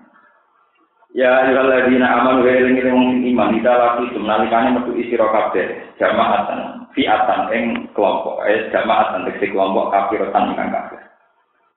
Ya 1.16 1.48
ayyuhalladzina 1.48 2.04
amanu 2.04 2.44
wa 2.44 2.52
eling 2.52 2.76
wong 2.92 3.24
iman 3.24 3.56
ida 3.56 3.72
laki 3.72 4.12
nalikane 4.20 4.76
metu 4.76 4.92
isi 5.00 5.16
kabeh 5.16 5.96
jamaatan 5.96 6.84
fiatan 6.92 7.48
ing 7.56 7.64
kelompok 7.96 8.44
eh 8.44 8.68
jamaatan 8.68 9.24
tegese 9.24 9.48
kelompok 9.48 9.96
kafirotan 9.96 10.52
ingkang 10.52 10.68
kafir 10.76 11.00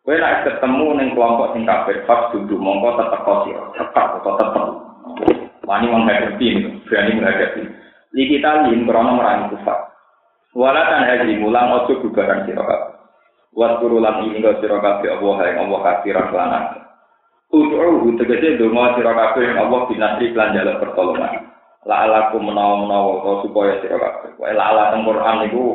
Kowe 0.08 0.16
nek 0.16 0.48
ketemu 0.48 0.88
ning 0.96 1.08
kelompok 1.14 1.52
sing 1.54 1.68
kafir, 1.68 2.02
pas 2.08 2.32
duduk 2.32 2.58
mongko 2.58 2.98
tetep 2.98 3.28
sira, 3.46 3.64
tetep 3.76 4.08
atau 4.20 4.34
tetep. 4.40 4.66
Wani 5.68 5.86
menghadapi, 5.86 6.48
berani 6.88 7.12
menghadapi. 7.20 7.62
Li 8.18 8.24
kita 8.26 8.66
lin 8.66 8.90
krono 8.90 9.22
merangi 9.22 9.54
kufar. 9.54 9.94
Walatan 10.58 11.06
haji 11.06 11.38
mulang 11.38 11.70
ojo 11.78 12.02
bubaran 12.02 12.50
sira 12.50 12.66
kabeh. 12.66 12.98
Wat 13.54 13.78
kurulan 13.78 14.26
ini 14.26 14.42
kau 14.42 14.58
sira 14.58 14.82
kabeh 14.82 15.14
Allah 15.14 15.38
yang 15.46 15.58
Allah 15.70 15.80
kafiran 15.86 16.34
lanan. 16.34 16.64
Ud'uhu 17.54 18.18
tegese 18.18 18.58
donga 18.58 18.98
sira 18.98 19.14
kabeh 19.14 19.46
yang 19.46 19.70
Allah 19.70 19.86
binasri 19.86 20.34
lan 20.34 20.58
jaluk 20.58 20.82
pertolongan. 20.82 21.54
La 21.86 22.10
alaku 22.10 22.42
menawa-menawa 22.42 23.46
supaya 23.46 23.78
sira 23.86 24.02
kabeh. 24.02 24.42
Wae 24.42 24.58
la 24.58 24.74
ala 24.74 24.98
Quran 24.98 25.38
niku 25.46 25.66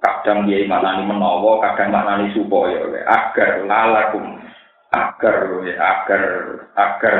kadang 0.00 0.48
dia 0.48 0.64
maknani 0.64 1.04
menawa, 1.04 1.60
kadang 1.60 1.92
maknani 1.92 2.32
supaya 2.32 2.88
agar 3.04 3.64
lalakum 3.68 4.40
agar 4.90 5.36
agar 5.60 6.24
agar 6.74 7.14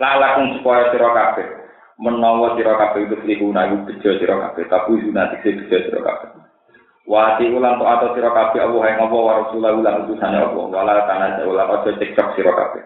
lalakum 0.00 0.46
supaya 0.58 0.90
sira 0.90 1.10
kabeh. 1.12 1.48
Menawa 2.00 2.56
sira 2.56 2.80
kabeh 2.80 3.04
itu 3.04 3.16
diguna 3.28 3.68
iku 3.68 3.76
bejo 3.92 4.10
sira 4.16 4.36
kabeh. 4.48 4.64
Tapi 4.66 5.04
sunat 5.04 5.36
iki 5.40 5.60
bejo 5.60 5.76
sira 5.84 6.00
kabeh. 6.00 6.28
Wati 7.04 7.44
ulang 7.52 7.76
to 7.76 7.84
atau 7.84 8.12
sira 8.16 8.32
kabeh 8.32 8.60
Allah 8.64 8.82
yang 8.88 9.04
apa 9.04 9.16
wa 9.20 9.32
rasulullah 9.44 9.72
ulang 9.76 9.96
utusane 10.08 10.36
Allah 10.40 10.64
wala 10.64 11.04
tanah 11.04 11.44
ulang 11.44 11.68
aja 11.68 11.90
cekcok 12.00 12.28
sira 12.40 12.52
kabeh. 12.56 12.82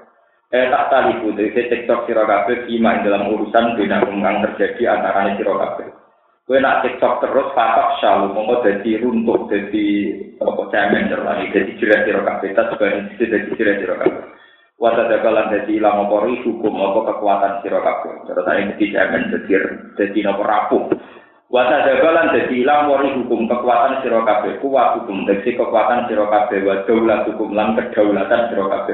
Eh 0.51 0.67
tak 0.71 0.87
taliku 0.91 1.31
dari 1.31 1.55
cekcok 1.55 2.11
sira 2.11 2.27
kabeh 2.27 2.67
kima 2.67 3.07
dalam 3.07 3.31
urusan 3.31 3.79
bina 3.79 4.03
kang 4.03 4.39
terjadi 4.51 4.99
antara 4.99 5.39
sira 5.39 5.55
kabeh 5.55 6.04
Kue 6.45 6.61
nak 6.61 6.85
tiktok 6.85 7.25
terus 7.25 7.57
patok 7.57 7.97
shalom, 8.05 8.37
mau 8.37 8.61
jadi 8.61 9.01
runtuh, 9.01 9.49
jadi 9.49 9.87
apa 10.45 10.63
cemen 10.69 11.09
terlagi, 11.09 11.49
jadi 11.57 11.73
jelas 11.81 12.05
rokaat 12.05 12.45
kita 12.45 12.69
sebagai 12.69 13.01
sisi 13.17 13.33
jadi 13.33 13.49
jelas 13.57 13.77
di 13.81 13.87
rokaat. 13.89 14.15
Wata 14.77 15.09
dagalan 15.09 15.49
jadi 15.57 15.81
ilang 15.81 16.05
apa 16.05 16.29
hukum 16.29 16.75
apa 16.85 17.01
kekuatan 17.17 17.65
si 17.65 17.73
rokaat. 17.73 18.29
Terus 18.29 18.45
saya 18.45 18.61
jadi 18.77 18.85
cemen, 18.93 19.33
jadi 19.33 19.53
jadi 19.97 20.19
nopo 20.29 20.45
rapuh. 20.45 20.85
Wata 21.49 21.81
dagalan 21.81 22.37
jadi 22.37 22.55
ilang 22.61 22.93
wari 22.93 23.09
hukum 23.25 23.49
kekuatan 23.49 24.05
si 24.05 24.13
rokaat. 24.13 24.45
Kuat 24.61 24.89
hukum, 25.01 25.25
jadi 25.25 25.49
kekuatan 25.49 26.11
si 26.11 26.13
rokaat. 26.13 26.53
Wadaulat 26.53 27.25
hukum 27.25 27.57
lan 27.57 27.73
kedaulatan 27.73 28.53
si 28.53 28.55
rokaat. 28.61 28.93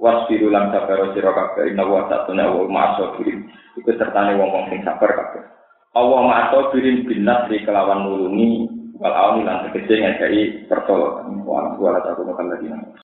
Wasbiru 0.00 0.48
lan 0.48 0.72
sabar 0.72 1.12
si 1.12 1.20
rokaat. 1.20 1.68
Inna 1.68 1.84
wa 1.84 2.08
satuna 2.08 2.48
wa 2.48 2.64
ma'asobirin. 2.64 3.44
Itu 3.76 3.92
sertane 3.92 4.40
wong-wong 4.40 4.72
sing 4.72 4.80
sabar 4.88 5.12
kabeh. 5.12 5.57
Allah 5.98 6.20
ma'ato 6.30 6.70
birin 6.70 7.02
bin 7.10 7.26
nasri 7.26 7.66
kelawan 7.66 8.06
nulungi 8.06 8.70
wal 9.02 9.14
awni 9.14 9.42
lan 9.42 9.66
tegese 9.66 9.98
ngekei 9.98 10.70
pertolongan. 10.70 11.42
Wa 11.42 11.66
ala 11.66 12.00
ta'ala 12.06 12.34
ta'ala 12.38 12.88